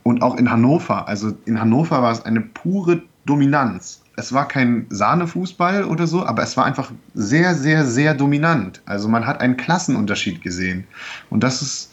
Und 0.02 0.22
auch 0.22 0.36
in 0.36 0.50
Hannover, 0.50 1.08
also 1.08 1.32
in 1.46 1.58
Hannover 1.58 2.02
war 2.02 2.12
es 2.12 2.24
eine 2.24 2.42
pure 2.42 3.02
Dominanz. 3.24 4.02
Es 4.16 4.32
war 4.34 4.46
kein 4.46 4.86
Sahnefußball 4.90 5.84
oder 5.84 6.06
so, 6.06 6.26
aber 6.26 6.42
es 6.42 6.56
war 6.56 6.66
einfach 6.66 6.92
sehr, 7.14 7.54
sehr, 7.54 7.86
sehr 7.86 8.14
dominant. 8.14 8.82
Also 8.84 9.08
man 9.08 9.26
hat 9.26 9.40
einen 9.40 9.56
Klassenunterschied 9.56 10.42
gesehen. 10.42 10.84
Und 11.30 11.42
das 11.42 11.62
ist, 11.62 11.92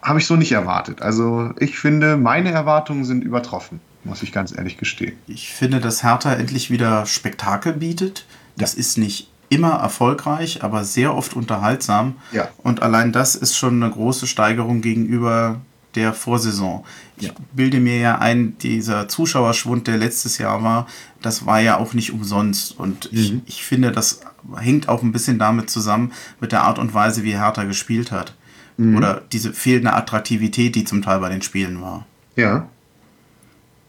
habe 0.00 0.18
ich 0.18 0.26
so 0.26 0.36
nicht 0.36 0.52
erwartet. 0.52 1.02
Also 1.02 1.52
ich 1.58 1.78
finde, 1.78 2.16
meine 2.16 2.50
Erwartungen 2.50 3.04
sind 3.04 3.22
übertroffen 3.22 3.80
muss 4.04 4.22
ich 4.22 4.32
ganz 4.32 4.56
ehrlich 4.56 4.76
gestehen. 4.76 5.16
Ich 5.26 5.50
finde, 5.52 5.80
dass 5.80 6.02
Hertha 6.02 6.32
endlich 6.32 6.70
wieder 6.70 7.06
Spektakel 7.06 7.74
bietet. 7.74 8.26
Das 8.56 8.74
ja. 8.74 8.80
ist 8.80 8.98
nicht 8.98 9.30
immer 9.48 9.72
erfolgreich, 9.72 10.62
aber 10.62 10.84
sehr 10.84 11.14
oft 11.14 11.34
unterhaltsam. 11.34 12.16
Ja. 12.32 12.48
Und 12.62 12.82
allein 12.82 13.12
das 13.12 13.34
ist 13.34 13.56
schon 13.56 13.82
eine 13.82 13.92
große 13.92 14.26
Steigerung 14.26 14.80
gegenüber 14.80 15.60
der 15.96 16.14
Vorsaison. 16.14 16.84
Ich 17.16 17.26
ja. 17.26 17.32
bilde 17.52 17.80
mir 17.80 17.98
ja 17.98 18.18
ein, 18.18 18.56
dieser 18.58 19.08
Zuschauerschwund, 19.08 19.88
der 19.88 19.96
letztes 19.96 20.38
Jahr 20.38 20.62
war, 20.62 20.86
das 21.20 21.46
war 21.46 21.60
ja 21.60 21.78
auch 21.78 21.94
nicht 21.94 22.12
umsonst. 22.12 22.78
Und 22.78 23.12
mhm. 23.12 23.18
ich, 23.18 23.34
ich 23.46 23.64
finde, 23.64 23.90
das 23.90 24.20
hängt 24.56 24.88
auch 24.88 25.02
ein 25.02 25.12
bisschen 25.12 25.38
damit 25.40 25.68
zusammen, 25.68 26.12
mit 26.40 26.52
der 26.52 26.62
Art 26.62 26.78
und 26.78 26.94
Weise, 26.94 27.24
wie 27.24 27.36
Hertha 27.36 27.64
gespielt 27.64 28.12
hat. 28.12 28.34
Mhm. 28.76 28.96
Oder 28.96 29.22
diese 29.32 29.52
fehlende 29.52 29.92
Attraktivität, 29.92 30.76
die 30.76 30.84
zum 30.84 31.02
Teil 31.02 31.18
bei 31.18 31.28
den 31.28 31.42
Spielen 31.42 31.82
war. 31.82 32.06
Ja, 32.36 32.68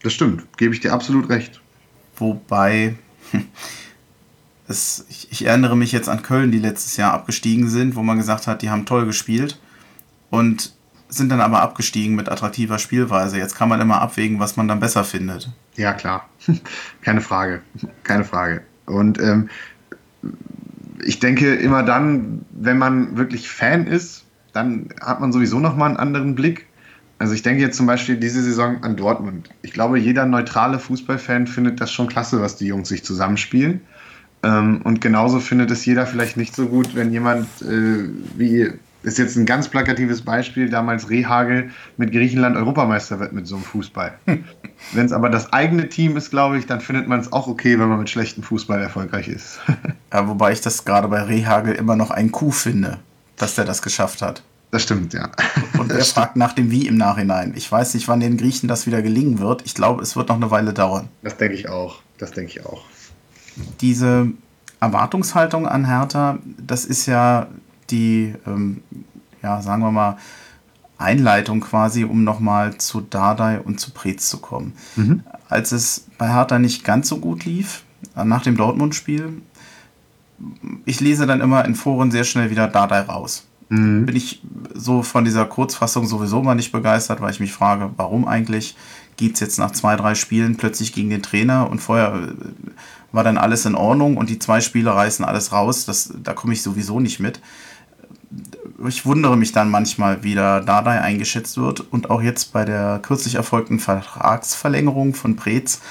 das 0.04 0.14
stimmt. 0.14 0.46
Gebe 0.58 0.74
ich 0.74 0.80
dir 0.80 0.94
absolut 0.94 1.30
recht. 1.30 1.62
Wobei, 2.18 2.96
es, 4.68 5.06
ich, 5.10 5.32
ich, 5.32 5.46
erinnere 5.46 5.76
mich 5.76 5.92
jetzt 5.92 6.10
an 6.10 6.22
Köln, 6.22 6.52
die 6.52 6.60
letztes 6.60 6.98
Jahr 6.98 7.14
abgestiegen 7.14 7.70
sind, 7.70 7.96
wo 7.96 8.04
man 8.04 8.18
gesagt 8.18 8.48
hat, 8.48 8.62
die 8.62 8.70
haben 8.70 8.86
toll 8.86 9.06
gespielt 9.06 9.60
und 10.30 10.74
sind 11.10 11.30
dann 11.30 11.42
aber 11.42 11.62
abgestiegen 11.62 12.16
mit 12.16 12.30
attraktiver 12.30 12.80
Spielweise. 12.80 13.38
Jetzt 13.38 13.56
kann 13.56 13.68
man 13.68 13.82
immer 13.82 14.02
abwägen, 14.02 14.40
was 14.40 14.56
man 14.56 14.68
dann 14.68 14.80
besser 14.80 15.04
findet. 15.04 15.50
Ja, 15.76 15.94
klar. 15.94 16.30
Keine 17.02 17.22
Frage. 17.22 17.62
Keine 18.04 18.24
Frage. 18.24 18.64
Und 18.86 19.20
ähm, 19.20 19.50
ich 21.04 21.20
denke 21.20 21.56
immer 21.56 21.84
dann, 21.84 22.46
wenn 22.52 22.78
man 22.78 23.18
wirklich 23.18 23.50
Fan 23.50 23.88
ist, 23.88 24.26
dann 24.54 24.90
hat 25.02 25.20
man 25.20 25.32
sowieso 25.34 25.60
nochmal 25.60 25.90
einen 25.90 25.98
anderen 25.98 26.36
Blick. 26.36 26.68
Also 27.22 27.36
ich 27.36 27.44
denke 27.44 27.62
jetzt 27.62 27.78
zum 27.78 27.86
Beispiel 27.86 28.18
diese 28.18 28.42
Saison 28.42 28.84
an 28.84 28.96
Dortmund. 28.96 29.48
Ich 29.62 29.74
glaube, 29.74 30.00
jeder 30.00 30.26
neutrale 30.26 30.80
Fußballfan 30.80 31.46
findet 31.46 31.80
das 31.80 31.92
schon 31.92 32.08
klasse, 32.08 32.42
was 32.42 32.56
die 32.56 32.66
Jungs 32.66 32.90
sich 32.90 33.04
zusammenspielen. 33.04 33.82
Ähm, 34.42 34.82
und 34.84 35.02
genauso 35.02 35.40
findet 35.40 35.70
es 35.70 35.86
jeder 35.86 36.08
vielleicht 36.08 36.36
nicht 36.36 36.56
so 36.56 36.66
gut, 36.66 36.96
wenn 36.96 37.12
jemand 37.12 37.46
äh, 37.62 38.10
wie 38.38 38.72
ist 39.04 39.20
jetzt 39.20 39.36
ein 39.36 39.46
ganz 39.46 39.68
plakatives 39.68 40.24
Beispiel, 40.24 40.68
damals 40.68 41.12
Rehagel 41.12 41.70
mit 41.96 42.12
Griechenland 42.12 42.58
Europameister 42.58 43.20
wird 43.20 43.34
mit 43.34 43.46
so 43.46 43.54
einem 43.54 43.66
Fußball. 43.66 44.14
wenn 44.94 45.06
es 45.06 45.12
aber 45.12 45.30
das 45.30 45.54
eigene 45.54 45.90
Team 45.90 46.18
ist, 46.18 46.32
glaube 46.32 46.58
ich, 46.58 46.66
dann 46.66 46.82
findet 46.82 47.08
man 47.08 47.20
es 47.20 47.32
auch 47.32 47.48
okay, 47.48 47.78
wenn 47.78 47.88
man 47.88 48.00
mit 48.00 48.10
schlechtem 48.10 48.42
Fußball 48.42 48.82
erfolgreich 48.82 49.28
ist. 49.28 49.60
ja, 50.12 50.28
wobei 50.28 50.54
ich 50.54 50.62
das 50.62 50.86
gerade 50.86 51.08
bei 51.08 51.22
Rehagel 51.22 51.76
immer 51.76 51.96
noch 51.96 52.10
ein 52.10 52.32
Coup 52.32 52.56
finde, 52.56 52.98
dass 53.38 53.54
der 53.54 53.66
das 53.66 53.84
geschafft 53.84 54.24
hat. 54.24 54.42
Das 54.72 54.84
stimmt, 54.84 55.14
ja. 55.14 55.30
Und 55.78 55.92
er 55.92 56.04
fragt 56.06 56.38
nach 56.38 56.54
dem 56.54 56.72
Wie 56.72 56.88
im 56.88 56.96
Nachhinein. 56.96 57.54
Ich 57.56 57.70
weiß 57.70 57.94
nicht, 57.94 58.08
wann 58.08 58.22
den 58.22 58.38
Griechen 58.38 58.70
das 58.70 58.88
wieder 58.88 59.02
gelingen 59.02 59.40
wird. 59.40 59.64
Ich 59.66 59.76
glaube, 59.76 60.02
es 60.02 60.16
wird 60.16 60.30
noch 60.30 60.38
eine 60.38 60.50
Weile 60.50 60.74
dauern. 60.74 61.10
Das 61.22 61.36
denke 61.36 61.56
ich 61.56 61.68
auch. 61.68 62.02
Das 62.18 62.32
denke 62.32 62.52
ich 62.52 62.66
auch. 62.66 62.84
Diese 63.82 64.32
Erwartungshaltung 64.80 65.68
an 65.68 65.86
Hertha, 65.86 66.40
das 66.58 66.86
ist 66.86 67.06
ja 67.06 67.48
die, 67.90 68.34
ähm, 68.48 68.82
ja, 69.44 69.62
sagen 69.62 69.82
wir 69.82 69.92
mal, 69.92 70.18
Einleitung 70.98 71.60
quasi, 71.60 72.06
um 72.06 72.24
nochmal 72.24 72.78
zu 72.78 73.02
Dardai 73.02 73.60
und 73.60 73.80
zu 73.80 73.92
Preetz 73.92 74.30
zu 74.30 74.38
kommen. 74.38 74.74
Mhm. 74.96 75.24
Als 75.50 75.74
es 75.74 76.06
bei 76.18 76.32
Hertha 76.32 76.60
nicht 76.60 76.86
ganz 76.86 77.10
so 77.10 77.18
gut 77.18 77.44
lief, 77.44 77.84
äh, 78.16 78.24
nach 78.24 78.44
dem 78.44 78.56
Dortmund-Spiel, 78.56 79.42
ich 80.86 81.00
lese 81.02 81.26
dann 81.28 81.42
immer 81.42 81.66
in 81.66 81.76
Foren 81.76 82.10
sehr 82.10 82.24
schnell 82.24 82.50
wieder 82.50 82.68
Dardai 82.68 83.02
raus. 83.02 83.46
Mhm. 83.72 84.06
Bin 84.06 84.16
ich 84.16 84.42
so 84.74 85.02
von 85.04 85.26
dieser 85.26 85.46
Kurzfassung 85.46 86.06
sowieso 86.06 86.42
mal 86.44 86.56
nicht 86.56 86.72
begeistert, 86.72 87.22
weil 87.22 87.32
ich 87.32 87.40
mich 87.40 87.54
frage, 87.54 87.92
warum 87.98 88.28
eigentlich 88.28 88.76
geht 89.18 89.36
es 89.36 89.40
jetzt 89.40 89.60
nach 89.60 89.72
zwei, 89.72 89.96
drei 89.96 90.16
Spielen 90.16 90.58
plötzlich 90.58 90.94
gegen 90.94 91.10
den 91.10 91.24
Trainer 91.24 91.70
und 91.70 91.80
vorher 91.80 92.14
äh, 92.16 92.34
war 93.12 93.24
dann 93.24 93.38
alles 93.38 93.66
in 93.66 93.76
Ordnung 93.76 94.18
und 94.18 94.30
die 94.30 94.40
zwei 94.40 94.62
Spiele 94.62 94.94
reißen 94.94 95.26
alles 95.26 95.52
raus. 95.52 95.86
Das, 95.86 96.14
da 96.24 96.34
komme 96.34 96.54
ich 96.54 96.62
sowieso 96.62 97.00
nicht 97.00 97.20
mit 97.20 97.42
ich 98.88 99.06
wundere 99.06 99.38
mich 99.38 99.52
dann 99.52 99.70
manchmal, 99.70 100.24
wie 100.24 100.36
da 100.36 100.60
Dardai 100.60 101.02
eingeschätzt 101.02 101.58
wird. 101.58 101.82
Und 101.92 102.10
auch 102.10 102.22
jetzt 102.22 102.54
bei 102.54 102.66
der 102.66 103.00
kürzlich 103.02 103.36
erfolgten 103.36 103.80
Vertragsverlängerung 103.80 105.14
von 105.14 105.36
Preetz. 105.36 105.82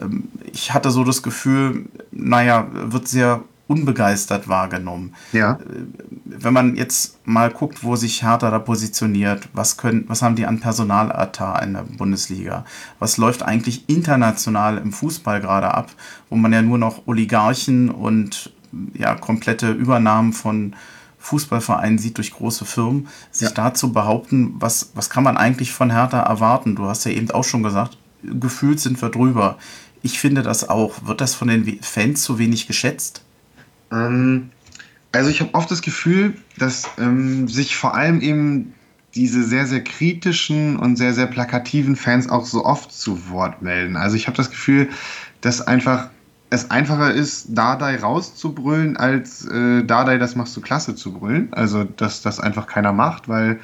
Ähm, 0.00 0.28
ich 0.52 0.74
hatte 0.74 0.90
so 0.90 1.04
das 1.04 1.22
Gefühl, 1.22 1.86
naja, 2.10 2.66
wird 2.72 3.08
sehr 3.08 3.42
unbegeistert 3.68 4.48
wahrgenommen. 4.48 5.14
Ja. 5.32 5.52
Äh, 5.54 5.86
wenn 6.24 6.52
man 6.52 6.76
jetzt 6.76 7.18
mal 7.26 7.50
guckt, 7.50 7.82
wo 7.82 7.96
sich 7.96 8.22
Hertha 8.22 8.50
da 8.50 8.58
positioniert, 8.58 9.48
was, 9.52 9.76
können, 9.76 10.04
was 10.08 10.22
haben 10.22 10.36
die 10.36 10.46
an 10.46 10.60
Personalatar 10.60 11.62
in 11.62 11.74
der 11.74 11.82
Bundesliga? 11.82 12.64
Was 12.98 13.16
läuft 13.16 13.42
eigentlich 13.42 13.88
international 13.88 14.78
im 14.78 14.92
Fußball 14.92 15.40
gerade 15.40 15.74
ab, 15.74 15.90
wo 16.30 16.36
man 16.36 16.52
ja 16.52 16.62
nur 16.62 16.78
noch 16.78 17.06
Oligarchen 17.06 17.90
und 17.90 18.52
ja, 18.94 19.14
komplette 19.14 19.72
Übernahmen 19.72 20.32
von 20.32 20.74
Fußballverein 21.18 21.98
sieht 21.98 22.18
durch 22.18 22.32
große 22.32 22.64
Firmen, 22.64 23.08
sich 23.32 23.48
ja. 23.48 23.54
da 23.54 23.74
zu 23.74 23.92
behaupten, 23.92 24.54
was, 24.58 24.92
was 24.94 25.10
kann 25.10 25.24
man 25.24 25.36
eigentlich 25.36 25.72
von 25.72 25.90
Hertha 25.90 26.20
erwarten? 26.20 26.76
Du 26.76 26.86
hast 26.86 27.04
ja 27.04 27.10
eben 27.10 27.30
auch 27.32 27.42
schon 27.42 27.64
gesagt, 27.64 27.98
gefühlt 28.22 28.78
sind 28.78 29.00
wir 29.02 29.08
drüber. 29.08 29.58
Ich 30.02 30.20
finde 30.20 30.42
das 30.42 30.68
auch. 30.68 31.06
Wird 31.06 31.20
das 31.20 31.34
von 31.34 31.48
den 31.48 31.80
Fans 31.82 32.22
zu 32.22 32.38
wenig 32.38 32.68
geschätzt? 32.68 33.22
Ähm, 33.92 34.50
also 35.12 35.30
ich 35.30 35.40
habe 35.40 35.54
oft 35.54 35.70
das 35.70 35.82
Gefühl, 35.82 36.34
dass 36.58 36.88
ähm, 36.98 37.48
sich 37.48 37.76
vor 37.76 37.94
allem 37.94 38.20
eben 38.20 38.74
diese 39.14 39.42
sehr, 39.42 39.66
sehr 39.66 39.82
kritischen 39.82 40.76
und 40.76 40.96
sehr, 40.96 41.14
sehr 41.14 41.26
plakativen 41.26 41.96
Fans 41.96 42.28
auch 42.28 42.44
so 42.44 42.64
oft 42.64 42.92
zu 42.92 43.30
Wort 43.30 43.62
melden. 43.62 43.96
Also 43.96 44.16
ich 44.16 44.26
habe 44.26 44.36
das 44.36 44.50
Gefühl, 44.50 44.90
dass 45.40 45.62
einfach 45.62 46.10
es 46.50 46.70
einfacher 46.70 47.12
ist, 47.12 47.48
Dardai 47.50 47.96
rauszubrüllen, 47.96 48.96
als 48.96 49.44
äh, 49.46 49.82
Dardai, 49.84 50.18
das 50.18 50.36
machst 50.36 50.56
du 50.56 50.60
klasse 50.60 50.94
zu 50.94 51.12
brüllen. 51.12 51.48
Also, 51.52 51.84
dass 51.84 52.22
das 52.22 52.38
einfach 52.38 52.66
keiner 52.66 52.92
macht, 52.92 53.28
weil 53.28 53.58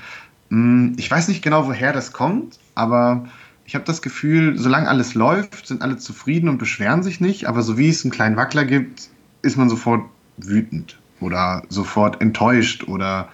mh, 0.48 0.56
hm, 0.88 0.92
ich 0.96 1.10
weiß 1.10 1.28
nicht 1.28 1.42
genau, 1.42 1.66
woher 1.66 1.92
das 1.92 2.12
kommt, 2.12 2.58
aber 2.74 3.28
ich 3.64 3.74
habe 3.74 3.84
das 3.84 4.02
Gefühl, 4.02 4.58
solange 4.58 4.88
alles 4.88 5.14
läuft, 5.14 5.66
sind 5.66 5.82
alle 5.82 5.96
zufrieden 5.96 6.48
und 6.48 6.58
beschweren 6.58 7.02
sich 7.02 7.20
nicht, 7.20 7.46
aber 7.46 7.62
so 7.62 7.78
wie 7.78 7.88
es 7.88 8.04
einen 8.04 8.10
kleinen 8.10 8.36
Wackler 8.36 8.64
gibt, 8.64 9.08
ist 9.42 9.56
man 9.56 9.68
sofort 9.68 10.04
wütend 10.36 10.98
oder 11.20 11.62
sofort 11.68 12.20
enttäuscht 12.20 12.84
oder 12.84 13.28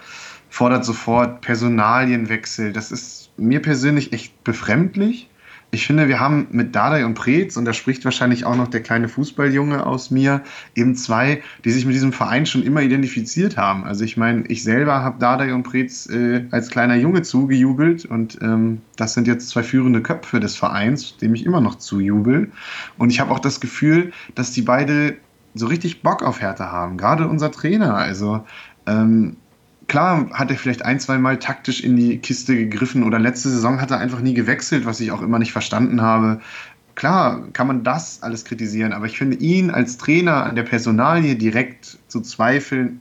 fordert 0.51 0.85
sofort 0.85 1.41
Personalienwechsel. 1.41 2.73
Das 2.73 2.91
ist 2.91 3.31
mir 3.37 3.61
persönlich 3.61 4.13
echt 4.13 4.45
befremdlich 4.45 5.29
ich 5.71 5.87
finde, 5.87 6.09
wir 6.09 6.19
haben 6.19 6.47
mit 6.51 6.75
Dardai 6.75 7.05
und 7.05 7.13
Preetz, 7.13 7.59
und 7.59 7.67
da 7.67 7.75
spricht 7.75 8.03
wahrscheinlich 8.07 8.47
auch 8.47 8.57
noch 8.57 8.69
der 8.69 8.81
kleine 8.81 9.07
Fußballjunge 9.07 9.85
aus 9.85 10.11
mir, 10.11 10.43
eben 10.75 10.95
zwei, 10.95 11.43
die 11.65 11.71
sich 11.71 11.85
mit 11.85 11.95
diesem 11.95 12.15
Verein 12.15 12.47
schon 12.47 12.63
immer 12.63 12.81
identifiziert 12.81 13.59
haben. 13.59 13.85
Also 13.85 14.03
ich 14.05 14.17
meine, 14.17 14.47
ich 14.47 14.63
selber 14.63 15.03
habe 15.03 15.19
Dardai 15.19 15.53
und 15.53 15.65
Preetz 15.65 16.09
äh, 16.09 16.47
als 16.53 16.71
kleiner 16.71 16.97
Junge 16.97 17.21
zugejubelt 17.21 18.07
und 18.07 18.39
ähm, 18.41 18.81
das 18.97 19.13
sind 19.13 19.27
jetzt 19.27 19.51
zwei 19.51 19.63
führende 19.63 20.01
Köpfe 20.01 20.41
des 20.41 20.57
Vereins, 20.57 21.19
dem 21.19 21.35
ich 21.35 21.45
immer 21.45 21.61
noch 21.61 21.75
zujubel. 21.75 22.51
Und 22.97 23.11
ich 23.11 23.21
habe 23.21 23.31
auch 23.31 23.41
das 23.41 23.61
Gefühl, 23.61 24.13
dass 24.35 24.53
die 24.53 24.63
beide 24.63 25.17
so 25.59 25.67
richtig 25.67 26.03
Bock 26.03 26.23
auf 26.23 26.41
Härte 26.41 26.71
haben. 26.71 26.97
Gerade 26.97 27.29
unser 27.29 27.51
Trainer. 27.51 27.95
Also 27.95 28.45
ähm, 28.87 29.37
klar 29.87 30.31
hat 30.33 30.51
er 30.51 30.57
vielleicht 30.57 30.85
ein, 30.85 31.01
zwei 31.01 31.19
Mal 31.19 31.39
taktisch 31.39 31.83
in 31.83 31.97
die 31.97 32.19
Kiste 32.19 32.57
gegriffen 32.57 33.03
oder 33.03 33.19
letzte 33.19 33.49
Saison 33.49 33.81
hat 33.81 33.91
er 33.91 33.99
einfach 33.99 34.21
nie 34.21 34.35
gewechselt, 34.35 34.87
was 34.87 35.01
ich 35.01 35.13
auch 35.13 35.23
immer 35.23 35.39
nicht 35.39 35.53
verstanden 35.53 36.03
habe. 36.03 36.41
Klar 36.95 37.45
kann 37.53 37.69
man 37.69 37.85
das 37.85 38.23
alles 38.23 38.45
kritisieren, 38.45 38.93
aber 38.93 39.07
ich 39.07 39.19
finde 39.19 39.37
ihn 39.37 39.71
als 39.71 39.99
Trainer 39.99 40.45
an 40.45 40.57
der 40.57 40.65
Personalie 40.65 41.37
direkt 41.37 41.99
zu 42.09 42.21
zweifeln 42.21 43.01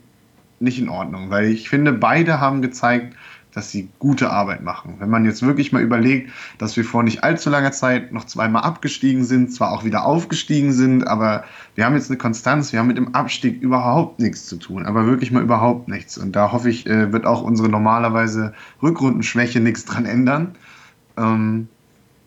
nicht 0.60 0.78
in 0.78 0.88
Ordnung, 0.88 1.30
weil 1.30 1.46
ich 1.46 1.68
finde, 1.68 1.92
beide 1.92 2.40
haben 2.40 2.62
gezeigt, 2.62 3.16
dass 3.54 3.70
sie 3.70 3.88
gute 3.98 4.30
Arbeit 4.30 4.62
machen. 4.62 4.96
Wenn 4.98 5.10
man 5.10 5.24
jetzt 5.24 5.42
wirklich 5.42 5.72
mal 5.72 5.82
überlegt, 5.82 6.30
dass 6.58 6.76
wir 6.76 6.84
vor 6.84 7.02
nicht 7.02 7.24
allzu 7.24 7.50
langer 7.50 7.72
Zeit 7.72 8.12
noch 8.12 8.24
zweimal 8.24 8.62
abgestiegen 8.62 9.24
sind, 9.24 9.52
zwar 9.52 9.72
auch 9.72 9.84
wieder 9.84 10.04
aufgestiegen 10.04 10.72
sind, 10.72 11.06
aber 11.06 11.44
wir 11.74 11.84
haben 11.84 11.94
jetzt 11.94 12.10
eine 12.10 12.18
Konstanz, 12.18 12.72
wir 12.72 12.80
haben 12.80 12.88
mit 12.88 12.98
dem 12.98 13.14
Abstieg 13.14 13.60
überhaupt 13.62 14.20
nichts 14.20 14.46
zu 14.46 14.56
tun, 14.56 14.86
aber 14.86 15.06
wirklich 15.06 15.30
mal 15.30 15.42
überhaupt 15.42 15.88
nichts. 15.88 16.18
Und 16.18 16.36
da 16.36 16.52
hoffe 16.52 16.70
ich, 16.70 16.86
äh, 16.86 17.12
wird 17.12 17.26
auch 17.26 17.42
unsere 17.42 17.68
normalerweise 17.68 18.52
Rückrundenschwäche 18.82 19.60
nichts 19.60 19.84
dran 19.84 20.04
ändern. 20.04 20.54
Ähm, 21.16 21.68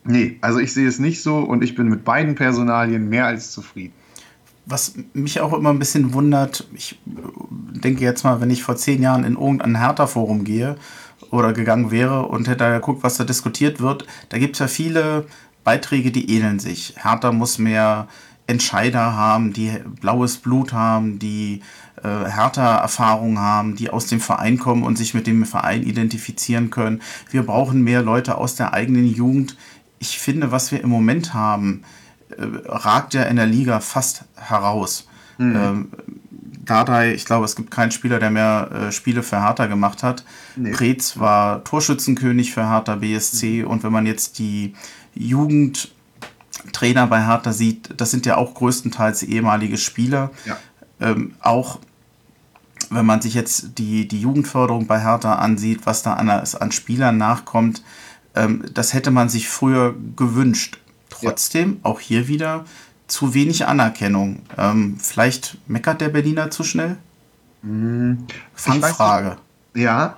nee, 0.03 0.37
also 0.41 0.59
ich 0.59 0.73
sehe 0.73 0.87
es 0.87 0.99
nicht 0.99 1.21
so 1.21 1.39
und 1.39 1.63
ich 1.63 1.75
bin 1.75 1.87
mit 1.87 2.03
beiden 2.03 2.35
Personalien 2.35 3.09
mehr 3.09 3.25
als 3.25 3.51
zufrieden 3.51 3.93
was 4.65 4.93
mich 5.13 5.41
auch 5.41 5.53
immer 5.53 5.69
ein 5.69 5.79
bisschen 5.79 6.13
wundert, 6.13 6.67
ich 6.73 6.99
denke 7.05 8.03
jetzt 8.03 8.23
mal, 8.23 8.41
wenn 8.41 8.49
ich 8.49 8.63
vor 8.63 8.75
zehn 8.75 9.01
Jahren 9.01 9.23
in 9.23 9.33
irgendein 9.33 9.77
Hertha-Forum 9.77 10.43
gehe 10.43 10.77
oder 11.29 11.53
gegangen 11.53 11.91
wäre 11.91 12.23
und 12.23 12.47
hätte 12.47 12.57
da 12.57 12.73
geguckt, 12.73 13.03
was 13.03 13.17
da 13.17 13.23
diskutiert 13.23 13.79
wird. 13.79 14.05
Da 14.29 14.37
gibt 14.37 14.55
es 14.55 14.59
ja 14.59 14.67
viele 14.67 15.25
Beiträge, 15.63 16.11
die 16.11 16.35
ähneln 16.35 16.59
sich. 16.59 16.95
Hertha 16.97 17.31
muss 17.31 17.57
mehr 17.57 18.07
Entscheider 18.47 19.15
haben, 19.15 19.53
die 19.53 19.71
blaues 20.01 20.37
Blut 20.37 20.73
haben, 20.73 21.19
die 21.19 21.61
äh, 22.03 22.29
Hertha-Erfahrung 22.29 23.39
haben, 23.39 23.75
die 23.75 23.89
aus 23.89 24.07
dem 24.07 24.19
Verein 24.19 24.57
kommen 24.57 24.83
und 24.83 24.97
sich 24.97 25.13
mit 25.13 25.27
dem 25.27 25.45
Verein 25.45 25.83
identifizieren 25.83 26.69
können. 26.69 27.01
Wir 27.29 27.43
brauchen 27.43 27.81
mehr 27.83 28.01
Leute 28.01 28.37
aus 28.37 28.55
der 28.55 28.73
eigenen 28.73 29.05
Jugend. 29.05 29.55
Ich 29.99 30.19
finde, 30.19 30.51
was 30.51 30.71
wir 30.71 30.81
im 30.81 30.89
Moment 30.89 31.33
haben, 31.33 31.83
äh, 32.31 32.43
ragt 32.65 33.13
ja 33.13 33.23
in 33.23 33.35
der 33.35 33.45
Liga 33.45 33.79
fast 33.79 34.25
heraus. 34.35 35.07
Mhm. 35.37 35.55
Ähm, 35.55 35.87
Dardai, 36.65 37.13
ich 37.13 37.25
glaube, 37.25 37.45
es 37.45 37.55
gibt 37.55 37.71
keinen 37.71 37.91
Spieler, 37.91 38.19
der 38.19 38.29
mehr 38.29 38.69
äh, 38.71 38.91
Spiele 38.91 39.23
für 39.23 39.41
Hertha 39.41 39.65
gemacht 39.65 40.03
hat. 40.03 40.23
Nee. 40.55 40.71
Preetz 40.71 41.17
war 41.17 41.63
Torschützenkönig 41.63 42.53
für 42.53 42.69
Hertha 42.69 42.95
BSC. 42.95 43.63
Mhm. 43.63 43.67
Und 43.67 43.83
wenn 43.83 43.91
man 43.91 44.05
jetzt 44.05 44.39
die 44.39 44.75
Jugendtrainer 45.15 47.07
bei 47.07 47.25
Hertha 47.25 47.53
sieht, 47.53 47.89
das 47.97 48.11
sind 48.11 48.25
ja 48.25 48.37
auch 48.37 48.53
größtenteils 48.53 49.23
ehemalige 49.23 49.77
Spieler. 49.77 50.31
Ja. 50.45 50.57
Ähm, 50.99 51.33
auch 51.39 51.79
wenn 52.89 53.05
man 53.05 53.21
sich 53.21 53.33
jetzt 53.33 53.77
die, 53.77 54.07
die 54.07 54.21
Jugendförderung 54.21 54.85
bei 54.85 54.99
Hertha 54.99 55.35
ansieht, 55.35 55.85
was 55.85 56.03
da 56.03 56.13
an, 56.13 56.29
an 56.29 56.71
Spielern 56.71 57.17
nachkommt, 57.17 57.81
ähm, 58.35 58.63
das 58.73 58.93
hätte 58.93 59.11
man 59.11 59.29
sich 59.29 59.49
früher 59.49 59.95
gewünscht. 60.15 60.79
Trotzdem, 61.09 61.73
ja. 61.73 61.77
auch 61.83 61.99
hier 61.99 62.27
wieder, 62.27 62.65
zu 63.11 63.33
wenig 63.33 63.67
Anerkennung. 63.67 64.39
Ähm, 64.57 64.97
vielleicht 64.99 65.57
meckert 65.67 66.01
der 66.01 66.09
Berliner 66.09 66.49
zu 66.49 66.63
schnell? 66.63 66.97
Hm, 67.61 68.25
Fangfrage. 68.53 69.35
Ja, 69.73 70.17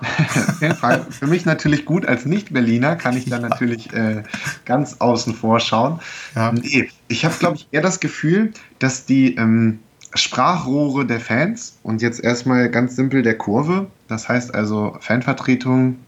für 1.10 1.26
mich 1.26 1.44
natürlich 1.44 1.84
gut. 1.84 2.06
Als 2.06 2.24
Nicht-Berliner 2.24 2.96
kann 2.96 3.16
ich 3.16 3.28
da 3.28 3.36
ja. 3.36 3.48
natürlich 3.48 3.92
äh, 3.92 4.22
ganz 4.64 4.96
außen 4.98 5.34
vor 5.34 5.60
schauen. 5.60 6.00
Ja. 6.34 6.52
Nee, 6.52 6.88
ich 7.08 7.24
habe, 7.24 7.34
glaube 7.38 7.56
ich, 7.56 7.68
eher 7.70 7.82
das 7.82 8.00
Gefühl, 8.00 8.52
dass 8.80 9.06
die 9.06 9.36
ähm, 9.36 9.78
Sprachrohre 10.14 11.06
der 11.06 11.20
Fans 11.20 11.78
und 11.82 12.02
jetzt 12.02 12.22
erstmal 12.22 12.68
ganz 12.68 12.96
simpel 12.96 13.22
der 13.22 13.38
Kurve, 13.38 13.88
das 14.08 14.28
heißt 14.28 14.54
also 14.54 14.96
Fanvertretung, 15.00 15.98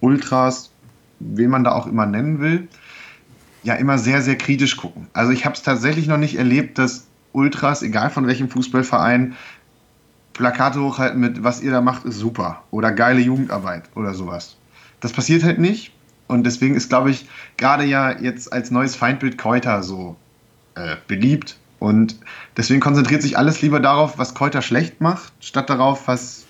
Ultras, 0.00 0.70
wen 1.18 1.50
man 1.50 1.64
da 1.64 1.72
auch 1.72 1.86
immer 1.86 2.06
nennen 2.06 2.40
will, 2.40 2.68
ja 3.62 3.74
immer 3.74 3.98
sehr, 3.98 4.22
sehr 4.22 4.36
kritisch 4.36 4.76
gucken. 4.76 5.08
Also 5.12 5.32
ich 5.32 5.44
habe 5.44 5.54
es 5.54 5.62
tatsächlich 5.62 6.06
noch 6.06 6.18
nicht 6.18 6.36
erlebt, 6.36 6.78
dass 6.78 7.06
Ultras, 7.32 7.82
egal 7.82 8.10
von 8.10 8.26
welchem 8.26 8.48
Fußballverein, 8.48 9.36
Plakate 10.32 10.80
hochhalten 10.80 11.20
mit, 11.20 11.44
was 11.44 11.62
ihr 11.62 11.70
da 11.70 11.80
macht, 11.80 12.04
ist 12.04 12.18
super. 12.18 12.62
Oder 12.70 12.92
geile 12.92 13.20
Jugendarbeit 13.20 13.84
oder 13.94 14.14
sowas. 14.14 14.56
Das 15.00 15.12
passiert 15.12 15.42
halt 15.44 15.58
nicht. 15.58 15.92
Und 16.26 16.44
deswegen 16.44 16.74
ist, 16.74 16.88
glaube 16.88 17.10
ich, 17.10 17.28
gerade 17.56 17.84
ja 17.84 18.18
jetzt 18.18 18.52
als 18.52 18.70
neues 18.70 18.96
Feindbild 18.96 19.36
Keuter 19.36 19.82
so 19.82 20.16
äh, 20.74 20.96
beliebt. 21.06 21.58
Und 21.78 22.16
deswegen 22.56 22.80
konzentriert 22.80 23.22
sich 23.22 23.36
alles 23.36 23.60
lieber 23.60 23.80
darauf, 23.80 24.16
was 24.16 24.34
Keuter 24.34 24.62
schlecht 24.62 25.00
macht, 25.00 25.32
statt 25.40 25.68
darauf, 25.68 26.06
was 26.08 26.41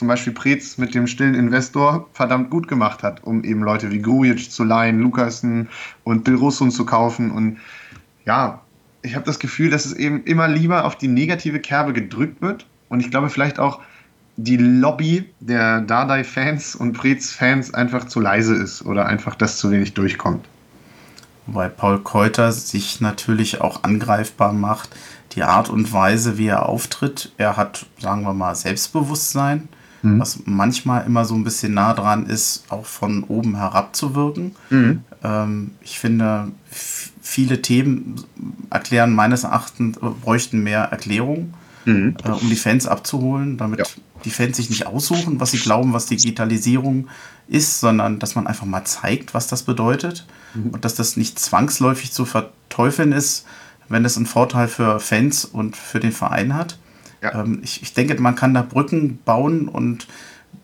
zum 0.00 0.08
Beispiel 0.08 0.32
Preetz 0.32 0.78
mit 0.78 0.94
dem 0.94 1.06
stillen 1.06 1.34
Investor 1.34 2.08
verdammt 2.14 2.48
gut 2.48 2.68
gemacht 2.68 3.02
hat, 3.02 3.22
um 3.22 3.44
eben 3.44 3.62
Leute 3.62 3.90
wie 3.90 4.00
Grujic 4.00 4.50
zu 4.50 4.64
leihen, 4.64 4.98
Lukasen 4.98 5.68
und 6.04 6.24
Bill 6.24 6.36
Russun 6.36 6.70
zu 6.70 6.86
kaufen. 6.86 7.30
Und 7.30 7.58
ja, 8.24 8.62
ich 9.02 9.14
habe 9.14 9.26
das 9.26 9.38
Gefühl, 9.38 9.68
dass 9.68 9.84
es 9.84 9.92
eben 9.92 10.24
immer 10.24 10.48
lieber 10.48 10.86
auf 10.86 10.96
die 10.96 11.06
negative 11.06 11.60
Kerbe 11.60 11.92
gedrückt 11.92 12.40
wird. 12.40 12.64
Und 12.88 13.00
ich 13.00 13.10
glaube 13.10 13.28
vielleicht 13.28 13.58
auch, 13.58 13.82
die 14.38 14.56
Lobby 14.56 15.28
der 15.40 15.82
Dardai-Fans 15.82 16.76
und 16.76 16.94
Preetz-Fans 16.94 17.74
einfach 17.74 18.06
zu 18.06 18.20
leise 18.20 18.54
ist 18.54 18.80
oder 18.86 19.04
einfach 19.04 19.34
das 19.34 19.58
zu 19.58 19.70
wenig 19.70 19.92
durchkommt. 19.92 20.48
Wobei 21.46 21.68
Paul 21.68 21.98
Keuter 21.98 22.52
sich 22.52 23.02
natürlich 23.02 23.60
auch 23.60 23.84
angreifbar 23.84 24.54
macht. 24.54 24.96
Die 25.32 25.42
Art 25.42 25.68
und 25.68 25.92
Weise, 25.92 26.38
wie 26.38 26.46
er 26.46 26.70
auftritt, 26.70 27.32
er 27.36 27.58
hat, 27.58 27.84
sagen 27.98 28.22
wir 28.22 28.32
mal, 28.32 28.54
Selbstbewusstsein 28.54 29.68
mhm. 30.02 30.20
was 30.20 30.40
manchmal 30.44 31.06
immer 31.06 31.24
so 31.24 31.34
ein 31.34 31.44
bisschen 31.44 31.74
nah 31.74 31.94
dran 31.94 32.26
ist, 32.26 32.64
auch 32.68 32.86
von 32.86 33.24
oben 33.24 33.56
herab 33.56 33.94
zu 33.96 34.14
wirken. 34.14 34.54
Mhm. 34.70 35.04
Ähm, 35.22 35.70
ich 35.82 35.98
finde, 35.98 36.48
viele 36.70 37.62
Themen 37.62 38.16
erklären 38.70 39.14
meines 39.14 39.44
Erachtens, 39.44 39.96
äh, 39.98 40.00
bräuchten 40.22 40.62
mehr 40.62 40.82
Erklärung, 40.84 41.54
mhm. 41.84 42.16
äh, 42.24 42.30
um 42.30 42.48
die 42.48 42.56
Fans 42.56 42.86
abzuholen, 42.86 43.56
damit 43.56 43.80
ja. 43.80 43.86
die 44.24 44.30
Fans 44.30 44.56
sich 44.56 44.70
nicht 44.70 44.86
aussuchen, 44.86 45.40
was 45.40 45.52
sie 45.52 45.58
glauben, 45.58 45.92
was 45.92 46.06
Digitalisierung 46.06 47.08
ist, 47.48 47.80
sondern 47.80 48.18
dass 48.18 48.34
man 48.34 48.46
einfach 48.46 48.66
mal 48.66 48.84
zeigt, 48.84 49.34
was 49.34 49.48
das 49.48 49.62
bedeutet 49.62 50.26
mhm. 50.54 50.70
und 50.70 50.84
dass 50.84 50.94
das 50.94 51.16
nicht 51.16 51.38
zwangsläufig 51.38 52.12
zu 52.12 52.24
verteufeln 52.24 53.12
ist, 53.12 53.44
wenn 53.88 54.04
es 54.04 54.16
einen 54.16 54.26
Vorteil 54.26 54.68
für 54.68 55.00
Fans 55.00 55.44
und 55.44 55.76
für 55.76 56.00
den 56.00 56.12
Verein 56.12 56.54
hat. 56.54 56.78
Ja. 57.22 57.42
Ähm, 57.42 57.60
ich, 57.62 57.82
ich 57.82 57.94
denke, 57.94 58.20
man 58.20 58.34
kann 58.34 58.54
da 58.54 58.62
Brücken 58.62 59.18
bauen 59.24 59.68
und 59.68 60.06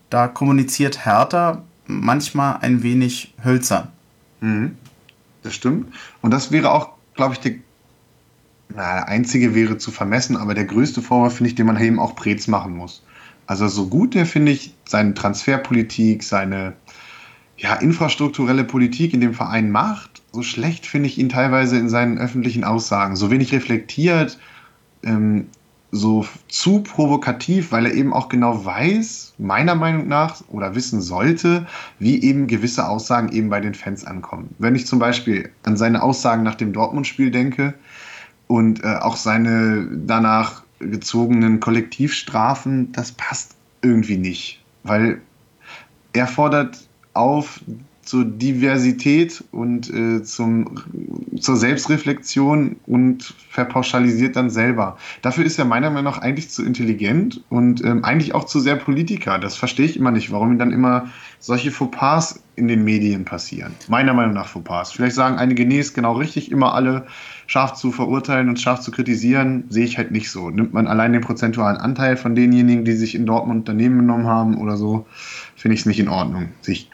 da 0.09 0.27
kommuniziert 0.27 1.05
Hertha 1.05 1.63
manchmal 1.85 2.57
ein 2.61 2.83
wenig 2.83 3.33
hölzern. 3.43 3.89
Mhm. 4.41 4.75
Das 5.43 5.53
stimmt. 5.53 5.93
Und 6.21 6.31
das 6.31 6.51
wäre 6.51 6.71
auch, 6.71 6.89
glaube 7.15 7.33
ich, 7.33 7.39
die, 7.39 7.61
na, 8.69 8.95
der 8.95 9.07
einzige 9.07 9.55
wäre 9.55 9.77
zu 9.77 9.91
vermessen, 9.91 10.35
aber 10.35 10.53
der 10.53 10.65
größte 10.65 11.01
Vorwurf, 11.01 11.35
finde 11.35 11.49
ich, 11.49 11.55
den 11.55 11.65
man 11.65 11.79
eben 11.79 11.99
auch 11.99 12.15
Prez 12.15 12.47
machen 12.47 12.75
muss. 12.75 13.03
Also 13.45 13.67
so 13.69 13.87
gut 13.87 14.13
der, 14.13 14.25
finde 14.25 14.51
ich, 14.51 14.73
seine 14.85 15.13
Transferpolitik, 15.13 16.23
seine 16.23 16.73
ja, 17.57 17.75
infrastrukturelle 17.75 18.65
Politik 18.65 19.13
in 19.13 19.21
dem 19.21 19.33
Verein 19.33 19.71
macht, 19.71 20.21
so 20.31 20.43
schlecht 20.43 20.85
finde 20.85 21.07
ich 21.07 21.17
ihn 21.17 21.29
teilweise 21.29 21.77
in 21.77 21.89
seinen 21.89 22.17
öffentlichen 22.17 22.63
Aussagen. 22.63 23.15
So 23.15 23.31
wenig 23.31 23.51
reflektiert, 23.53 24.37
ähm, 25.03 25.47
so 25.91 26.25
zu 26.47 26.81
provokativ, 26.81 27.71
weil 27.71 27.85
er 27.85 27.93
eben 27.93 28.13
auch 28.13 28.29
genau 28.29 28.65
weiß, 28.65 29.35
meiner 29.37 29.75
Meinung 29.75 30.07
nach, 30.07 30.43
oder 30.49 30.75
wissen 30.75 31.01
sollte, 31.01 31.65
wie 31.99 32.21
eben 32.21 32.47
gewisse 32.47 32.87
Aussagen 32.87 33.29
eben 33.29 33.49
bei 33.49 33.61
den 33.61 33.73
Fans 33.73 34.05
ankommen. 34.05 34.53
Wenn 34.59 34.75
ich 34.75 34.85
zum 34.85 34.99
Beispiel 34.99 35.49
an 35.63 35.77
seine 35.77 36.03
Aussagen 36.03 36.43
nach 36.43 36.55
dem 36.55 36.73
Dortmund-Spiel 36.73 37.31
denke 37.31 37.73
und 38.47 38.83
äh, 38.83 38.97
auch 38.97 39.15
seine 39.15 39.87
danach 40.05 40.63
gezogenen 40.79 41.59
Kollektivstrafen, 41.59 42.91
das 42.91 43.13
passt 43.13 43.55
irgendwie 43.81 44.17
nicht, 44.17 44.63
weil 44.83 45.21
er 46.13 46.27
fordert 46.27 46.87
auf, 47.13 47.61
zur 48.07 48.23
Diversität 48.23 49.43
und 49.51 49.93
äh, 49.93 50.23
zum, 50.23 50.79
zur 51.39 51.57
Selbstreflexion 51.57 52.77
und 52.85 53.35
verpauschalisiert 53.49 54.37
dann 54.37 54.49
selber. 54.49 54.97
Dafür 55.21 55.43
ist 55.43 55.59
er 55.59 55.65
meiner 55.65 55.89
Meinung 55.89 56.13
nach 56.13 56.21
eigentlich 56.21 56.49
zu 56.49 56.63
intelligent 56.63 57.43
und 57.49 57.83
ähm, 57.83 58.05
eigentlich 58.05 58.33
auch 58.33 58.45
zu 58.45 58.61
sehr 58.61 58.77
Politiker. 58.77 59.39
Das 59.39 59.57
verstehe 59.57 59.85
ich 59.85 59.97
immer 59.97 60.11
nicht, 60.11 60.31
warum 60.31 60.57
dann 60.57 60.71
immer 60.71 61.09
solche 61.39 61.69
Fauxpas 61.69 62.41
in 62.55 62.69
den 62.69 62.85
Medien 62.85 63.25
passieren. 63.25 63.73
Meiner 63.89 64.13
Meinung 64.13 64.33
nach 64.33 64.47
Fauxpas. 64.47 64.93
Vielleicht 64.93 65.15
sagen 65.15 65.37
einige, 65.37 65.65
nee, 65.65 65.79
ist 65.79 65.93
genau 65.93 66.13
richtig, 66.13 66.49
immer 66.49 66.73
alle 66.73 67.07
scharf 67.45 67.73
zu 67.73 67.91
verurteilen 67.91 68.47
und 68.47 68.59
scharf 68.59 68.79
zu 68.79 68.91
kritisieren, 68.91 69.65
sehe 69.67 69.85
ich 69.85 69.97
halt 69.97 70.11
nicht 70.11 70.31
so. 70.31 70.49
Nimmt 70.49 70.73
man 70.73 70.87
allein 70.87 71.11
den 71.11 71.21
prozentualen 71.21 71.77
Anteil 71.77 72.15
von 72.15 72.35
denjenigen, 72.35 72.85
die 72.85 72.93
sich 72.93 73.15
in 73.15 73.25
Dortmund 73.25 73.67
daneben 73.67 73.97
genommen 73.97 74.27
haben 74.27 74.57
oder 74.57 74.77
so, 74.77 75.05
finde 75.55 75.75
ich 75.75 75.81
es 75.81 75.85
nicht 75.85 75.99
in 75.99 76.07
Ordnung, 76.07 76.49
sich 76.61 76.89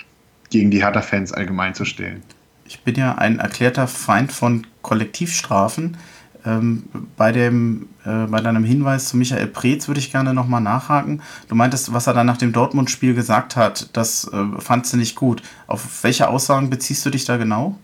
gegen 0.54 0.72
die 0.72 0.84
Hertha-Fans 0.84 1.34
allgemein 1.34 1.74
zu 1.74 1.84
stellen. 1.84 2.22
Ich 2.66 2.82
bin 2.82 2.96
ja 2.96 3.16
ein 3.16 3.40
erklärter 3.40 3.88
Feind 3.88 4.32
von 4.32 4.66
Kollektivstrafen. 4.84 5.98
Ähm, 6.46 6.84
bei, 7.18 7.32
dem, 7.32 7.88
äh, 8.06 8.28
bei 8.28 8.40
deinem 8.40 8.64
Hinweis 8.64 9.10
zu 9.10 9.18
Michael 9.18 9.48
Preetz 9.48 9.88
würde 9.88 10.00
ich 10.00 10.12
gerne 10.12 10.34
nochmal 10.34 10.62
nachhaken. 10.62 11.22
Du 11.48 11.56
meintest, 11.56 11.94
was 11.94 12.06
er 12.06 12.14
dann 12.14 12.28
nach 12.28 12.38
dem 12.38 12.54
Dortmund-Spiel 12.54 13.16
gesagt 13.16 13.56
hat, 13.56 13.90
das 13.94 14.30
äh, 14.32 14.60
fandst 14.60 14.94
du 14.94 14.98
nicht 14.98 15.16
gut. 15.16 15.42
Auf 15.68 16.04
welche 16.04 16.28
Aussagen 16.28 16.70
beziehst 16.70 17.06
du 17.06 17.10
dich 17.10 17.26
da 17.26 17.38
genau? 17.38 17.80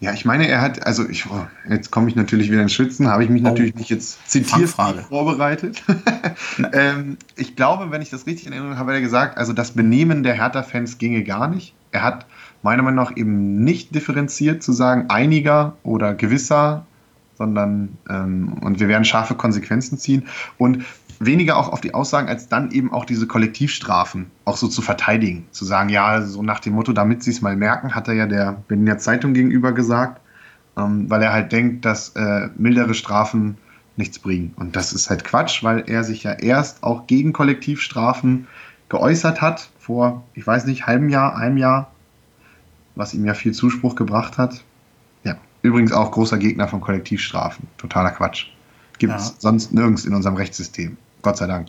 Ja, 0.00 0.12
ich 0.12 0.24
meine, 0.24 0.48
er 0.48 0.60
hat, 0.60 0.86
also 0.86 1.08
ich, 1.08 1.26
oh, 1.30 1.46
jetzt 1.68 1.90
komme 1.90 2.08
ich 2.08 2.16
natürlich 2.16 2.50
wieder 2.50 2.62
ins 2.62 2.72
Schwitzen, 2.72 3.08
habe 3.08 3.24
ich 3.24 3.30
mich 3.30 3.42
oh. 3.42 3.46
natürlich 3.46 3.74
nicht 3.74 3.90
jetzt 3.90 4.28
zitiert 4.28 4.70
vorbereitet. 4.70 5.82
ähm, 6.72 7.18
ich 7.36 7.54
glaube, 7.56 7.90
wenn 7.90 8.02
ich 8.02 8.10
das 8.10 8.26
richtig 8.26 8.46
in 8.46 8.52
Erinnerung 8.52 8.78
habe, 8.78 8.90
hat 8.90 8.96
er 8.96 9.02
gesagt, 9.02 9.38
also 9.38 9.52
das 9.52 9.72
Benehmen 9.72 10.22
der 10.22 10.34
Hertha-Fans 10.34 10.98
ginge 10.98 11.22
gar 11.22 11.46
nicht 11.48 11.74
er 11.92 12.02
hat 12.02 12.26
meiner 12.62 12.82
Meinung 12.82 13.04
nach 13.04 13.16
eben 13.16 13.62
nicht 13.64 13.94
differenziert 13.94 14.62
zu 14.62 14.72
sagen, 14.72 15.06
einiger 15.08 15.76
oder 15.82 16.14
gewisser, 16.14 16.86
sondern 17.36 17.96
ähm, 18.10 18.54
und 18.60 18.80
wir 18.80 18.88
werden 18.88 19.04
scharfe 19.04 19.34
Konsequenzen 19.34 19.96
ziehen 19.96 20.26
und 20.58 20.84
weniger 21.20 21.56
auch 21.56 21.68
auf 21.72 21.80
die 21.80 21.94
Aussagen, 21.94 22.28
als 22.28 22.48
dann 22.48 22.70
eben 22.70 22.92
auch 22.92 23.04
diese 23.04 23.26
Kollektivstrafen 23.26 24.30
auch 24.44 24.56
so 24.56 24.68
zu 24.68 24.82
verteidigen. 24.82 25.46
Zu 25.50 25.64
sagen, 25.64 25.88
ja, 25.88 26.22
so 26.22 26.42
nach 26.42 26.60
dem 26.60 26.74
Motto, 26.74 26.92
damit 26.92 27.22
sie 27.22 27.30
es 27.30 27.40
mal 27.40 27.56
merken, 27.56 27.94
hat 27.94 28.08
er 28.08 28.14
ja 28.14 28.26
der 28.26 28.62
Berliner 28.68 28.98
Zeitung 28.98 29.34
gegenüber 29.34 29.72
gesagt, 29.72 30.20
ähm, 30.76 31.08
weil 31.08 31.22
er 31.22 31.32
halt 31.32 31.52
denkt, 31.52 31.84
dass 31.84 32.10
äh, 32.10 32.48
mildere 32.56 32.94
Strafen 32.94 33.56
nichts 33.96 34.18
bringen. 34.18 34.54
Und 34.56 34.76
das 34.76 34.92
ist 34.92 35.10
halt 35.10 35.24
Quatsch, 35.24 35.64
weil 35.64 35.84
er 35.86 36.04
sich 36.04 36.22
ja 36.22 36.32
erst 36.32 36.84
auch 36.84 37.06
gegen 37.06 37.32
Kollektivstrafen 37.32 38.46
geäußert 38.88 39.40
hat, 39.40 39.68
vor, 39.78 40.24
ich 40.34 40.46
weiß 40.46 40.66
nicht, 40.66 40.86
halbem 40.86 41.08
Jahr, 41.08 41.36
einem 41.36 41.56
Jahr, 41.56 41.90
was 42.94 43.14
ihm 43.14 43.24
ja 43.24 43.34
viel 43.34 43.52
Zuspruch 43.52 43.94
gebracht 43.94 44.38
hat. 44.38 44.62
Ja, 45.24 45.36
übrigens 45.62 45.92
auch 45.92 46.10
großer 46.10 46.38
Gegner 46.38 46.68
von 46.68 46.80
Kollektivstrafen. 46.80 47.66
Totaler 47.76 48.10
Quatsch. 48.10 48.46
Gibt 48.98 49.14
es 49.14 49.28
ja. 49.28 49.34
sonst 49.38 49.72
nirgends 49.72 50.04
in 50.04 50.14
unserem 50.14 50.36
Rechtssystem. 50.36 50.96
Gott 51.22 51.36
sei 51.36 51.46
Dank. 51.46 51.68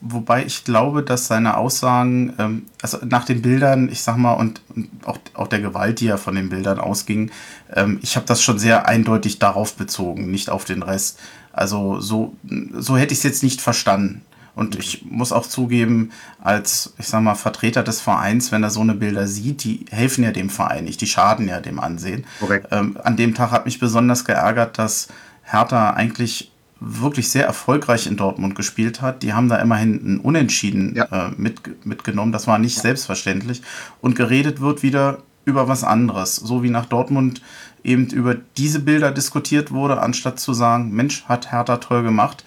Wobei 0.00 0.44
ich 0.44 0.64
glaube, 0.64 1.02
dass 1.02 1.26
seine 1.26 1.56
Aussagen, 1.56 2.34
ähm, 2.38 2.66
also 2.82 2.98
nach 3.04 3.24
den 3.24 3.42
Bildern, 3.42 3.88
ich 3.88 4.02
sag 4.02 4.16
mal, 4.16 4.34
und, 4.34 4.60
und 4.74 4.88
auch, 5.04 5.18
auch 5.34 5.48
der 5.48 5.60
Gewalt, 5.60 6.00
die 6.00 6.06
ja 6.06 6.16
von 6.16 6.34
den 6.34 6.50
Bildern 6.50 6.78
ausging, 6.78 7.30
ähm, 7.74 7.98
ich 8.02 8.16
habe 8.16 8.26
das 8.26 8.42
schon 8.42 8.58
sehr 8.58 8.86
eindeutig 8.86 9.38
darauf 9.38 9.74
bezogen, 9.76 10.30
nicht 10.30 10.50
auf 10.50 10.64
den 10.64 10.82
Rest. 10.82 11.18
Also 11.52 12.00
so, 12.00 12.36
so 12.74 12.96
hätte 12.96 13.12
ich 13.12 13.20
es 13.20 13.24
jetzt 13.24 13.42
nicht 13.42 13.60
verstanden. 13.60 14.22
Und 14.58 14.76
ich 14.76 15.04
muss 15.08 15.32
auch 15.32 15.46
zugeben, 15.46 16.10
als, 16.42 16.92
ich 16.98 17.06
sag 17.06 17.22
mal, 17.22 17.36
Vertreter 17.36 17.84
des 17.84 18.00
Vereins, 18.00 18.50
wenn 18.50 18.64
er 18.64 18.70
so 18.70 18.80
eine 18.80 18.94
Bilder 18.94 19.28
sieht, 19.28 19.62
die 19.62 19.86
helfen 19.90 20.24
ja 20.24 20.32
dem 20.32 20.50
Verein 20.50 20.84
nicht, 20.84 21.00
die 21.00 21.06
schaden 21.06 21.46
ja 21.48 21.60
dem 21.60 21.78
Ansehen. 21.78 22.24
Ähm, 22.72 22.98
an 23.02 23.16
dem 23.16 23.34
Tag 23.34 23.52
hat 23.52 23.66
mich 23.66 23.78
besonders 23.78 24.24
geärgert, 24.24 24.76
dass 24.76 25.08
Hertha 25.44 25.90
eigentlich 25.90 26.50
wirklich 26.80 27.30
sehr 27.30 27.46
erfolgreich 27.46 28.06
in 28.08 28.16
Dortmund 28.16 28.56
gespielt 28.56 29.00
hat. 29.00 29.22
Die 29.22 29.32
haben 29.32 29.48
da 29.48 29.56
immerhin 29.58 29.94
ein 30.14 30.20
Unentschieden 30.20 30.94
Ja. 30.96 31.04
äh, 31.04 31.30
mit, 31.36 31.86
mitgenommen. 31.86 32.32
Das 32.32 32.46
war 32.46 32.58
nicht 32.58 32.78
selbstverständlich. 32.80 33.62
Und 34.00 34.16
geredet 34.16 34.60
wird 34.60 34.82
wieder 34.82 35.18
über 35.44 35.68
was 35.68 35.82
anderes. 35.84 36.36
So 36.36 36.62
wie 36.62 36.70
nach 36.70 36.86
Dortmund 36.86 37.42
eben 37.82 38.06
über 38.08 38.36
diese 38.56 38.80
Bilder 38.80 39.10
diskutiert 39.10 39.70
wurde, 39.72 40.00
anstatt 40.00 40.38
zu 40.38 40.52
sagen, 40.52 40.90
Mensch, 40.92 41.24
hat 41.24 41.52
Hertha 41.52 41.76
toll 41.78 42.02
gemacht. 42.02 42.44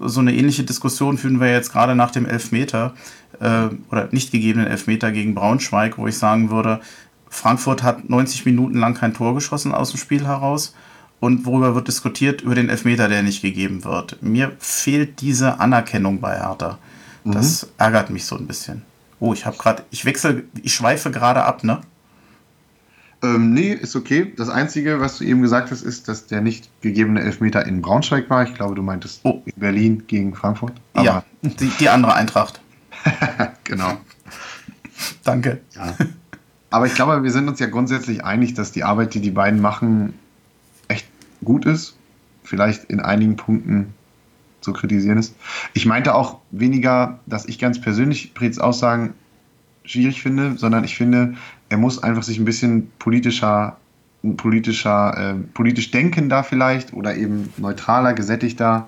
So 0.00 0.20
eine 0.20 0.34
ähnliche 0.34 0.64
Diskussion 0.64 1.18
führen 1.18 1.40
wir 1.40 1.50
jetzt 1.50 1.72
gerade 1.72 1.94
nach 1.94 2.10
dem 2.10 2.26
Elfmeter 2.26 2.94
äh, 3.40 3.68
oder 3.90 4.08
nicht 4.10 4.32
gegebenen 4.32 4.66
Elfmeter 4.66 5.12
gegen 5.12 5.34
Braunschweig, 5.34 5.98
wo 5.98 6.06
ich 6.06 6.16
sagen 6.18 6.50
würde, 6.50 6.80
Frankfurt 7.28 7.82
hat 7.82 8.08
90 8.08 8.46
Minuten 8.46 8.78
lang 8.78 8.94
kein 8.94 9.12
Tor 9.12 9.34
geschossen 9.34 9.72
aus 9.72 9.90
dem 9.90 9.98
Spiel 9.98 10.26
heraus. 10.26 10.74
Und 11.20 11.46
worüber 11.46 11.74
wird 11.74 11.88
diskutiert? 11.88 12.42
Über 12.42 12.54
den 12.54 12.68
Elfmeter, 12.68 13.08
der 13.08 13.22
nicht 13.22 13.42
gegeben 13.42 13.84
wird. 13.84 14.22
Mir 14.22 14.52
fehlt 14.58 15.20
diese 15.20 15.58
Anerkennung 15.58 16.20
bei 16.20 16.38
Hertha. 16.38 16.78
Das 17.24 17.68
ärgert 17.78 18.10
mich 18.10 18.26
so 18.26 18.36
ein 18.36 18.46
bisschen. 18.46 18.82
Oh, 19.20 19.32
ich 19.32 19.46
habe 19.46 19.56
gerade, 19.56 19.84
ich 19.90 20.04
wechsle, 20.04 20.44
ich 20.62 20.74
schweife 20.74 21.10
gerade 21.10 21.42
ab, 21.44 21.64
ne? 21.64 21.80
Ähm, 23.24 23.54
nee, 23.54 23.72
ist 23.72 23.96
okay. 23.96 24.32
Das 24.36 24.50
Einzige, 24.50 25.00
was 25.00 25.18
du 25.18 25.24
eben 25.24 25.40
gesagt 25.40 25.70
hast, 25.70 25.80
ist, 25.82 26.08
dass 26.08 26.26
der 26.26 26.42
nicht 26.42 26.68
gegebene 26.82 27.22
Elfmeter 27.22 27.64
in 27.66 27.80
Braunschweig 27.80 28.28
war. 28.28 28.44
Ich 28.44 28.54
glaube, 28.54 28.74
du 28.74 28.82
meintest 28.82 29.20
Oh. 29.22 29.40
in 29.46 29.52
Berlin 29.56 30.02
gegen 30.06 30.34
Frankfurt. 30.34 30.74
Aber 30.92 31.04
ja, 31.04 31.24
die, 31.42 31.70
die 31.80 31.88
andere 31.88 32.14
Eintracht. 32.14 32.60
genau. 33.64 33.96
Danke. 35.24 35.60
Ja. 35.74 35.96
Aber 36.70 36.86
ich 36.86 36.94
glaube, 36.94 37.22
wir 37.22 37.30
sind 37.30 37.48
uns 37.48 37.60
ja 37.60 37.66
grundsätzlich 37.66 38.24
einig, 38.24 38.54
dass 38.54 38.72
die 38.72 38.84
Arbeit, 38.84 39.14
die 39.14 39.20
die 39.20 39.30
beiden 39.30 39.60
machen, 39.60 40.14
echt 40.88 41.06
gut 41.42 41.64
ist. 41.64 41.96
Vielleicht 42.42 42.84
in 42.84 43.00
einigen 43.00 43.36
Punkten 43.36 43.94
zu 44.60 44.72
kritisieren 44.74 45.16
ist. 45.18 45.34
Ich 45.72 45.86
meinte 45.86 46.14
auch 46.14 46.40
weniger, 46.50 47.20
dass 47.26 47.46
ich 47.46 47.58
ganz 47.58 47.80
persönlich 47.80 48.34
Prets 48.34 48.58
Aussagen 48.58 49.14
schwierig 49.84 50.22
finde, 50.22 50.56
sondern 50.58 50.84
ich 50.84 50.96
finde, 50.96 51.34
er 51.74 51.78
muss 51.78 52.00
einfach 52.00 52.22
sich 52.22 52.38
ein 52.38 52.44
bisschen 52.44 52.92
politischer, 53.00 53.76
politischer, 54.36 55.18
äh, 55.18 55.34
politisch 55.54 55.90
denkender 55.90 56.44
vielleicht 56.44 56.92
oder 56.92 57.16
eben 57.16 57.52
neutraler, 57.56 58.12
gesättigter 58.14 58.86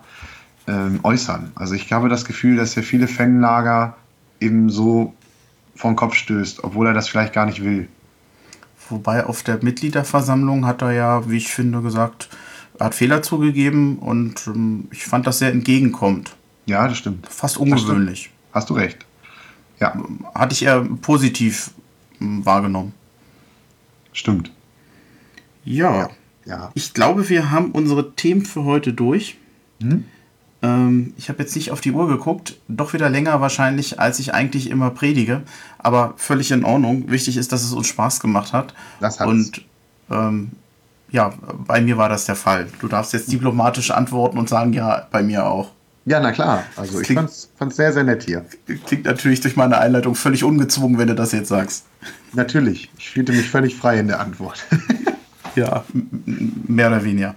ähm, 0.68 1.00
äußern. 1.02 1.50
Also 1.56 1.74
ich 1.74 1.92
habe 1.92 2.08
das 2.08 2.24
Gefühl, 2.24 2.54
dass 2.54 2.76
er 2.76 2.84
viele 2.84 3.08
Fanlager 3.08 3.96
eben 4.38 4.70
so 4.70 5.14
vor 5.74 5.90
den 5.90 5.96
Kopf 5.96 6.14
stößt, 6.14 6.62
obwohl 6.62 6.86
er 6.86 6.94
das 6.94 7.08
vielleicht 7.08 7.32
gar 7.32 7.46
nicht 7.46 7.64
will. 7.64 7.88
Wobei 8.88 9.26
auf 9.26 9.42
der 9.42 9.58
Mitgliederversammlung 9.60 10.64
hat 10.64 10.80
er 10.82 10.92
ja, 10.92 11.28
wie 11.28 11.38
ich 11.38 11.48
finde, 11.48 11.82
gesagt, 11.82 12.28
hat 12.78 12.94
Fehler 12.94 13.20
zugegeben 13.20 13.98
und 13.98 14.46
ähm, 14.46 14.86
ich 14.92 15.06
fand 15.06 15.26
das 15.26 15.40
sehr 15.40 15.50
entgegenkommt. 15.50 16.36
Ja, 16.66 16.86
das 16.86 16.98
stimmt. 16.98 17.26
Fast 17.26 17.58
ungewöhnlich. 17.58 18.30
Hast 18.52 18.70
du 18.70 18.74
recht. 18.74 19.04
Ja, 19.80 19.92
Hatte 20.36 20.54
ich 20.54 20.62
eher 20.62 20.86
positiv 21.02 21.72
wahrgenommen. 22.20 22.92
stimmt. 24.12 24.50
Ja. 25.64 26.10
Ja. 26.44 26.70
Ich 26.74 26.94
glaube, 26.94 27.28
wir 27.28 27.50
haben 27.50 27.72
unsere 27.72 28.14
Themen 28.14 28.44
für 28.44 28.64
heute 28.64 28.92
durch. 28.92 29.36
Hm? 29.80 30.04
Ähm, 30.62 31.12
ich 31.16 31.28
habe 31.28 31.42
jetzt 31.42 31.56
nicht 31.56 31.70
auf 31.70 31.80
die 31.80 31.92
Uhr 31.92 32.08
geguckt. 32.08 32.58
Doch 32.68 32.92
wieder 32.92 33.10
länger 33.10 33.40
wahrscheinlich, 33.40 33.98
als 34.00 34.18
ich 34.20 34.32
eigentlich 34.32 34.70
immer 34.70 34.90
predige. 34.90 35.42
Aber 35.78 36.14
völlig 36.16 36.50
in 36.52 36.64
Ordnung. 36.64 37.10
Wichtig 37.10 37.36
ist, 37.36 37.52
dass 37.52 37.62
es 37.62 37.72
uns 37.72 37.88
Spaß 37.88 38.20
gemacht 38.20 38.52
hat. 38.52 38.74
Das 39.00 39.18
hat's. 39.20 39.28
Und 39.28 39.64
ähm, 40.10 40.52
ja, 41.10 41.32
bei 41.66 41.80
mir 41.80 41.96
war 41.98 42.08
das 42.08 42.26
der 42.26 42.36
Fall. 42.36 42.68
Du 42.80 42.88
darfst 42.88 43.12
jetzt 43.12 43.30
diplomatisch 43.30 43.90
antworten 43.90 44.38
und 44.38 44.48
sagen, 44.48 44.72
ja, 44.72 45.06
bei 45.10 45.22
mir 45.22 45.46
auch. 45.46 45.70
Ja, 46.06 46.20
na 46.20 46.30
klar. 46.32 46.62
Also 46.76 47.00
ich 47.00 47.06
Klingt- 47.06 47.18
fand's, 47.20 47.50
fand's 47.58 47.76
sehr, 47.76 47.92
sehr 47.92 48.04
nett 48.04 48.22
hier. 48.22 48.44
Klingt 48.86 49.04
natürlich 49.04 49.40
durch 49.40 49.56
meine 49.56 49.78
Einleitung 49.78 50.14
völlig 50.14 50.44
ungezwungen, 50.44 50.98
wenn 50.98 51.08
du 51.08 51.14
das 51.16 51.32
jetzt 51.32 51.48
sagst. 51.48 51.84
Natürlich. 52.32 52.90
Ich 52.96 53.10
fühlte 53.10 53.32
mich 53.32 53.50
völlig 53.50 53.74
frei 53.76 53.98
in 53.98 54.08
der 54.08 54.20
Antwort. 54.20 54.64
Ja, 55.56 55.84
mehr 56.22 56.88
oder 56.88 57.02
weniger. 57.02 57.34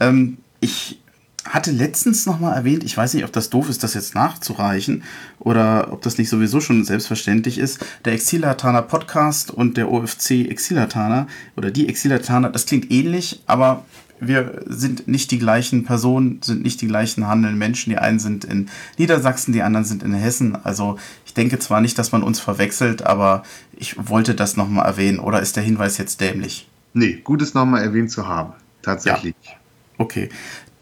Ähm, 0.00 0.38
ich 0.58 1.00
hatte 1.44 1.70
letztens 1.70 2.26
noch 2.26 2.40
mal 2.40 2.52
erwähnt, 2.52 2.82
ich 2.82 2.96
weiß 2.96 3.14
nicht, 3.14 3.22
ob 3.24 3.32
das 3.32 3.48
doof 3.48 3.68
ist, 3.68 3.84
das 3.84 3.94
jetzt 3.94 4.16
nachzureichen 4.16 5.04
oder 5.38 5.92
ob 5.92 6.02
das 6.02 6.18
nicht 6.18 6.28
sowieso 6.30 6.60
schon 6.60 6.84
selbstverständlich 6.84 7.58
ist. 7.58 7.78
Der 8.04 8.14
Exilataner 8.14 8.82
Podcast 8.82 9.52
und 9.52 9.76
der 9.76 9.88
OFC 9.88 10.48
Exilataner 10.50 11.28
oder 11.56 11.70
die 11.70 11.88
Exilataner, 11.88 12.50
das 12.50 12.66
klingt 12.66 12.90
ähnlich, 12.90 13.40
aber 13.46 13.84
wir 14.20 14.62
sind 14.66 15.08
nicht 15.08 15.30
die 15.30 15.38
gleichen 15.38 15.84
Personen, 15.84 16.40
sind 16.42 16.62
nicht 16.62 16.80
die 16.80 16.86
gleichen 16.86 17.26
handelnden 17.26 17.58
Menschen. 17.58 17.90
Die 17.90 17.98
einen 17.98 18.18
sind 18.18 18.44
in 18.44 18.68
Niedersachsen, 18.98 19.52
die 19.52 19.62
anderen 19.62 19.84
sind 19.84 20.02
in 20.02 20.12
Hessen. 20.12 20.56
Also 20.64 20.98
ich 21.26 21.34
denke 21.34 21.58
zwar 21.58 21.80
nicht, 21.80 21.98
dass 21.98 22.12
man 22.12 22.22
uns 22.22 22.40
verwechselt, 22.40 23.02
aber 23.02 23.42
ich 23.76 23.96
wollte 24.08 24.34
das 24.34 24.56
noch 24.56 24.68
mal 24.68 24.82
erwähnen. 24.82 25.18
Oder 25.18 25.40
ist 25.40 25.56
der 25.56 25.62
Hinweis 25.62 25.98
jetzt 25.98 26.20
dämlich? 26.20 26.66
nee, 26.92 27.20
gut 27.22 27.42
es 27.42 27.54
nochmal 27.54 27.82
erwähnt 27.82 28.10
zu 28.10 28.26
haben. 28.26 28.52
Tatsächlich. 28.82 29.34
Okay. 29.98 30.28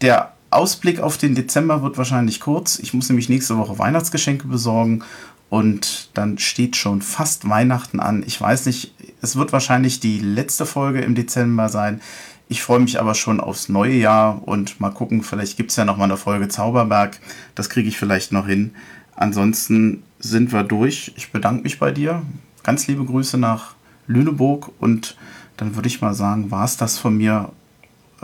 Der 0.01 0.33
Ausblick 0.49 0.99
auf 0.99 1.17
den 1.17 1.35
Dezember 1.35 1.83
wird 1.83 1.97
wahrscheinlich 1.97 2.39
kurz. 2.39 2.79
Ich 2.79 2.93
muss 2.93 3.09
nämlich 3.09 3.29
nächste 3.29 3.57
Woche 3.57 3.77
Weihnachtsgeschenke 3.77 4.47
besorgen 4.47 5.03
und 5.49 6.09
dann 6.13 6.37
steht 6.37 6.75
schon 6.75 7.01
fast 7.01 7.47
Weihnachten 7.49 7.99
an. 7.99 8.23
Ich 8.25 8.39
weiß 8.39 8.65
nicht, 8.65 8.93
es 9.21 9.35
wird 9.35 9.51
wahrscheinlich 9.51 9.99
die 9.99 10.19
letzte 10.19 10.65
Folge 10.65 11.01
im 11.01 11.15
Dezember 11.15 11.69
sein. 11.69 12.01
Ich 12.49 12.61
freue 12.61 12.79
mich 12.79 12.99
aber 12.99 13.15
schon 13.15 13.39
aufs 13.39 13.69
neue 13.69 13.93
Jahr 13.93 14.45
und 14.45 14.81
mal 14.81 14.89
gucken, 14.89 15.23
vielleicht 15.23 15.55
gibt 15.55 15.69
es 15.71 15.77
ja 15.77 15.85
noch 15.85 15.97
mal 15.97 16.05
eine 16.05 16.17
Folge 16.17 16.49
Zauberberg. 16.49 17.17
Das 17.55 17.69
kriege 17.69 17.87
ich 17.87 17.97
vielleicht 17.97 18.31
noch 18.31 18.47
hin. 18.47 18.75
Ansonsten 19.15 20.03
sind 20.19 20.51
wir 20.51 20.63
durch. 20.63 21.13
Ich 21.15 21.31
bedanke 21.31 21.63
mich 21.63 21.79
bei 21.79 21.91
dir. 21.91 22.23
Ganz 22.63 22.87
liebe 22.87 23.05
Grüße 23.05 23.37
nach 23.37 23.75
Lüneburg 24.07 24.71
und 24.79 25.15
dann 25.55 25.75
würde 25.75 25.87
ich 25.87 26.01
mal 26.01 26.13
sagen, 26.13 26.51
war 26.51 26.65
es 26.65 26.75
das 26.75 26.97
von 26.97 27.17
mir 27.17 27.51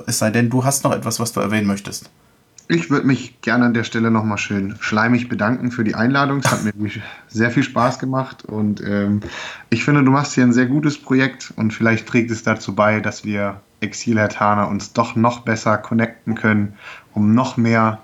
es 0.07 0.19
sei 0.19 0.31
denn, 0.31 0.49
du 0.49 0.63
hast 0.63 0.83
noch 0.83 0.93
etwas, 0.93 1.19
was 1.19 1.33
du 1.33 1.39
erwähnen 1.39 1.67
möchtest. 1.67 2.09
Ich 2.67 2.89
würde 2.89 3.05
mich 3.05 3.41
gerne 3.41 3.65
an 3.65 3.75
der 3.75 3.83
Stelle 3.83 4.09
nochmal 4.09 4.39
schön 4.39 4.75
schleimig 4.79 5.29
bedanken 5.29 5.71
für 5.71 5.83
die 5.83 5.93
Einladung. 5.93 6.39
Es 6.39 6.51
hat 6.51 6.63
mir 6.63 6.73
wirklich 6.75 7.01
sehr 7.27 7.51
viel 7.51 7.63
Spaß 7.63 7.99
gemacht 7.99 8.43
und 8.43 8.81
ähm, 8.81 9.21
ich 9.69 9.83
finde, 9.83 10.03
du 10.03 10.11
machst 10.11 10.33
hier 10.33 10.43
ein 10.43 10.53
sehr 10.53 10.65
gutes 10.65 10.97
Projekt 10.97 11.53
und 11.57 11.73
vielleicht 11.73 12.07
trägt 12.07 12.31
es 12.31 12.41
dazu 12.41 12.73
bei, 12.73 13.01
dass 13.01 13.23
wir 13.23 13.61
Exilhertaner 13.85 14.67
uns 14.67 14.93
doch 14.93 15.15
noch 15.15 15.39
besser 15.39 15.77
connecten 15.77 16.35
können, 16.35 16.73
um 17.13 17.33
noch 17.33 17.57
mehr 17.57 17.99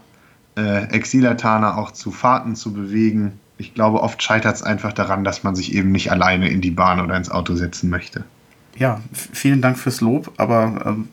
äh, 0.56 0.86
Exilhertaner 0.86 1.78
auch 1.78 1.92
zu 1.92 2.12
Fahrten 2.12 2.56
zu 2.56 2.74
bewegen. 2.74 3.40
Ich 3.58 3.74
glaube, 3.74 4.02
oft 4.02 4.22
scheitert 4.24 4.56
es 4.56 4.64
einfach 4.64 4.94
daran, 4.94 5.24
dass 5.24 5.44
man 5.44 5.56
sich 5.56 5.74
eben 5.74 5.92
nicht 5.92 6.12
alleine 6.12 6.50
in 6.50 6.62
die 6.62 6.72
Bahn 6.72 7.00
oder 7.00 7.16
ins 7.16 7.30
Auto 7.30 7.56
setzen 7.56 7.90
möchte. 7.90 8.24
Ja, 8.78 9.02
vielen 9.12 9.62
Dank 9.62 9.78
fürs 9.78 10.02
Lob, 10.02 10.32
aber 10.38 10.82
ähm, 10.86 11.10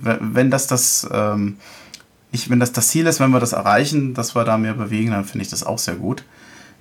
wenn 0.00 0.50
das 0.50 0.66
das 0.66 1.08
ähm, 1.12 1.56
nicht, 2.32 2.50
wenn 2.50 2.60
das 2.60 2.72
das 2.72 2.88
Ziel 2.88 3.06
ist, 3.06 3.20
wenn 3.20 3.30
wir 3.30 3.40
das 3.40 3.52
erreichen, 3.52 4.12
dass 4.12 4.34
wir 4.34 4.44
da 4.44 4.58
mehr 4.58 4.74
bewegen, 4.74 5.12
dann 5.12 5.24
finde 5.24 5.44
ich 5.44 5.50
das 5.50 5.62
auch 5.62 5.78
sehr 5.78 5.94
gut. 5.94 6.24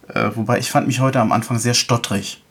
Äh, 0.07 0.31
wobei 0.35 0.59
ich 0.59 0.71
fand 0.71 0.87
mich 0.87 0.99
heute 0.99 1.19
am 1.19 1.31
Anfang 1.31 1.59
sehr 1.59 1.73
stottrig. 1.73 2.43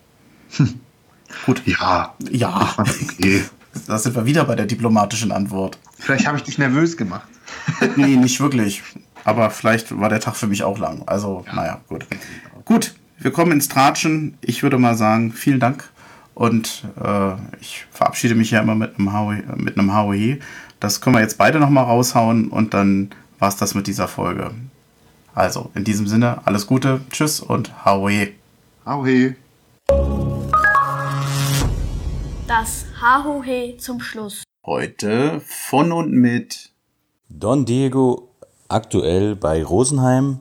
Gut, 1.46 1.62
Ja, 1.66 2.14
ja, 2.30 2.74
okay. 2.78 3.42
Da 3.86 3.98
sind 3.98 4.14
wir 4.14 4.26
wieder 4.26 4.44
bei 4.44 4.54
der 4.54 4.66
diplomatischen 4.66 5.32
Antwort. 5.32 5.78
Vielleicht 5.98 6.26
habe 6.26 6.36
ich 6.36 6.44
dich 6.44 6.58
nervös 6.58 6.96
gemacht. 6.96 7.28
Nee, 7.96 8.16
nicht 8.16 8.40
wirklich. 8.40 8.82
Aber 9.24 9.50
vielleicht 9.50 9.98
war 9.98 10.08
der 10.08 10.20
Tag 10.20 10.36
für 10.36 10.46
mich 10.46 10.64
auch 10.64 10.78
lang. 10.78 11.02
Also, 11.06 11.44
naja, 11.54 11.80
gut. 11.88 12.06
Gut, 12.64 12.94
wir 13.18 13.30
kommen 13.30 13.52
ins 13.52 13.68
Tratschen. 13.68 14.36
Ich 14.40 14.62
würde 14.62 14.78
mal 14.78 14.96
sagen, 14.96 15.32
vielen 15.32 15.60
Dank. 15.60 15.88
Und 16.34 16.84
äh, 17.02 17.32
ich 17.60 17.86
verabschiede 17.92 18.34
mich 18.34 18.50
ja 18.50 18.60
immer 18.60 18.74
mit 18.74 18.98
einem 18.98 19.12
Howie, 19.12 19.42
mit 19.56 19.78
einem 19.78 19.94
Howie. 19.94 20.40
Das 20.80 21.00
können 21.00 21.16
wir 21.16 21.20
jetzt 21.20 21.38
beide 21.38 21.60
nochmal 21.60 21.84
raushauen 21.84 22.48
und 22.48 22.74
dann 22.74 23.10
war 23.38 23.48
es 23.48 23.56
das 23.56 23.74
mit 23.74 23.86
dieser 23.86 24.08
Folge. 24.08 24.50
Also, 25.34 25.70
in 25.74 25.84
diesem 25.84 26.06
Sinne, 26.06 26.40
alles 26.44 26.66
Gute, 26.66 27.00
tschüss 27.10 27.40
und 27.40 27.84
Howie. 27.84 28.34
He. 28.86 29.34
Das 32.46 32.84
Hahohe 33.00 33.78
zum 33.78 34.00
Schluss. 34.00 34.42
Heute 34.66 35.40
von 35.40 35.92
und 35.92 36.12
mit 36.12 36.72
Don 37.30 37.64
Diego, 37.64 38.28
aktuell 38.68 39.34
bei 39.34 39.64
Rosenheim. 39.64 40.40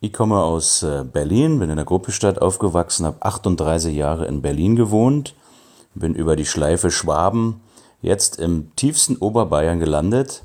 Ich 0.00 0.14
komme 0.14 0.42
aus 0.42 0.82
äh, 0.82 1.04
Berlin, 1.04 1.58
bin 1.58 1.68
in 1.68 1.76
der 1.76 1.84
Gruppestadt 1.84 2.40
aufgewachsen, 2.40 3.04
habe 3.04 3.20
38 3.20 3.94
Jahre 3.94 4.24
in 4.24 4.40
Berlin 4.40 4.74
gewohnt, 4.74 5.34
bin 5.94 6.14
über 6.14 6.34
die 6.34 6.46
Schleife 6.46 6.90
Schwaben 6.90 7.60
jetzt 8.00 8.38
im 8.38 8.74
tiefsten 8.74 9.16
Oberbayern 9.16 9.80
gelandet. 9.80 10.44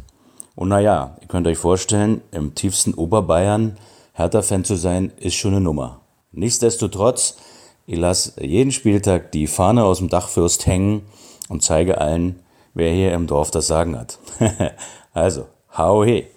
Und 0.54 0.68
naja, 0.68 1.16
ihr 1.22 1.28
könnt 1.30 1.48
euch 1.48 1.58
vorstellen, 1.58 2.22
im 2.32 2.56
tiefsten 2.56 2.94
Oberbayern 2.94 3.78
Hertha-Fan 4.12 4.66
zu 4.66 4.76
sein, 4.76 5.14
ist 5.16 5.36
schon 5.36 5.54
eine 5.54 5.62
Nummer. 5.62 6.02
Nichtsdestotrotz, 6.34 7.38
ich 7.86 7.98
lasse 7.98 8.44
jeden 8.44 8.72
Spieltag 8.72 9.32
die 9.32 9.48
Fahne 9.48 9.84
aus 9.84 10.00
dem 10.00 10.10
Dachfürst 10.10 10.66
hängen 10.66 11.04
und 11.50 11.64
zeige 11.64 12.00
allen, 12.00 12.40
wer 12.74 12.92
hier 12.92 13.14
im 13.14 13.28
Dorf 13.28 13.52
das 13.52 13.68
Sagen 13.68 13.98
hat. 13.98 14.20
also, 15.14 15.48
hau 15.78 16.04
he! 16.04 16.28